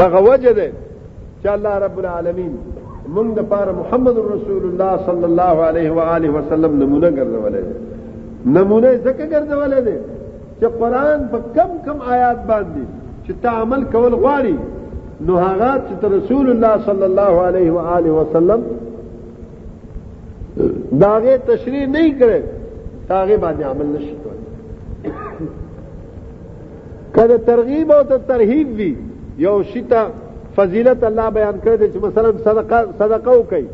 دغه 0.00 0.20
وجه 0.30 0.52
ده 0.52 0.68
چې 1.42 1.48
الله 1.56 1.74
رب 1.86 1.98
العالمین 2.02 2.56
موږ 3.14 3.28
د 3.38 3.48
پاره 3.54 3.72
محمد 3.78 4.16
رسول 4.34 4.62
الله 4.70 4.92
صلی 5.06 5.24
الله 5.30 5.54
علیه 5.70 5.90
و 5.92 5.98
آله 6.16 6.30
وسلم 6.36 6.72
نمونه 6.82 7.10
ګرځولې 7.16 7.62
نمونه 8.58 8.90
ځکه 9.04 9.24
ګرځولې 9.32 9.80
ده 9.88 9.96
چې 10.62 10.68
قران 10.80 11.20
په 11.30 11.38
کم 11.56 11.70
کم 11.84 11.98
آیات 12.16 12.40
باندې 12.50 12.84
چې 13.24 13.32
تعامل 13.46 13.82
کول 13.94 14.12
غواړي 14.22 14.56
نو 15.28 15.32
هغه 15.46 15.70
چې 15.86 15.92
رسول 16.16 16.46
الله 16.52 16.74
صلی 16.90 17.06
الله 17.10 17.32
علیه 17.46 17.70
و 17.76 17.78
آله 17.94 18.10
وسلم 18.20 18.60
داغه 21.04 21.34
تشریح 21.50 21.84
نه 21.96 22.02
کړي 22.20 22.40
هغه 23.16 23.36
باندې 23.44 23.64
عمل 23.70 23.88
نشي 23.94 24.14
کولای 24.28 25.52
کله 27.20 27.36
ترغیب 27.52 27.88
او 27.98 28.00
ترهیب 28.32 28.68
وی 28.80 28.90
یو 29.48 29.54
شتا 29.74 30.02
فضیلت 30.56 31.00
الله 31.12 31.26
بیان 31.42 31.56
کړی 31.64 31.86
چې 31.92 31.98
مثلا 32.06 32.28
صدقه 32.46 32.78
صدقه 33.04 33.30
وکړي 33.38 33.64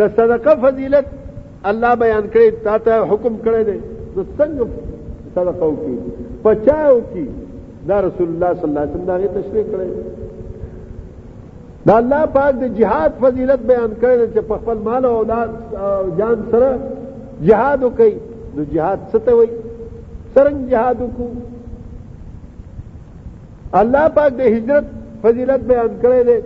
د 0.00 0.18
صدقه 0.18 0.52
فضیلت 0.66 1.06
الله 1.70 1.94
بیان 2.02 2.24
کړی 2.34 2.48
تا 2.68 2.78
ته 2.88 2.94
حکم 3.14 3.34
کړی 3.44 3.62
دی 3.68 3.78
د 4.18 4.26
څنګه 4.38 4.66
صدقو 5.36 5.68
کې 5.78 6.26
پچاو 6.42 6.98
کې 7.12 7.24
دا 7.90 7.96
رسول 8.06 8.28
الله 8.32 8.50
صلی 8.58 8.68
الله 8.68 8.84
علیه 8.84 8.94
وسلم 8.94 9.08
دا 9.10 9.16
غي 9.22 9.28
تشریح 9.38 9.64
کړی 9.72 9.88
دا 11.88 11.94
الله 12.02 12.22
پاک 12.36 12.52
د 12.60 12.64
جهاد 12.78 13.10
فضیلت 13.24 13.60
بیان 13.72 13.90
کړی 14.02 14.14
چې 14.34 14.40
په 14.52 14.60
خپل 14.62 14.76
مال 14.88 15.02
او 15.10 15.14
اولاد 15.20 15.50
جان 16.22 16.38
سره 16.54 16.70
جهاد 17.48 17.80
وکړي 17.86 18.14
نو 18.56 18.64
جهاد 18.74 18.98
څه 19.12 19.18
ته 19.28 19.32
وایي 19.40 19.50
څنګه 20.36 20.70
جهاد 20.72 20.98
وکړو 21.04 21.28
الله 23.82 24.02
پاک 24.20 24.30
د 24.40 24.42
هجرت 24.58 24.86
فضیلت 25.26 25.60
بیان 25.74 25.90
کړی 26.06 26.22
دی 26.30 26.38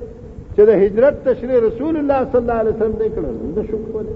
چې 0.55 0.63
د 0.73 0.83
هجرت 0.85 1.17
تشریح 1.31 1.59
رسول 1.69 1.95
الله 2.03 2.21
صلی 2.35 2.39
الله 2.43 2.59
علیه 2.65 2.75
وسلم 2.77 2.97
نه 3.05 3.09
کړل 3.17 3.35
نو 3.55 3.63
شکر 3.73 4.07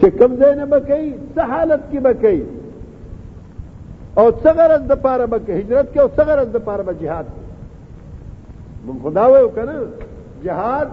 چې 0.00 0.08
کم 0.18 0.30
ځای 0.40 0.52
نه 0.60 0.66
بکی 0.72 1.04
څه 1.34 1.42
حالت 1.52 1.82
کې 1.90 1.98
بکی 2.06 2.38
او 4.20 4.26
څه 4.42 4.50
غرض 4.58 4.82
د 4.92 4.94
پاره 5.06 5.26
بکی 5.32 5.52
هجرت 5.60 5.86
کې 5.94 5.98
او 6.02 6.08
څه 6.16 6.22
غرض 6.28 6.48
د 6.56 6.58
پاره 6.68 6.84
به 6.90 6.94
جهاد 7.00 7.26
مونږ 8.86 8.98
خدا 9.06 9.24
وایو 9.30 9.50
کنه 9.58 9.74
جهاد 10.44 10.88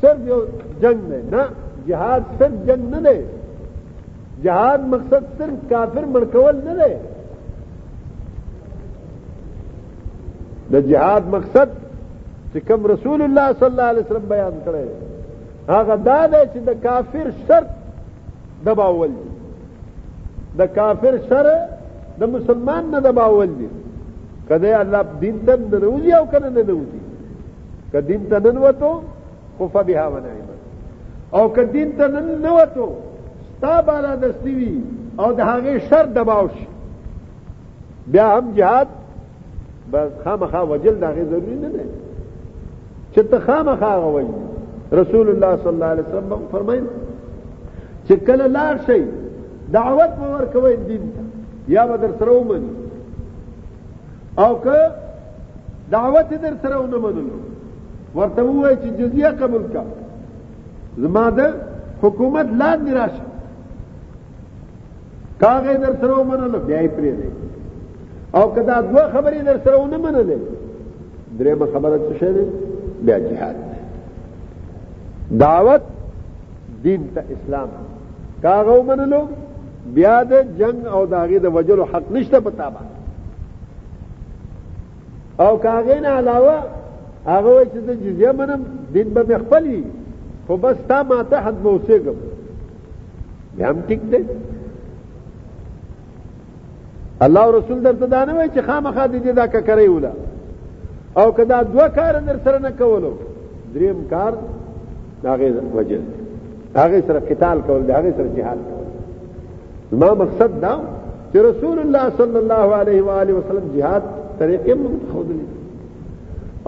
صرف 0.00 0.20
یو 0.30 0.38
جنگ 0.86 1.00
نه 1.10 1.18
نه 1.34 1.42
جهاد 1.90 2.22
صرف 2.38 2.54
جنگ 2.72 2.82
نه 2.94 3.00
دی 3.10 3.18
جهاد 4.44 4.80
مقصد 4.96 5.22
صرف 5.38 5.54
کافر 5.76 6.04
مړکول 6.16 6.56
نه 6.66 6.74
دی 6.82 6.94
د 10.74 10.76
جهاد 10.92 11.24
مقصد 11.38 11.68
چې 12.52 12.58
کوم 12.68 12.80
رسول 12.96 13.18
الله 13.26 13.46
صلی 13.58 13.70
الله 13.72 13.88
علیه 13.94 14.04
وسلم 14.06 14.26
بیان 14.36 14.54
کړی 14.68 14.86
هغه 15.74 15.94
دا 16.08 16.20
دی 16.32 16.42
چې 16.52 16.58
د 16.68 16.70
کافر 16.86 17.26
شرط 17.48 17.70
د 18.64 18.68
باول 18.78 19.08
دي 19.18 19.28
د 20.58 20.68
کافر 20.76 21.14
شر 21.28 21.46
د 22.20 22.28
مسلمان 22.34 22.84
نه 22.92 23.00
د 23.00 23.08
باول 23.20 23.50
دي 23.60 23.68
کله 24.48 24.70
الله 24.82 25.02
دین 25.20 25.36
ته 25.46 25.54
نروزی 25.72 26.12
او 26.18 26.24
کنه 26.32 26.48
نه 26.56 26.62
نروزی 26.68 27.00
که 27.92 28.00
دین 28.08 28.22
ته 28.30 28.38
نن 28.44 28.56
وته 28.64 28.92
خو 29.58 29.68
فبها 29.74 30.06
ونعمت 30.12 30.60
او 31.36 31.48
که 31.54 31.64
دین 31.74 31.90
ته 31.98 32.06
نن 32.08 32.26
نه 32.44 32.52
وته 32.58 32.86
ستا 33.56 33.82
بالا 33.82 34.16
دستوي 34.16 34.80
او 35.18 35.32
د 35.32 35.40
هغه 35.40 35.78
شر 35.88 36.06
دباو 36.16 36.48
شي 36.54 36.66
بیا 38.06 38.26
هم 38.38 38.52
جهاد 38.56 38.86
بس 39.92 40.10
خامخا 40.24 40.60
وجل 40.62 40.96
دغه 41.04 41.22
ضروري 41.30 41.54
نه 41.62 41.68
ده 41.74 41.84
چې 43.14 43.22
ته 43.30 43.38
خامخا 43.38 43.94
غوي 44.04 44.26
رسول 44.92 45.28
الله 45.28 45.56
صلی 45.56 45.68
الله 45.74 45.86
علیه 45.94 46.04
وسلم 46.08 46.40
فرمایي 46.52 46.80
چې 48.08 48.14
کله 48.26 48.46
لار 48.56 48.76
شي 48.88 49.00
دعوت 49.76 50.10
به 50.20 50.26
ورکوي 50.36 50.74
دین 50.88 51.02
یا 51.68 51.82
به 51.88 51.96
در 52.02 52.12
سره 52.18 52.32
ومني 52.32 52.70
او 54.44 54.52
که 54.64 54.78
دعوت 55.90 56.28
در 56.42 56.54
سره 56.62 56.76
ونه 56.82 56.98
منلو 56.98 57.36
ورته 58.16 58.42
وایي 58.42 58.76
چې 58.82 58.88
جزیه 59.00 59.30
قبول 59.40 59.64
کا 59.74 59.82
زما 60.98 61.26
د 61.38 61.40
حکومت 62.02 62.46
لاندې 62.60 62.90
راشه 63.00 63.24
کاغه 65.40 65.72
در 65.86 65.92
سره 66.00 66.12
ومنلو 66.20 66.58
بیا 66.58 66.80
یې 66.84 66.90
پرې 66.98 67.12
دی 67.18 67.28
او 68.34 68.42
کدا 68.54 68.80
دوه 68.80 69.04
خبرې 69.12 69.40
در 69.48 69.58
سره 69.64 69.76
ونه 69.78 69.98
منلې 70.02 70.38
درېمه 71.38 71.66
خبره 71.74 71.98
څه 72.08 72.18
شي 72.20 72.30
بیا 73.04 73.18
جهاد 73.20 73.56
دعوت 75.44 75.82
دین 76.82 77.08
ته 77.14 77.22
اسلام 77.34 77.68
کاغه 78.42 78.72
ومنلو 78.78 79.20
بیا 79.94 80.22
د 80.30 80.40
جنگ 80.58 80.86
او 80.94 81.06
داغه 81.06 81.38
د 81.38 81.46
وجلو 81.54 81.84
حق 81.92 82.10
نشته 82.16 82.40
پتا 82.40 82.68
باندې 82.74 82.94
او 85.46 85.58
کاغه 85.58 86.00
نه 86.00 86.08
علاوه 86.08 86.56
هغه 87.26 87.54
چې 87.72 87.78
د 87.88 88.02
جزیه 88.04 88.32
منم 88.40 88.64
دین 88.94 89.08
به 89.14 89.38
خپلې 89.38 89.82
خو 90.46 90.56
بس 90.66 90.76
تا 90.88 91.02
ما 91.02 91.22
ته 91.22 91.36
حد 91.46 91.62
موسیګم 91.62 92.16
بیا 93.56 93.68
هم 93.70 93.80
ټیک 93.88 94.00
دی 94.12 94.22
الله 97.20 97.50
رسول 97.58 97.80
درته 97.82 98.06
دا 98.06 98.24
نه 98.24 98.34
وای 98.34 98.48
چې 98.50 98.66
خامخا 98.66 99.06
دې 99.06 99.30
دا 99.40 99.46
ککرې 99.46 99.88
ولا 99.88 100.12
او 101.16 101.32
کدا 101.32 101.62
دوه 101.62 101.88
کار 101.88 102.20
در 102.20 102.38
سره 102.44 102.58
نه 102.58 102.70
کولو 102.70 103.12
دریم 103.74 104.04
کار 104.10 104.32
داغه 105.22 105.62
وجل 105.74 106.00
هغه 106.80 106.98
سره 107.08 107.20
قتال 107.30 107.58
کول 107.66 107.82
دی 107.86 107.92
هغه 107.98 108.10
سره 108.18 108.28
جهاد 108.36 108.60
کول 108.68 108.84
ما 110.00 110.10
مقصد 110.22 110.50
دا 110.64 110.74
چې 111.32 111.36
رسول 111.48 111.78
الله 111.84 112.04
صلی 112.20 112.38
الله 112.42 112.66
علیه 112.80 113.02
و 113.06 113.10
آله 113.20 113.32
وسلم 113.38 113.64
جهاد 113.76 114.02
طریقې 114.40 114.72
موږ 114.82 114.94
خودلی 115.12 115.46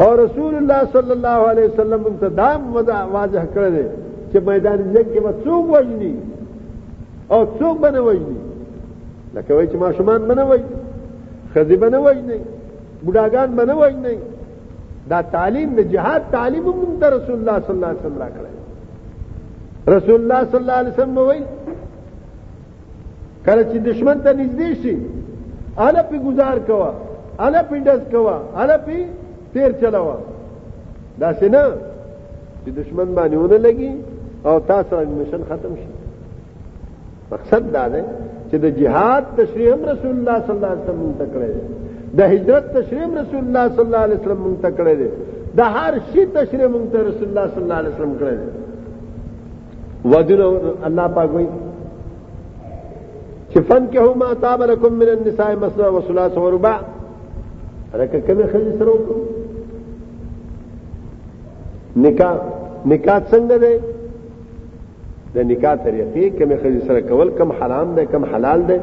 او 0.02 0.08
رسول 0.24 0.54
الله 0.60 0.80
صلی 0.96 1.12
الله 1.16 1.38
علیه 1.50 1.66
وسلم 1.72 2.00
موږ 2.06 2.14
ته 2.20 2.28
دا 2.40 2.50
واضح 3.16 3.42
کړل 3.54 3.74
دی 3.78 3.86
چې 4.32 4.36
میدان 4.48 4.78
جنگ 4.94 5.06
کې 5.12 5.20
وڅوک 5.26 5.64
وجني 5.76 6.14
او 7.32 7.40
څوک 7.58 7.76
بنه 7.84 8.00
وجني 8.08 8.38
لکه 9.34 9.54
وای 9.54 9.66
چې 9.72 9.76
ما 9.82 9.92
شومان 9.92 10.28
بنه 10.28 10.44
وای 10.44 10.60
خزی 11.54 11.76
بنه 11.76 11.98
وجني 12.00 12.38
بډاګان 13.06 13.48
بنه 13.60 13.74
وجني 13.80 14.16
دا 15.10 15.18
تعلیم 15.22 15.68
د 15.78 15.80
جهاد 15.92 16.22
تعلیم 16.32 16.64
موږ 16.64 17.00
ته 17.00 17.06
رسول 17.16 17.36
الله 17.38 17.56
صلی 17.66 17.74
الله 17.76 17.86
علیه 17.88 18.02
وسلم 18.06 18.18
راکړی 18.26 18.57
رسول 19.86 20.20
الله 20.20 20.44
صلی 20.44 20.56
الله 20.62 20.72
علیه 20.72 20.92
وسلم 20.92 21.18
وایي 21.18 21.42
کله 23.46 23.62
چې 23.70 23.76
دشمن 23.90 24.18
ته 24.24 24.32
نږدې 24.34 24.68
شي 24.82 24.94
اله 25.86 26.02
په 26.10 26.16
گزار 26.26 26.56
کوا 26.68 26.90
اله 27.46 27.62
په 27.70 27.76
ډز 27.86 28.00
کوا 28.12 28.36
اله 28.62 28.76
په 28.86 28.96
تیر 29.52 29.70
چلاوا 29.80 30.16
دا 31.20 31.28
څنګه 31.40 31.62
چې 32.64 32.70
دشمن 32.80 33.08
باندې 33.14 33.36
ونه 33.42 33.58
لګي 33.64 33.90
او 34.44 34.58
تاسو 34.68 34.96
مشن 35.20 35.42
ختم 35.48 35.72
شي 35.80 35.88
مقصد 37.32 37.64
دا 37.72 37.84
دی 37.88 38.02
چې 38.50 38.56
د 38.64 38.66
جهاد 38.80 39.24
تشریح 39.38 39.72
رسول 39.92 40.14
الله 40.18 40.36
صلی 40.46 40.54
الله 40.56 40.70
علیه 40.74 40.84
وسلم 40.86 41.12
تکړه 41.20 41.48
دی 41.54 41.62
د 42.18 42.20
هجرت 42.32 42.66
تشریح 42.76 43.04
رسول 43.22 43.42
الله 43.46 43.64
صلی 43.74 43.84
الله 43.88 44.02
علیه 44.06 44.16
وسلم 44.20 44.42
تکړه 44.64 44.94
دی 45.00 45.08
د 45.56 45.60
هر 45.76 45.94
شي 46.12 46.22
تشریح 46.36 46.66
مونږ 46.74 46.86
ته 46.92 46.98
رسول 47.10 47.28
الله 47.30 47.46
صلی 47.52 47.62
الله 47.64 47.78
علیه 47.82 47.90
وسلم 47.94 48.14
کړی 48.22 48.34
دی 48.42 48.48
ودن 50.04 50.40
اللہ 50.86 51.06
پاک 51.14 51.32
وئی 51.34 51.46
چې 53.52 53.58
فن 53.68 53.82
کې 53.90 53.98
هما 53.98 54.32
تاب 54.40 54.60
لكم 54.62 54.92
من 55.02 55.08
النساء 55.10 55.50
مثنى 55.60 55.86
وثلاث 55.94 56.34
ورباع 56.38 56.78
راکه 58.00 58.18
کله 58.26 58.46
خځې 58.52 58.70
سره 58.80 58.90
وکړو 58.96 59.16
نکاح 62.06 62.34
نکاح 62.92 63.18
څنګه 63.30 63.56
دی 63.62 63.74
د 65.36 65.38
نکاح 65.52 65.74
طریقې 65.86 66.24
کوم 66.38 66.52
خځې 66.62 66.80
سره 66.90 67.00
کول 67.08 67.28
کم 67.38 67.48
حرام 67.62 67.88
دی 68.00 68.04
کم 68.12 68.22
حلال 68.34 68.60
دی 68.72 68.78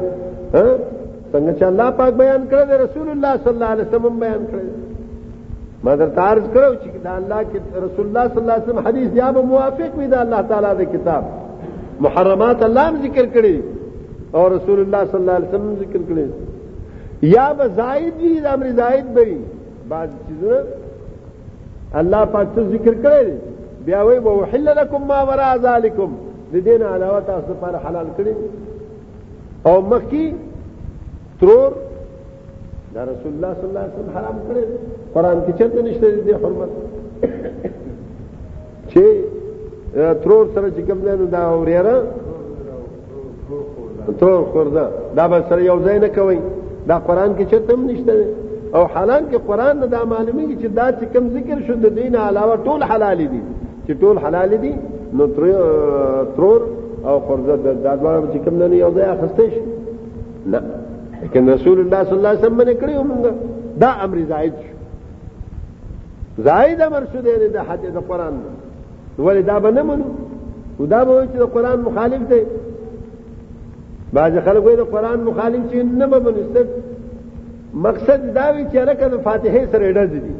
څنګه 1.32 1.52
چې 1.58 1.64
الله 1.70 1.88
پاک 2.02 2.12
بیان 2.24 2.42
کړی 2.50 2.74
رسول 2.84 3.06
الله 3.14 3.32
صلی 3.44 3.54
الله 3.54 3.70
علیه 3.76 3.86
وسلم 3.88 4.14
بیان 4.26 4.42
کړی 4.50 4.66
مگر 5.86 6.06
تعرض 6.18 6.46
کرو 6.54 6.68
چې 6.82 6.88
دا 7.04 7.10
الله 7.20 7.40
کې 7.48 7.82
رسول 7.84 8.06
الله 8.06 8.24
صلی 8.30 8.40
الله 8.40 8.54
علیه 8.58 8.68
وسلم 8.68 8.86
حدیث 8.88 9.10
یا 9.18 9.26
به 9.34 9.42
موافق 9.50 9.98
وي 9.98 10.06
دا 10.14 10.20
الله 10.24 10.40
تعالی 10.52 10.72
د 10.78 10.88
کتاب 10.94 11.24
محرمات 12.06 12.64
الله 12.68 13.02
ذکر 13.04 13.26
کړي 13.34 13.54
او 14.38 14.46
رسول 14.56 14.80
الله 14.84 15.02
صلی 15.10 15.20
الله 15.20 15.32
علیه 15.40 15.48
وسلم 15.48 15.76
ذکر 15.82 16.00
کړي 16.08 17.30
یا 17.34 17.46
به 17.60 17.68
زائد 17.76 18.20
وي 18.24 18.32
د 18.40 18.46
امر 18.54 18.70
زائد 18.80 19.14
به 19.14 19.36
بعض 19.94 20.10
چیزونه 20.28 20.58
الله 22.02 22.24
پاک 22.34 22.48
ته 22.58 22.64
ذکر 22.74 22.94
کړي 23.04 23.30
بیا 23.88 24.04
وی 24.06 24.18
وو 24.28 24.36
حلل 24.52 24.76
لكم 24.82 25.02
ما 25.14 25.20
وراء 25.30 25.54
ذلكم 25.66 26.12
د 26.54 26.68
دین 26.70 26.82
علاوه 26.94 27.20
تاسو 27.32 27.52
لپاره 27.56 27.78
حلال 27.88 28.06
کړي 28.18 28.34
او 29.70 29.76
مکی 29.94 30.26
ترور 31.40 31.72
دا 32.96 33.02
رسول 33.04 33.32
الله 33.36 33.52
صلی 33.58 33.68
الله 33.68 33.80
علیه 33.84 33.92
وسلم 33.94 34.12
حرام 34.18 34.36
کړی 34.48 34.64
قران 35.14 35.38
کې 35.46 35.50
چیرته 35.58 35.80
نشته 35.88 36.10
دې 36.26 36.34
حرمت 36.42 36.72
چې 38.90 39.04
ترور 40.22 40.46
سره 40.54 40.68
چې 40.76 40.82
کوم 40.88 40.98
نه 41.08 41.14
دا 41.36 41.42
اوریره 41.56 41.94
ترور 44.20 44.44
خورده 44.52 44.84
دا 45.18 45.26
به 45.32 45.42
سره 45.48 45.64
یو 45.66 45.76
ځای 45.86 45.98
نه 46.04 46.08
کوي 46.14 46.38
دا 46.90 46.98
قران 47.08 47.30
کې 47.38 47.44
چیرته 47.50 47.74
هم 47.74 47.84
نشته 47.84 48.16
او 48.76 48.82
حالان 48.96 49.22
کې 49.30 49.36
قران 49.50 49.76
دا 49.96 50.00
معلومیږي 50.14 50.56
چې 50.62 50.68
دا 50.80 50.86
چې 50.98 51.04
کوم 51.14 51.28
ذکر 51.36 51.58
شو 51.66 51.74
د 51.84 51.94
دین 52.00 52.16
علاوه 52.22 52.56
ټول 52.70 52.80
حلال 52.94 53.22
دي 53.34 53.40
چې 53.86 53.92
ټول 54.06 54.16
حلال 54.24 54.56
دي 54.64 54.72
نو 55.16 55.26
ترور 55.36 56.60
او 57.06 57.20
خورده 57.26 57.54
دا 57.56 57.96
دوه 57.96 58.28
چې 58.32 58.44
کوم 58.44 58.58
نه 58.58 58.76
یو 58.76 58.90
ځای 58.98 59.06
اخستې 59.14 59.44
شي 59.54 59.62
نه 60.54 60.60
لیکن 61.26 61.48
رسول 61.48 61.78
الله 61.78 62.04
صلی 62.04 62.12
الله 62.12 62.28
علیه 62.28 62.38
وسلم 62.40 62.56
باندې 62.56 62.74
کړیو 62.74 63.02
موږ 63.06 63.22
دا 63.82 63.90
امر 64.04 64.18
زائد 64.28 64.52
شو 64.64 66.42
زائد 66.48 66.80
امر 66.86 67.04
شو 67.12 67.20
دی 67.24 67.48
د 67.54 67.58
حدیث 67.70 67.90
د 67.94 67.98
قران 68.10 68.36
ولې 69.18 69.46
دا 69.46 69.56
باندې 69.64 69.80
منو 69.88 70.86
دا 70.92 71.00
به 71.04 71.24
چې 71.32 71.36
د 71.44 71.50
قران 71.56 71.80
مخالف 71.88 72.22
دی 72.34 72.42
بعض 74.12 74.38
خلک 74.46 74.64
وایي 74.64 74.76
د 74.82 74.88
قران 74.94 75.18
مخالف 75.30 75.66
چې 75.72 75.74
نه 75.74 76.06
به 76.06 76.18
منو 76.28 76.84
مقصد 77.88 78.30
دا 78.38 78.46
وی 78.54 78.64
چې 78.72 78.76
راکه 78.92 79.08
د 79.18 79.22
فاتحه 79.26 79.66
سره 79.72 79.92
ډز 79.98 80.10
دي 80.10 80.32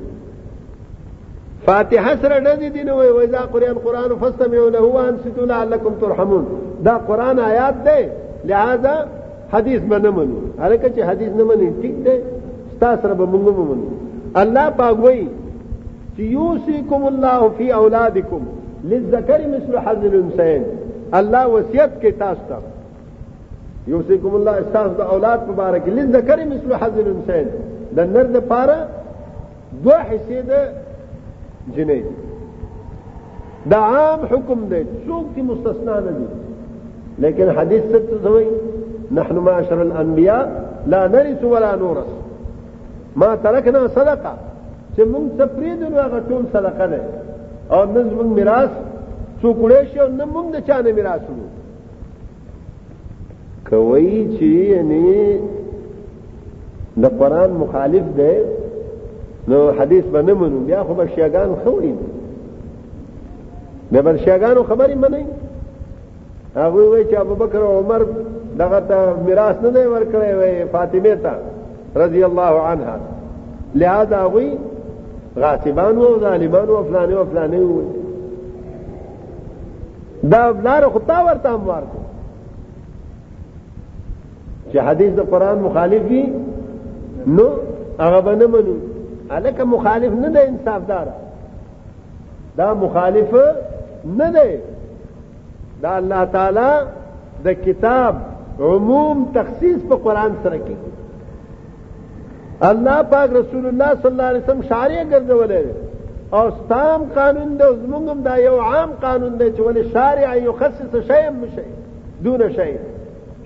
فاتحه 1.68 2.16
سره 2.22 2.40
ډز 2.46 2.66
دي 2.78 2.82
نو 2.90 2.96
وایي 3.02 3.12
وایي 3.18 3.30
قران 3.58 3.74
قران 3.90 4.16
فاستمعوا 4.24 4.70
له 4.78 4.88
وانصتوا 4.94 5.46
لعلكم 5.52 5.94
ترحمون 6.00 6.46
دا 6.90 6.96
قران 7.12 7.38
آیات 7.52 7.74
دی 7.90 8.02
لہذا 8.48 8.96
حدیث 9.52 9.80
به 9.80 9.98
نه 9.98 10.10
منو 10.10 10.40
هرکه 10.60 10.88
چې 10.96 11.00
حدیث 11.10 11.28
نه 11.38 11.44
مني 11.48 11.68
ټیک 11.82 11.94
دی 12.04 12.14
تاسو 12.80 13.02
سره 13.02 13.14
به 13.20 13.26
موږ 13.32 13.54
ومنو 13.60 13.88
الله 14.42 14.66
پاک 14.80 14.96
وایي 15.04 15.26
چې 16.14 16.20
یوسیکم 16.36 17.04
الله 17.10 17.40
فی 17.58 17.66
اولادکم 17.82 18.42
للذکر 18.90 19.40
مثل 19.54 19.72
حظ 19.86 20.00
الانثیین 20.10 20.62
الله 21.20 21.44
وصیت 21.56 21.90
کې 22.00 22.12
تاسو 22.18 22.42
ته 22.48 22.56
یوسیکم 23.94 24.34
الله 24.40 24.56
تاسو 24.78 24.94
د 25.00 25.14
اولاد 25.16 25.40
په 25.48 25.52
باره 25.60 25.78
کې 25.78 25.88
للذکر 25.88 26.38
مثل 26.52 26.70
حظ 26.82 26.98
الانثیین 27.02 27.46
د 27.98 28.14
نر 28.14 28.26
د 28.38 28.48
پاره 28.54 28.80
دوه 29.84 30.00
حصے 30.10 30.42
ده 30.42 30.68
جنې 31.76 32.00
دا 33.74 33.78
عام 33.92 34.20
حکم 34.30 34.66
دی 34.72 34.82
څوک 35.06 35.34
کی 35.36 35.42
مستثنا 35.52 36.00
نه 36.08 36.12
دي 36.18 36.26
لیکن 37.24 37.48
حدیث 37.60 37.82
څه 37.92 38.20
ته 38.24 38.30
وایي 38.38 38.50
نحن 39.14 39.36
معاشر 39.38 39.80
الانبیاء 39.82 40.46
لا 40.86 41.06
نرث 41.08 41.44
ولا 41.44 41.74
نورث 41.76 42.06
ما 43.16 43.36
ترکنا 43.36 43.88
صدقه 43.88 44.32
چې 44.96 45.00
موږ 45.02 45.24
څه 45.38 45.46
پریدو 45.56 45.88
نو 45.88 45.98
هغه 46.00 46.20
ټول 46.28 46.42
صدقه 46.52 46.86
ده 46.86 47.00
او 47.70 47.84
نه 47.92 48.00
موږ 48.10 48.26
میراث 48.38 48.68
څو 49.42 49.54
کړې 49.62 49.92
شي 49.92 50.00
او 50.00 50.08
نه 50.12 50.24
موږ 50.24 50.56
د 50.56 50.66
چا 50.66 50.80
نه 50.82 50.92
میراث 50.92 51.20
وړو 51.20 51.48
کوي 53.70 54.26
چې 54.38 54.44
یعنی 54.44 55.38
د 57.02 57.06
قران 57.18 57.50
مخالف 57.50 58.04
ده 58.16 58.32
نو 59.48 59.58
حدیث 59.80 60.04
باندې 60.04 60.30
منو 60.36 60.60
بیا 60.60 60.82
خو 60.84 60.94
بشیاګان 60.94 61.48
خوي 61.64 61.92
به 63.92 64.02
بشیاګانو 64.02 64.62
خبرې 64.70 64.94
منئ 65.04 65.24
هغه 66.54 66.88
وایي 66.90 67.04
چې 67.04 67.14
ابوبکر 67.20 67.58
او 67.58 67.78
عمر 67.80 68.02
دغه 68.58 68.80
ته 68.88 68.98
میراث 69.26 69.56
نه 69.62 69.70
دی 69.74 69.82
ورکړی 69.92 70.30
وې 70.40 70.52
فاطمه 70.72 71.14
ته 71.16 71.32
رضی 72.02 72.22
الله 72.24 72.52
عنها 72.70 72.96
لہذا 73.74 74.20
وی 74.34 74.46
غاصبان 75.42 75.96
وو 76.00 76.08
ظالمان 76.20 76.68
وو 76.70 76.84
فلانه 76.88 77.16
وو 77.16 77.24
فلانه 77.24 77.58
وو 77.60 77.80
دا 80.30 80.52
بلار 80.52 80.82
خطا 80.94 81.18
ورته 81.24 81.48
هم 81.50 81.68
ورته 81.68 82.00
چې 84.72 84.76
حدیث 84.78 85.12
د 85.14 85.20
قران 85.20 85.58
مخالف 85.58 86.02
وي 86.10 86.22
نو 87.26 87.46
هغه 88.00 88.20
باندې 88.20 88.46
منو 88.54 88.74
الکه 89.36 89.64
مخالف 89.64 90.12
نه 90.12 90.28
دی 90.28 90.38
انصاف 90.48 90.82
دار 90.88 91.06
دا 92.56 92.74
مخالف 92.74 93.34
نه 94.18 94.30
دی 94.30 94.56
دا 95.82 95.96
الله 95.96 96.24
تعالی 96.24 96.86
د 97.44 97.48
کتاب 97.52 98.14
عموم 98.60 99.24
تخصیص 99.34 99.78
په 99.88 99.96
قران 100.04 100.34
سره 100.42 100.58
کې 100.66 100.74
الله 102.68 103.02
پاک 103.14 103.30
رسول 103.38 103.64
الله 103.70 103.90
صلی 103.94 104.10
الله 104.12 104.24
علیه 104.24 104.42
وسلم 104.44 104.62
شارع 104.70 105.00
ګرځولې 105.12 105.64
او 106.36 106.44
ستام 106.60 107.00
قانون 107.16 107.50
د 107.62 107.64
زمونږم 107.82 108.18
دا 108.28 108.34
یو 108.48 108.56
عام 108.70 108.90
قانون 109.02 109.32
دی 109.38 109.48
چې 109.56 109.60
ولې 109.66 109.82
شارع 109.96 110.28
یو 110.44 110.52
خصص 110.60 110.92
شی 111.10 111.20
هم 111.28 111.40
شي 111.56 111.64
دون 112.28 112.40
شی 112.60 112.70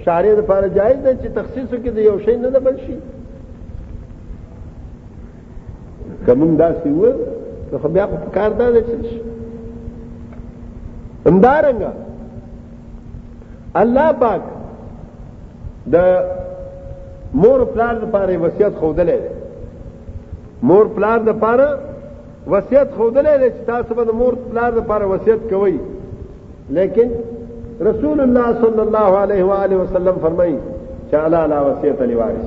شارع 0.04 0.34
د 0.40 0.42
پاره 0.52 0.68
جایز 0.78 0.98
دی 1.06 1.12
چې 1.22 1.28
تخصیص 1.40 1.68
کې 1.82 1.90
د 1.98 2.00
یو 2.10 2.16
شی 2.28 2.36
نه 2.44 2.60
بل 2.68 2.76
شي 2.86 2.96
کوم 6.26 6.54
دا 6.62 6.68
سی 6.82 6.90
و 6.92 7.02
خو 7.82 7.88
بیا 7.96 8.04
په 8.06 8.30
کار 8.38 8.50
دا 8.62 8.68
دی 8.78 8.82
چې 8.92 9.04
همدارنګه 11.26 11.92
الله 13.84 14.08
پاک 14.24 14.42
د 15.92 15.96
مور 17.34 17.64
پلار 17.74 17.94
د 17.98 18.04
پاره 18.12 18.38
وصیت 18.38 18.72
خودلې 18.80 19.18
ده 19.24 19.30
مور 20.68 20.86
پلار 20.94 21.18
د 21.18 21.38
پاره 21.42 21.78
وصیت 22.50 22.88
خودلې 22.96 23.34
ده 23.36 23.50
چې 23.50 23.66
تاسو 23.66 23.94
به 23.94 24.04
د 24.04 24.10
مور 24.22 24.32
پلار 24.50 24.70
د 24.72 24.80
پاره 24.86 25.06
وصیت 25.06 25.38
کوئ 25.50 25.74
لیکن 26.76 27.10
رسول 27.88 28.20
الله 28.20 28.60
صلی 28.62 28.80
الله 28.86 29.18
علیه 29.22 29.44
و 29.44 29.50
آله 29.52 29.76
وسلم 29.76 30.16
فرمایي 30.22 30.56
چې 31.10 31.14
الا 31.22 31.46
لا 31.46 31.62
وصیت 31.68 32.02
علی 32.02 32.14
وارث 32.14 32.46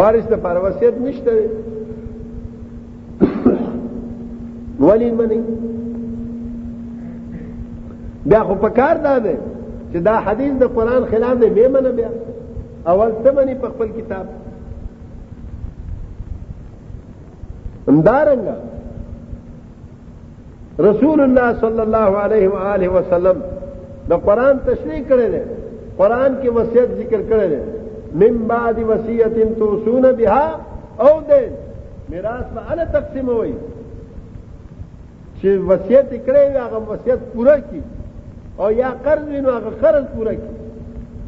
وارث 0.00 0.26
د 0.32 0.42
پاره 0.46 0.60
وصیت 0.66 0.94
نشته 0.98 1.48
ولی 4.86 5.10
منی 5.22 5.40
بیا 8.26 8.42
خو 8.44 8.54
پکار 8.60 8.96
ده 9.04 9.36
چې 9.92 9.98
دا 10.08 10.16
حدیث 10.26 10.52
د 10.60 10.64
قران 10.76 11.02
خلاف 11.10 11.34
دی 11.40 11.48
به 11.54 11.68
منه 11.76 11.90
بیا 12.00 12.10
اول 12.92 13.10
څه 13.22 13.30
مني 13.38 13.54
په 13.62 13.68
خپل 13.72 13.88
کتاب 13.98 14.26
اندارنګ 17.92 18.44
رسول 20.88 21.18
الله 21.26 21.48
صلی 21.64 21.82
الله 21.86 22.10
علیه 22.24 22.46
و 22.54 22.56
آله 22.74 22.88
وسلم 22.98 23.36
د 24.12 24.14
قران 24.28 24.54
تشریح 24.70 25.00
کړی 25.08 25.28
دی 25.34 25.42
قران 26.00 26.30
کې 26.42 26.48
وصیت 26.60 26.88
ذکر 27.02 27.20
کړی 27.34 27.48
دی 27.54 27.60
من 28.22 28.34
بعد 28.54 28.76
وصیت 28.92 29.36
توصون 29.58 30.04
بها 30.20 30.46
او 31.08 31.14
دین 31.30 31.52
میراث 32.14 32.44
به 32.54 32.60
انا 32.72 32.84
تقسیم 32.94 33.28
وای 33.28 33.54
چې 35.40 35.46
وصیت 35.72 36.08
کړی 36.26 36.56
هغه 36.56 36.78
وصیت 36.92 37.18
پوره 37.18 37.56
کړي 37.56 37.82
او 38.60 38.72
یا 38.72 38.90
قرض 39.04 39.28
وینو 39.28 39.50
هغه 39.50 39.70
قرض 39.82 40.04
پوره 40.04 40.34
کی 40.34 40.42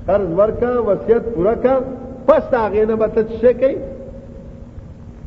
قرض 0.07 0.26
ورکا 0.39 0.70
وصیت 0.91 1.22
پوره 1.35 1.55
کا 1.64 1.74
پس 2.28 2.43
دا 2.53 2.59
هغه 2.64 2.87
نه 2.87 2.97
بت 2.97 3.16
څه 3.41 3.47
کوي 3.61 3.76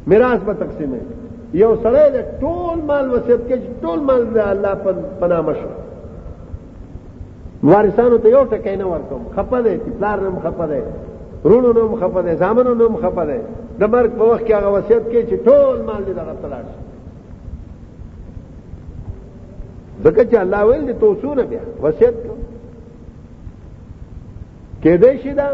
میراث 0.06 0.40
به 0.48 0.54
تقسیم 0.62 0.92
یو 1.62 1.72
سره 1.84 2.04
د 2.16 2.24
ټول 2.42 2.78
مال 2.90 3.06
وصیت 3.16 3.40
کې 3.50 3.56
ټول 3.82 4.00
مال 4.08 4.22
د 4.26 4.38
الله 4.52 4.74
په 4.84 4.90
پنامه 5.20 5.54
شو 5.60 5.70
وارثانو 7.64 8.18
ته 8.24 8.30
یو 8.30 8.44
ټکی 8.52 8.76
نه 8.78 8.86
ورکوم 8.88 9.22
خپه 9.36 9.62
دی 9.62 9.78
پلار 9.98 10.18
نم 10.20 10.40
خپه 10.40 10.66
دی 10.72 10.82
رونو 11.50 11.72
نم 11.78 11.96
خپه 12.02 12.22
دی 12.22 12.36
زامنو 12.36 12.74
نم 12.76 12.96
خپه 13.04 13.26
دی 13.26 13.40
د 13.80 13.84
مرګ 13.94 14.10
په 14.20 14.24
وخت 14.32 14.46
کې 14.48 14.52
هغه 14.52 14.68
وصیت 14.78 15.04
کې 15.12 15.20
چې 15.30 15.36
ټول 15.48 15.78
مال 15.90 16.02
دې 16.08 16.14
دغه 16.22 16.34
تلاش 16.44 16.66
شي 16.74 16.85
ځکه 20.04 20.22
چې 20.30 20.36
الله 20.40 20.62
ویل 20.66 20.86
دي 20.86 20.94
توسونه 21.00 21.44
بیا 21.50 21.62
وصیت 21.84 22.16
کېدای 24.84 25.18
شي 25.24 25.34
دا 25.40 25.48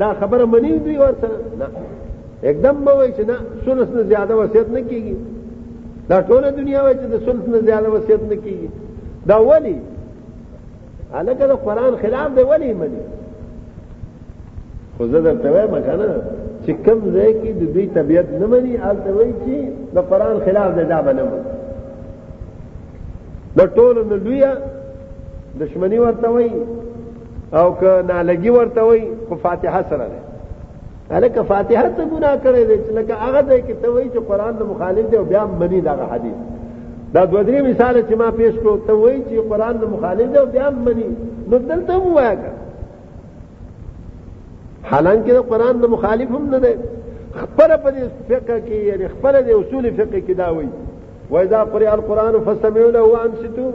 دا 0.00 0.08
خبره 0.20 0.44
منی 0.54 0.78
دوی 0.84 0.96
ورته 0.98 1.28
نه 1.60 1.66
एकदम 2.50 2.84
به 2.86 2.92
وای 2.96 3.12
چې 3.18 3.22
نه 3.30 3.36
سنت 3.64 3.88
نه 3.96 4.02
زیاده 4.02 4.34
وصیت 4.40 4.68
نه 4.76 4.80
کیږي 4.88 5.16
دا 6.08 6.22
ټول 6.22 6.44
دنیا 6.56 6.82
وای 6.82 6.94
چې 6.94 7.06
د 7.12 7.14
سنت 7.26 7.48
نه 7.48 7.58
زیاده 7.60 7.88
وصیت 7.92 8.22
نه 8.30 8.36
کیږي 8.36 8.68
دا 9.26 9.36
ولی 9.48 9.76
الکه 11.14 11.46
د 11.46 11.52
قران 11.66 11.96
خلاف 12.00 12.34
دی 12.36 12.42
ولی 12.42 12.72
منی 12.72 13.02
خو 14.96 15.06
زه 15.06 15.20
درته 15.20 15.50
وایم 15.52 15.70
کنه 15.70 16.08
چې 16.64 16.70
کوم 16.86 17.00
ځای 17.16 17.32
کې 17.42 17.50
د 17.60 17.72
دوی 17.74 17.86
طبیعت 17.86 18.28
نه 18.40 18.46
مني 18.46 18.78
البته 18.88 19.12
وای 19.18 19.32
چې 19.32 19.70
د 19.94 19.98
قران 20.10 20.40
خلاف 20.46 20.78
دی 20.78 20.84
دا 20.94 21.02
به 21.02 21.12
نه 21.18 21.22
مني 21.22 21.45
د 23.56 23.60
ټولو 23.76 24.02
نه 24.10 24.16
لوی 24.24 24.40
دشمنی 25.60 25.98
ورته 26.04 26.28
وای 26.34 26.48
او 27.60 27.66
که 27.80 27.90
نالګي 28.08 28.50
ورته 28.58 28.82
وای 28.88 29.00
په 29.28 29.34
فاتحه 29.44 29.82
سره 29.92 30.06
ده 30.14 30.18
الکه 31.18 31.42
فاتحه 31.52 31.88
ته 31.96 32.04
ګناه 32.12 32.36
کړی 32.44 32.64
دی 32.70 32.76
چې 32.84 32.90
لکه 32.98 33.14
هغه 33.24 33.42
دی 33.50 33.58
چې 33.66 33.74
ته 33.84 33.88
وای 33.94 34.06
چې 34.12 34.20
قران 34.30 34.54
د 34.58 34.62
مخالف 34.72 35.06
دی 35.12 35.16
او 35.20 35.24
بیا 35.32 35.46
منی 35.62 35.80
دا 35.88 35.94
حدیث 36.12 36.36
دا 37.14 37.26
دوه 37.26 37.42
درې 37.44 37.62
مثال 37.70 37.98
چې 38.08 38.14
ما 38.22 38.30
پیش 38.40 38.54
کو 38.62 38.76
ته 38.86 38.92
وای 39.02 39.16
چې 39.28 39.36
قران 39.52 39.76
د 39.84 39.92
مخالف 39.96 40.28
دی 40.34 40.38
او 40.44 40.46
بیا 40.56 40.70
منی 40.88 41.06
نو 41.50 41.58
دلته 41.58 41.96
وایا 41.96 42.50
حالانکه 44.90 45.30
د 45.34 45.48
قران 45.52 45.80
د 45.84 45.96
مخالف 45.98 46.28
هم 46.38 46.46
نه 46.54 46.58
دی 46.66 46.72
خبره 47.34 47.76
په 47.76 48.10
فقہ 48.28 48.58
کې 48.66 48.76
یعنی 48.90 49.08
خبره 49.14 49.40
د 49.40 49.50
اصول 49.50 49.90
فقہ 49.96 50.18
کې 50.26 50.34
دا 50.42 50.48
وایي 50.58 50.68
واذا 51.30 51.62
قرئ 51.72 51.94
القران 51.94 52.40
فاستمعوا 52.46 52.90
له 52.90 53.02
وانصتوا 53.02 53.70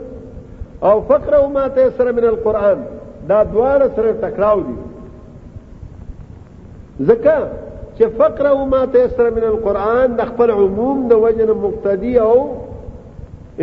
او 0.83 1.01
فقروا 1.01 1.47
ما 1.47 1.67
تيسر 1.67 2.11
من 2.11 2.23
القران 2.25 2.85
دا 3.29 3.43
دواړه 3.43 3.87
سره 3.95 4.11
ټکراو 4.21 4.59
دي 4.67 4.75
ځکه 7.09 7.37
چې 7.97 8.03
فقروا 8.19 8.65
ما 8.65 8.85
تيسر 8.85 9.29
من 9.31 9.43
القران 9.53 10.15
د 10.15 10.21
خپل 10.31 10.51
عموم 10.51 11.07
د 11.07 11.13
وجه 11.13 11.53
مقتدی 11.53 12.17
او 12.19 12.37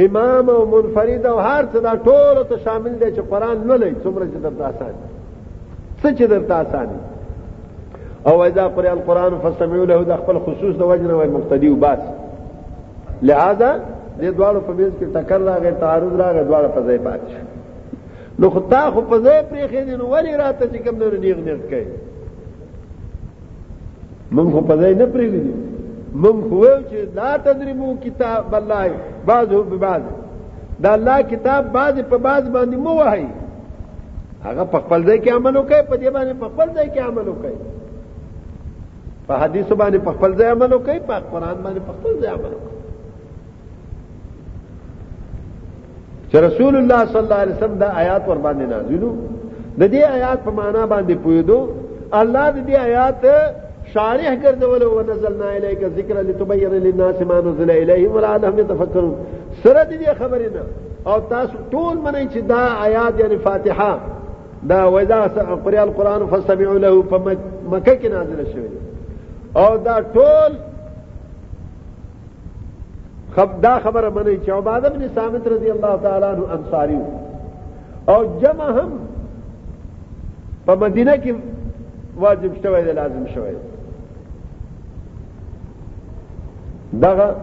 امام 0.05 0.51
او 0.51 0.63
منفرد 0.75 1.27
او 1.27 1.39
هر 1.39 1.65
څه 1.73 1.79
دا 1.89 1.93
ټول 2.07 2.45
ته 2.45 2.57
شامل 2.65 2.99
دي 2.99 3.13
چې 3.13 3.21
قران 3.31 3.57
نه 3.67 3.77
لې 3.77 3.95
څومره 4.05 4.25
چې 4.25 4.37
درته 4.43 4.65
آسان 4.65 4.95
څه 6.03 6.09
چې 6.19 6.23
درته 6.23 6.55
آسان 6.55 6.89
او 8.27 8.45
اذا 8.47 8.69
قرئ 8.79 8.91
القران 8.93 9.39
فاستمعوا 9.43 9.85
له 9.87 10.01
د 10.15 10.25
خپل 10.25 10.39
خصوص 10.47 10.77
د 10.79 10.83
وجه 10.95 11.13
او 11.13 11.31
مقتدی 11.37 11.69
او 11.75 11.83
باسي 11.85 12.17
لہذا 13.23 13.71
دې 14.21 14.31
دواړو 14.31 14.61
په 14.67 14.73
منځ 14.79 14.93
کې 14.99 15.07
ټکر 15.15 15.41
راغی 15.51 15.71
تعارض 15.81 16.21
راغی 16.21 16.43
دواړه 16.45 16.69
په 16.75 16.81
ځای 16.87 16.99
پات 17.05 17.21
شو 17.33 17.43
نو 18.43 18.51
خو 18.57 18.61
تا 18.73 18.83
خو 18.95 19.01
په 19.13 19.17
ځای 19.19 19.43
پرې 19.51 19.67
خېدې 19.73 19.97
نو 20.01 20.05
ولې 20.07 20.35
راته 20.37 20.67
چې 20.73 20.79
کوم 20.85 20.99
نور 21.03 21.13
نیغ 21.25 21.39
نیغ 21.45 21.61
کوي 21.71 21.85
موږ 24.35 24.49
خو 24.53 24.61
په 24.71 24.77
ځای 24.81 24.95
نه 25.01 25.07
پرېږدو 25.15 25.53
موږ 26.23 26.37
خو 26.49 26.61
چې 26.91 26.99
لا 27.21 27.37
تدریمو 27.49 27.93
کتاب 28.05 28.55
الله 28.55 28.91
بعضو 29.33 29.63
به 29.73 29.77
بعض 29.87 30.03
دا 30.87 30.93
الله 30.99 31.23
کتاب 31.35 31.73
بعض 31.79 32.01
په 32.11 32.17
بعض 32.29 32.43
باندې 32.49 32.77
مو 32.87 32.95
وایي 33.01 33.29
هغه 34.47 34.65
په 34.73 34.79
خپل 34.87 35.01
ځای 35.05 35.19
کې 35.25 35.31
عمل 35.39 35.57
وکړي 35.57 35.83
په 35.91 35.97
دې 35.97 36.11
باندې 36.17 36.35
په 36.41 36.49
خپل 36.49 36.69
ځای 36.77 36.89
کې 36.95 37.01
عمل 37.01 37.27
وکړي 37.29 37.55
په 39.29 39.35
حدیث 39.43 39.69
باندې 39.73 39.99
په 40.09 40.13
خپل 40.19 40.33
ځای 40.41 40.49
عمل 40.57 40.73
وکړي 40.73 41.01
په 41.11 41.17
قران 41.31 41.57
باندې 41.63 41.81
په 41.87 41.93
خپل 42.01 42.13
ځای 42.25 42.31
عمل 42.39 42.53
وکړي 42.57 42.77
چې 46.33 46.39
رسول 46.47 46.77
الله 46.77 47.05
صلی 47.07 47.19
الله 47.21 47.35
علیه 47.43 47.55
وسلم 47.55 47.79
دا 47.85 47.89
آیات 48.03 48.29
ور 48.29 48.39
باندې 48.39 48.65
نازلو 48.75 49.13
د 49.81 49.93
دې 49.95 50.03
آیات 50.17 50.39
په 50.47 50.51
معنا 50.61 50.83
باندې 50.87 51.15
پویدو 51.25 51.61
الله 52.21 52.45
د 52.57 52.59
دې 52.69 52.75
آیات 52.77 53.25
شارح 53.95 54.35
ګرځول 54.45 54.83
او 54.83 55.01
نزلنا 55.11 55.49
الیک 55.59 55.85
ذکر 55.99 56.21
لتبین 56.29 56.71
للناس 56.87 57.23
ما 57.31 57.41
نزل 57.49 57.71
الیهم 57.77 58.15
ولعلهم 58.17 58.59
يتفکرون 58.65 59.15
سره 59.65 59.85
دې 59.85 60.09
خبرې 60.21 60.49
نه 60.55 60.63
او 61.13 61.19
تاسو 61.31 61.57
ټول 61.73 61.97
منئ 62.07 62.25
چې 62.27 62.39
دا 62.55 62.63
آیات 62.89 63.21
یعنی 63.21 63.37
فاتحه 63.49 63.91
دا 64.73 64.81
وذا 64.91 65.21
قرئ 65.65 65.79
القرآن 65.89 66.27
فاستمعوا 66.31 66.79
له 66.85 67.03
په 67.11 67.23
مکه 67.73 67.95
کې 67.99 68.09
نازل 68.09 68.47
شوی 68.53 68.71
او 69.63 69.77
دا 69.89 70.01
ټول 70.15 70.53
خب 73.37 73.61
دا 73.63 73.79
خبره 73.79 74.09
منی 74.11 74.37
چې 74.37 74.49
عباده 74.51 74.89
بن 74.89 75.09
ثابت 75.15 75.47
رضی 75.47 75.71
الله 75.71 75.97
تعالی 76.03 76.25
عنہ 76.25 76.45
انصاری 76.59 76.99
او 78.09 78.25
جمع 78.43 78.71
هم 78.79 78.93
په 80.67 80.75
مدینه 80.75 81.17
کې 81.17 81.35
واجب 82.17 82.55
شوی 82.63 82.83
دی 82.85 82.93
لازم 82.93 83.27
شوی 83.35 83.55
دغه 87.03 87.35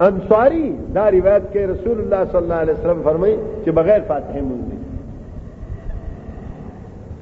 انصاری 0.00 0.74
دا 0.94 1.08
روایت 1.10 1.42
کې 1.52 1.56
رسول 1.56 1.98
الله 2.00 2.24
صلی 2.24 2.42
الله 2.42 2.54
علیه 2.62 2.74
وسلم 2.74 3.00
فرمایي 3.04 3.38
چې 3.64 3.70
بغیر 3.80 4.00
فاتحه 4.08 4.40
مونږ 4.40 4.76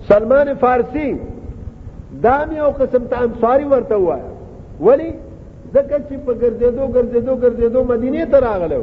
سلمان 0.09 0.55
فارسی 0.55 1.17
دام 2.23 2.53
یو 2.57 2.69
قسم 2.81 3.05
ته 3.05 3.21
انصاری 3.23 3.65
ورته 3.65 3.97
وایي 3.97 4.23
ولی 4.81 5.11
زکه 5.77 5.99
چې 6.09 6.17
په 6.27 6.33
ګرځېدو 6.43 6.85
ګرځېدو 6.95 7.33
ګرځېدو 7.43 7.81
مدینه 7.93 8.23
ته 8.33 8.39
راغلو 8.49 8.83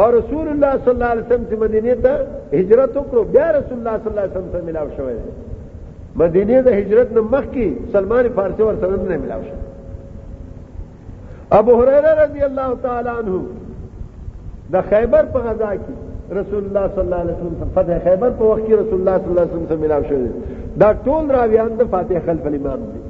او 0.00 0.06
رسول 0.18 0.46
الله 0.52 0.72
صلی 0.84 0.92
الله 0.94 1.10
علیه 1.14 1.24
وسلم 1.26 1.44
چې 1.50 1.54
مدینه 1.64 1.94
ته 2.04 2.12
هجرت 2.58 2.92
وکړو 2.98 3.22
بیا 3.32 3.46
رسول 3.58 3.76
الله 3.78 3.94
صلی 4.00 4.10
الله 4.10 4.24
علیه 4.24 4.34
وسلم 4.36 4.48
سره 4.54 4.62
ملاو 4.68 4.88
شوی 4.96 5.16
مدینه 6.22 6.56
د 6.66 6.70
هجرت 6.78 7.08
نه 7.16 7.20
مخکې 7.34 7.66
سلمان 7.92 8.24
فارسی 8.36 8.62
ورته 8.62 9.08
نه 9.12 9.16
ملاو 9.24 9.42
شو 9.48 9.56
ابو 11.60 11.72
هريره 11.80 12.12
رضی 12.24 12.42
الله 12.48 12.70
تعالی 12.84 13.08
عنہ 13.20 13.32
د 14.74 14.82
خیبر 14.90 15.24
په 15.34 15.38
غزا 15.48 15.70
کې 15.76 16.34
رسول 16.40 16.62
الله 16.66 16.84
صلی 16.92 17.00
الله 17.06 17.16
علیه 17.16 17.34
وسلم 17.36 17.70
فتح 17.76 17.98
خیبر 18.06 18.30
په 18.40 18.44
وخت 18.50 18.66
کې 18.66 18.72
رسول 18.82 18.98
الله 19.00 19.18
صلی 19.18 19.28
الله 19.28 19.40
علیه 19.42 19.52
وسلم 19.52 19.66
سره 19.68 19.76
ملاو 19.76 20.02
شو 20.10 20.78
دا 20.80 20.90
ټول 21.06 21.30
راویان 21.36 21.72
د 21.80 21.90
فاتح 21.94 22.18
خلف 22.28 22.46
الامام 22.52 22.80
دي 22.90 23.00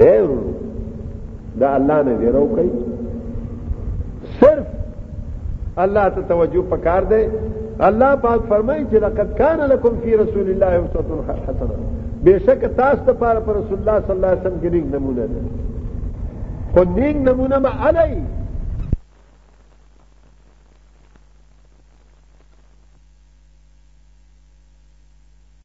ډېر 0.00 0.26
دا 1.60 1.68
الله 1.78 1.96
نه 2.06 2.14
دی 2.18 2.26
رو 2.32 2.46
کوي 2.54 2.70
صرف 4.40 4.66
الله 5.84 6.08
ته 6.08 6.20
توجه 6.28 6.62
پکار 6.72 7.02
دی 7.12 7.22
الله 7.88 8.10
پاک 8.24 8.40
فرمایي 8.48 8.86
چې 8.90 8.94
لقد 8.96 9.34
كان 9.38 9.60
لكم 9.60 9.96
في 10.02 10.14
رسول 10.16 10.50
الله 10.50 10.84
اسوه 10.84 11.24
حسنه 11.46 11.88
بشک 12.24 12.62
تاسو 12.76 13.04
ته 13.06 13.12
پر 13.12 13.34
رسول 13.34 13.78
الله 13.80 13.98
صلی 14.06 14.16
الله 14.16 14.26
علیه 14.26 14.40
وسلم 14.40 14.60
کې 14.62 14.70
نیک 14.72 14.84
نمونه 14.94 15.26
ده 15.32 16.74
خو 16.74 16.84
نیک 17.00 17.16
نمونه 17.30 17.58
ما 17.58 17.68
علی 17.88 18.37